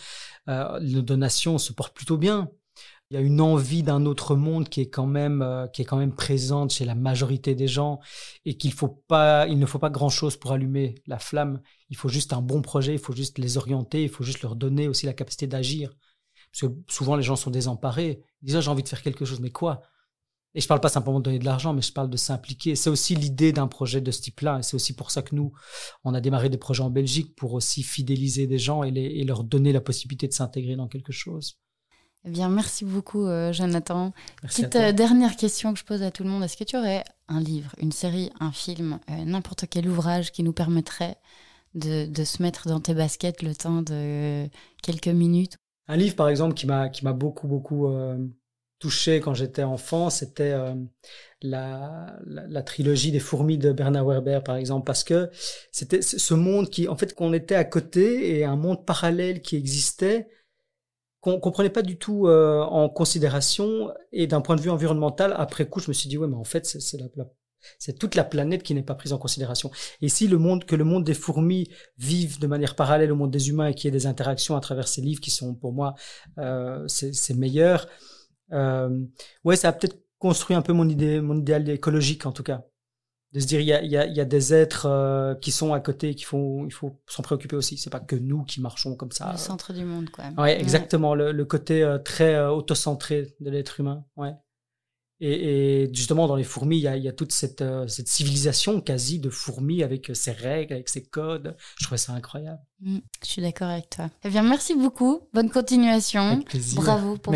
euh, 0.47 0.79
les 0.81 1.01
donations 1.01 1.57
se 1.57 1.73
portent 1.73 1.95
plutôt 1.95 2.17
bien. 2.17 2.49
Il 3.11 3.15
y 3.15 3.17
a 3.17 3.21
une 3.21 3.41
envie 3.41 3.81
d'un 3.81 4.05
autre 4.05 4.35
monde 4.35 4.69
qui 4.69 4.81
est 4.81 4.89
quand 4.89 5.07
même 5.07 5.41
euh, 5.41 5.67
qui 5.67 5.81
est 5.81 5.85
quand 5.85 5.97
même 5.97 6.13
présente 6.13 6.71
chez 6.71 6.85
la 6.85 6.93
majorité 6.93 7.55
des 7.55 7.67
gens 7.67 7.99
et 8.45 8.55
qu'il 8.55 8.71
faut 8.71 9.03
pas 9.07 9.47
il 9.47 9.57
ne 9.57 9.65
faut 9.65 9.79
pas 9.79 9.89
grand 9.89 10.09
chose 10.09 10.37
pour 10.37 10.51
allumer 10.51 10.95
la 11.07 11.17
flamme. 11.17 11.59
Il 11.89 11.97
faut 11.97 12.09
juste 12.09 12.33
un 12.33 12.41
bon 12.41 12.61
projet, 12.61 12.93
il 12.93 12.99
faut 12.99 13.13
juste 13.13 13.39
les 13.39 13.57
orienter, 13.57 14.03
il 14.03 14.09
faut 14.09 14.23
juste 14.23 14.43
leur 14.43 14.55
donner 14.55 14.87
aussi 14.87 15.07
la 15.07 15.13
capacité 15.13 15.47
d'agir. 15.47 15.95
Parce 16.51 16.61
que 16.71 16.79
souvent 16.87 17.15
les 17.15 17.23
gens 17.23 17.35
sont 17.35 17.49
désemparés. 17.51 18.23
Ils 18.41 18.47
disent 18.47 18.57
ah, 18.57 18.61
j'ai 18.61 18.69
envie 18.69 18.83
de 18.83 18.89
faire 18.89 19.01
quelque 19.01 19.25
chose, 19.25 19.39
mais 19.39 19.51
quoi? 19.51 19.81
Et 20.55 20.61
je 20.61 20.67
parle 20.67 20.81
pas 20.81 20.89
simplement 20.89 21.19
de 21.19 21.25
donner 21.25 21.39
de 21.39 21.45
l'argent, 21.45 21.73
mais 21.73 21.81
je 21.81 21.93
parle 21.93 22.09
de 22.09 22.17
s'impliquer. 22.17 22.75
C'est 22.75 22.89
aussi 22.89 23.15
l'idée 23.15 23.53
d'un 23.53 23.67
projet 23.67 24.01
de 24.01 24.11
ce 24.11 24.21
type-là. 24.21 24.59
Et 24.59 24.63
c'est 24.63 24.75
aussi 24.75 24.95
pour 24.95 25.11
ça 25.11 25.21
que 25.21 25.35
nous, 25.35 25.53
on 26.03 26.13
a 26.13 26.21
démarré 26.21 26.49
des 26.49 26.57
projets 26.57 26.83
en 26.83 26.89
Belgique 26.89 27.35
pour 27.35 27.53
aussi 27.53 27.83
fidéliser 27.83 28.47
des 28.47 28.57
gens 28.57 28.83
et 28.83 29.23
leur 29.23 29.43
donner 29.43 29.71
la 29.71 29.81
possibilité 29.81 30.27
de 30.27 30.33
s'intégrer 30.33 30.75
dans 30.75 30.87
quelque 30.87 31.11
chose. 31.11 31.59
Eh 32.25 32.29
bien, 32.29 32.49
merci 32.49 32.83
beaucoup, 32.83 33.25
euh, 33.25 33.53
Jonathan. 33.53 34.11
Petite 34.41 34.75
euh, 34.75 34.91
dernière 34.91 35.37
question 35.37 35.73
que 35.73 35.79
je 35.79 35.85
pose 35.85 36.03
à 36.03 36.11
tout 36.11 36.23
le 36.23 36.29
monde. 36.29 36.43
Est-ce 36.43 36.57
que 36.57 36.65
tu 36.65 36.75
aurais 36.75 37.05
un 37.29 37.39
livre, 37.39 37.73
une 37.79 37.93
série, 37.93 38.29
un 38.41 38.51
film, 38.51 38.99
euh, 39.09 39.23
n'importe 39.23 39.65
quel 39.69 39.87
ouvrage 39.87 40.33
qui 40.33 40.43
nous 40.43 40.51
permettrait 40.51 41.15
de, 41.75 42.07
de, 42.07 42.23
se 42.25 42.41
mettre 42.41 42.67
dans 42.67 42.81
tes 42.81 42.93
baskets 42.93 43.41
le 43.41 43.55
temps 43.55 43.81
de 43.81 44.47
quelques 44.83 45.07
minutes? 45.07 45.55
Un 45.87 45.95
livre, 45.95 46.15
par 46.15 46.27
exemple, 46.27 46.55
qui 46.55 46.65
m'a 46.67 47.13
beaucoup, 47.13 47.47
beaucoup 47.47 47.87
touché 48.79 49.21
quand 49.21 49.33
j'étais 49.33 49.63
enfant, 49.63 50.09
c'était 50.09 50.55
la, 51.41 52.15
la, 52.25 52.61
trilogie 52.61 53.11
des 53.11 53.19
fourmis 53.19 53.57
de 53.57 53.71
Bernard 53.71 54.05
Werber, 54.05 54.41
par 54.45 54.55
exemple, 54.55 54.85
parce 54.85 55.03
que 55.03 55.31
c'était 55.71 56.03
ce 56.03 56.33
monde 56.35 56.69
qui, 56.69 56.87
en 56.87 56.95
fait, 56.95 57.15
qu'on 57.15 57.33
était 57.33 57.55
à 57.55 57.63
côté 57.63 58.37
et 58.37 58.45
un 58.45 58.55
monde 58.55 58.85
parallèle 58.85 59.41
qui 59.41 59.55
existait 59.55 60.27
qu'on 61.21 61.39
comprenait 61.39 61.69
pas 61.69 61.81
du 61.81 61.97
tout 61.97 62.27
euh, 62.27 62.61
en 62.61 62.89
considération 62.89 63.91
et 64.11 64.27
d'un 64.27 64.41
point 64.41 64.55
de 64.55 64.61
vue 64.61 64.69
environnemental 64.69 65.33
après 65.37 65.67
coup 65.67 65.79
je 65.79 65.89
me 65.89 65.93
suis 65.93 66.07
dit 66.09 66.17
ouais 66.17 66.27
mais 66.27 66.37
en 66.37 66.43
fait 66.43 66.65
c'est 66.65 66.97
la, 66.97 67.07
c'est 67.77 67.97
toute 67.97 68.15
la 68.15 68.23
planète 68.23 68.63
qui 68.63 68.73
n'est 68.73 68.83
pas 68.83 68.95
prise 68.95 69.13
en 69.13 69.17
considération. 69.17 69.71
Et 70.01 70.09
si 70.09 70.27
le 70.27 70.37
monde, 70.37 70.65
que 70.65 70.75
le 70.75 70.83
monde 70.83 71.03
des 71.03 71.13
fourmis 71.13 71.69
vive 71.97 72.39
de 72.39 72.47
manière 72.47 72.75
parallèle 72.75 73.11
au 73.11 73.15
monde 73.15 73.31
des 73.31 73.49
humains 73.49 73.67
et 73.67 73.73
qu'il 73.73 73.85
y 73.85 73.89
ait 73.89 73.99
des 73.99 74.07
interactions 74.07 74.55
à 74.55 74.59
travers 74.59 74.87
ces 74.87 75.01
livres 75.01 75.21
qui 75.21 75.31
sont 75.31 75.55
pour 75.55 75.73
moi 75.73 75.95
euh, 76.37 76.87
c'est 76.87 77.35
meilleur, 77.35 77.87
euh, 78.53 79.05
ouais, 79.43 79.55
ça 79.55 79.69
a 79.69 79.73
peut-être 79.73 79.97
construit 80.17 80.55
un 80.55 80.61
peu 80.61 80.73
mon 80.73 80.87
idée, 80.89 81.21
mon 81.21 81.37
idéal 81.37 81.67
écologique 81.69 82.25
en 82.25 82.31
tout 82.31 82.43
cas. 82.43 82.63
De 83.31 83.39
se 83.39 83.45
dire, 83.45 83.59
il 83.59 83.67
y 83.67 83.73
a, 83.73 83.83
y, 83.83 83.95
a, 83.95 84.07
y 84.07 84.19
a, 84.19 84.25
des 84.25 84.55
êtres 84.55 84.87
euh, 84.87 85.35
qui 85.35 85.51
sont 85.51 85.71
à 85.73 85.79
côté, 85.79 86.15
qu'il 86.15 86.25
faut, 86.25 86.63
il 86.65 86.73
faut 86.73 86.99
s'en 87.05 87.21
préoccuper 87.21 87.55
aussi. 87.55 87.77
C'est 87.77 87.91
pas 87.91 87.99
que 87.99 88.15
nous 88.15 88.43
qui 88.43 88.59
marchons 88.59 88.95
comme 88.95 89.11
ça. 89.11 89.31
Le 89.33 89.37
centre 89.37 89.71
du 89.71 89.85
monde, 89.85 90.09
quoi. 90.09 90.25
Ouais, 90.35 90.59
exactement. 90.59 91.13
Le, 91.13 91.31
le, 91.31 91.45
côté 91.45 91.83
euh, 91.83 91.99
très 91.99 92.33
euh, 92.33 92.49
autocentré 92.49 93.35
de 93.39 93.51
l'être 93.51 93.79
humain. 93.79 94.03
Ouais. 94.15 94.33
Et, 95.19 95.83
et, 95.83 95.93
justement, 95.93 96.27
dans 96.27 96.37
les 96.37 96.43
fourmis, 96.43 96.77
il 96.77 96.81
y 96.81 96.87
a, 96.87 96.97
y 96.97 97.07
a 97.07 97.11
toute 97.11 97.31
cette, 97.31 97.63
cette, 97.87 98.07
civilisation 98.07 98.81
quasi 98.81 99.19
de 99.19 99.29
fourmis 99.29 99.83
avec 99.83 100.09
ses 100.15 100.31
règles, 100.31 100.73
avec 100.73 100.89
ses 100.89 101.03
codes. 101.03 101.55
Je 101.77 101.85
trouvais 101.85 101.97
ça 101.99 102.13
incroyable. 102.13 102.61
Mm, 102.79 102.97
je 103.21 103.27
suis 103.27 103.41
d'accord 103.43 103.67
avec 103.67 103.91
toi. 103.91 104.09
Eh 104.23 104.29
bien, 104.29 104.41
merci 104.41 104.73
beaucoup. 104.73 105.27
Bonne 105.33 105.51
continuation. 105.51 106.41
Bravo 106.73 107.17
pour, 107.17 107.35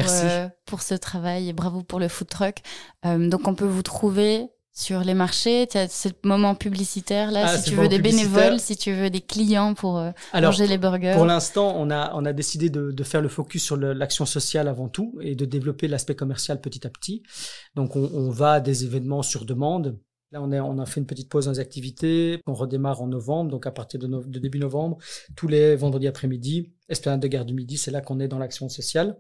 pour 0.65 0.81
ce 0.81 0.93
travail 0.95 1.49
et 1.49 1.53
bravo 1.53 1.83
pour 1.83 1.99
le 1.99 2.07
food 2.07 2.29
truck. 2.29 2.55
Donc, 3.03 3.47
on 3.47 3.53
peut 3.53 3.65
vous 3.67 3.83
trouver 3.83 4.49
sur 4.74 5.01
les 5.01 5.13
marchés 5.13 5.67
Tu 5.69 5.78
as 5.78 5.88
ce 5.88 6.09
moment 6.24 6.55
publicitaire 6.55 7.32
là, 7.32 7.45
ah, 7.45 7.57
si 7.57 7.69
tu 7.69 7.76
veux 7.76 7.88
des 7.88 7.99
bénévoles, 7.99 8.59
si 8.59 8.76
tu 8.76 8.91
veux 8.91 9.09
des 9.09 9.21
clients 9.21 9.76
pour 9.76 9.99
euh, 9.99 10.11
manger 10.34 10.67
les 10.67 10.78
burgers. 10.78 11.13
Pour 11.15 11.26
l'instant, 11.26 11.76
on 11.78 11.91
a, 11.91 12.11
on 12.15 12.26
a 12.26 12.34
décidé 12.34 12.69
de, 12.69 12.91
de 12.91 13.03
faire 13.03 13.21
le 13.21 13.30
focus 13.30 13.63
sur 13.63 13.78
l'action 13.78 14.26
sociale 14.26 14.67
avant 14.67 14.89
tout 14.89 15.17
et 15.21 15.36
de 15.36 15.45
développer 15.45 15.88
l'aspect 15.88 16.15
commercial 16.15 16.59
petit 16.59 16.86
à 16.88 16.89
petit. 16.89 17.24
Donc, 17.76 17.95
on, 17.95 18.09
on, 18.13 18.30
va 18.32 18.53
à 18.53 18.59
des 18.59 18.84
événements 18.84 19.21
sur 19.21 19.45
demande. 19.45 19.99
Là, 20.32 20.41
on, 20.41 20.51
est, 20.51 20.59
on 20.59 20.80
a 20.80 20.86
fait 20.88 20.99
une 20.99 21.05
petite 21.05 21.30
pause 21.30 21.45
dans 21.45 21.51
les 21.51 21.59
activités. 21.59 22.41
On 22.47 22.55
redémarre 22.55 23.01
en 23.03 23.07
novembre, 23.07 23.51
donc 23.51 23.67
à 23.67 23.71
partir 23.71 23.99
de, 23.99 24.07
de 24.07 24.39
début 24.39 24.57
novembre, 24.57 24.97
tous 25.36 25.47
les 25.47 25.76
vendredis 25.76 26.07
après-midi, 26.07 26.74
Esplanade 26.89 27.21
de 27.21 27.28
Gare 27.28 27.45
du 27.45 27.53
Midi, 27.53 27.78
c'est 27.78 27.91
là 27.91 28.01
qu'on 28.01 28.19
est 28.19 28.28
dans 28.28 28.39
l'action 28.39 28.67
sociale. 28.69 29.17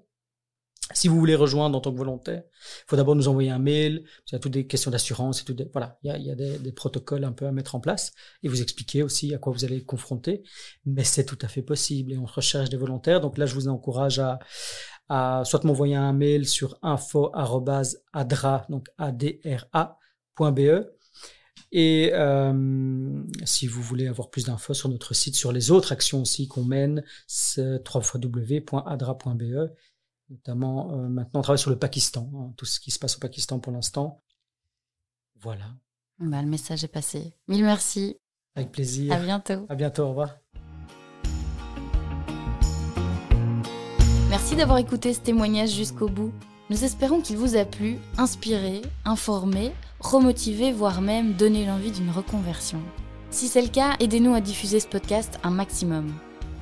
Si 0.91 1.07
vous 1.07 1.17
voulez 1.17 1.35
rejoindre 1.35 1.77
en 1.77 1.81
tant 1.81 1.93
que 1.93 1.97
volontaire, 1.97 2.43
il 2.45 2.83
faut 2.87 2.97
d'abord 2.97 3.15
nous 3.15 3.29
envoyer 3.29 3.49
un 3.49 3.59
mail. 3.59 4.03
Il 4.27 4.33
y 4.33 4.35
a 4.35 4.39
toutes 4.39 4.51
des 4.51 4.67
questions 4.67 4.91
d'assurance 4.91 5.41
et 5.41 5.45
tout. 5.45 5.55
voilà, 5.71 5.97
il 6.03 6.23
y 6.23 6.29
a, 6.29 6.35
des, 6.35 6.71
protocoles 6.73 7.23
un 7.23 7.31
peu 7.31 7.47
à 7.47 7.51
mettre 7.51 7.75
en 7.75 7.79
place 7.79 8.11
et 8.43 8.49
vous 8.49 8.61
expliquer 8.61 9.01
aussi 9.01 9.33
à 9.33 9.37
quoi 9.37 9.53
vous 9.53 9.63
allez 9.63 9.77
être 9.77 9.85
confronter. 9.85 10.43
Mais 10.85 11.05
c'est 11.05 11.25
tout 11.25 11.37
à 11.41 11.47
fait 11.47 11.61
possible 11.61 12.11
et 12.11 12.17
on 12.17 12.25
recherche 12.25 12.69
des 12.69 12.77
volontaires. 12.77 13.21
Donc 13.21 13.37
là, 13.37 13.45
je 13.45 13.53
vous 13.55 13.69
encourage 13.69 14.19
à, 14.19 14.39
à 15.07 15.43
soit 15.45 15.63
m'envoyer 15.63 15.95
un 15.95 16.13
mail 16.13 16.47
sur 16.47 16.77
info@adra 16.81 18.65
donc 18.69 18.89
adra.be 18.97 20.59
et 21.75 22.11
euh, 22.13 23.23
si 23.45 23.65
vous 23.65 23.81
voulez 23.81 24.07
avoir 24.07 24.29
plus 24.29 24.45
d'infos 24.45 24.75
sur 24.75 24.89
notre 24.89 25.15
site, 25.15 25.35
sur 25.35 25.51
les 25.51 25.71
autres 25.71 25.91
actions 25.91 26.21
aussi 26.21 26.47
qu'on 26.47 26.63
mène, 26.63 27.03
c'est 27.25 27.81
www.adra.be 27.91 29.71
Notamment, 30.29 30.93
euh, 30.93 31.07
maintenant, 31.09 31.41
on 31.41 31.43
travaille 31.43 31.59
sur 31.59 31.69
le 31.69 31.77
Pakistan, 31.77 32.29
hein, 32.35 32.53
tout 32.57 32.65
ce 32.65 32.79
qui 32.79 32.91
se 32.91 32.99
passe 32.99 33.17
au 33.17 33.19
Pakistan 33.19 33.59
pour 33.59 33.73
l'instant. 33.73 34.21
Voilà. 35.39 35.65
Bah, 36.19 36.41
le 36.41 36.47
message 36.47 36.83
est 36.83 36.87
passé. 36.87 37.33
Mille 37.47 37.63
merci. 37.63 38.17
Avec 38.55 38.71
plaisir. 38.71 39.13
À 39.13 39.19
bientôt. 39.19 39.65
À 39.69 39.75
bientôt, 39.75 40.03
au 40.03 40.09
revoir. 40.09 40.37
Merci 44.29 44.55
d'avoir 44.55 44.79
écouté 44.79 45.13
ce 45.13 45.19
témoignage 45.19 45.71
jusqu'au 45.71 46.07
bout. 46.07 46.31
Nous 46.69 46.83
espérons 46.83 47.21
qu'il 47.21 47.37
vous 47.37 47.55
a 47.55 47.65
plu, 47.65 47.97
inspiré, 48.17 48.81
informé, 49.05 49.71
remotivé, 49.99 50.71
voire 50.71 51.01
même 51.01 51.33
donné 51.33 51.65
l'envie 51.65 51.91
d'une 51.91 52.09
reconversion. 52.09 52.79
Si 53.29 53.47
c'est 53.47 53.61
le 53.61 53.67
cas, 53.67 53.95
aidez-nous 53.99 54.33
à 54.33 54.41
diffuser 54.41 54.79
ce 54.79 54.87
podcast 54.87 55.39
un 55.43 55.51
maximum. 55.51 56.13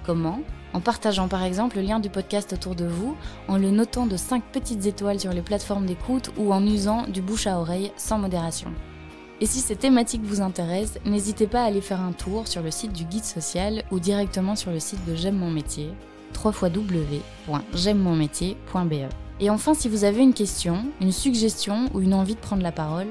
Comment? 0.05 0.39
En 0.73 0.79
partageant 0.79 1.27
par 1.27 1.43
exemple 1.43 1.75
le 1.77 1.83
lien 1.83 1.99
du 1.99 2.09
podcast 2.09 2.53
autour 2.53 2.73
de 2.75 2.85
vous, 2.85 3.15
en 3.47 3.57
le 3.57 3.71
notant 3.71 4.05
de 4.05 4.17
5 4.17 4.43
petites 4.51 4.85
étoiles 4.85 5.19
sur 5.19 5.33
les 5.33 5.41
plateformes 5.41 5.85
d'écoute 5.85 6.31
ou 6.37 6.53
en 6.53 6.65
usant 6.65 7.07
du 7.07 7.21
bouche 7.21 7.47
à 7.47 7.59
oreille 7.59 7.91
sans 7.97 8.17
modération. 8.17 8.71
Et 9.41 9.47
si 9.47 9.59
ces 9.59 9.75
thématiques 9.75 10.23
vous 10.23 10.41
intéressent, 10.41 11.01
n'hésitez 11.03 11.47
pas 11.47 11.63
à 11.63 11.65
aller 11.65 11.81
faire 11.81 11.99
un 11.99 12.11
tour 12.11 12.47
sur 12.47 12.61
le 12.61 12.69
site 12.69 12.93
du 12.93 13.05
guide 13.05 13.25
social 13.25 13.83
ou 13.91 13.99
directement 13.99 14.55
sur 14.55 14.69
le 14.71 14.79
site 14.79 15.03
de 15.05 15.15
J'aime 15.15 15.37
mon 15.37 15.49
métier, 15.49 15.89
www.j'aime-mon-métier.be. 16.43 19.09
Et 19.39 19.49
enfin, 19.49 19.73
si 19.73 19.89
vous 19.89 20.03
avez 20.03 20.21
une 20.21 20.35
question, 20.35 20.85
une 21.01 21.11
suggestion 21.11 21.89
ou 21.95 22.01
une 22.01 22.13
envie 22.13 22.35
de 22.35 22.39
prendre 22.39 22.61
la 22.61 22.71
parole, 22.71 23.07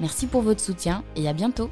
Merci 0.00 0.26
pour 0.26 0.42
votre 0.42 0.60
soutien 0.60 1.02
et 1.16 1.28
à 1.28 1.32
bientôt 1.32 1.70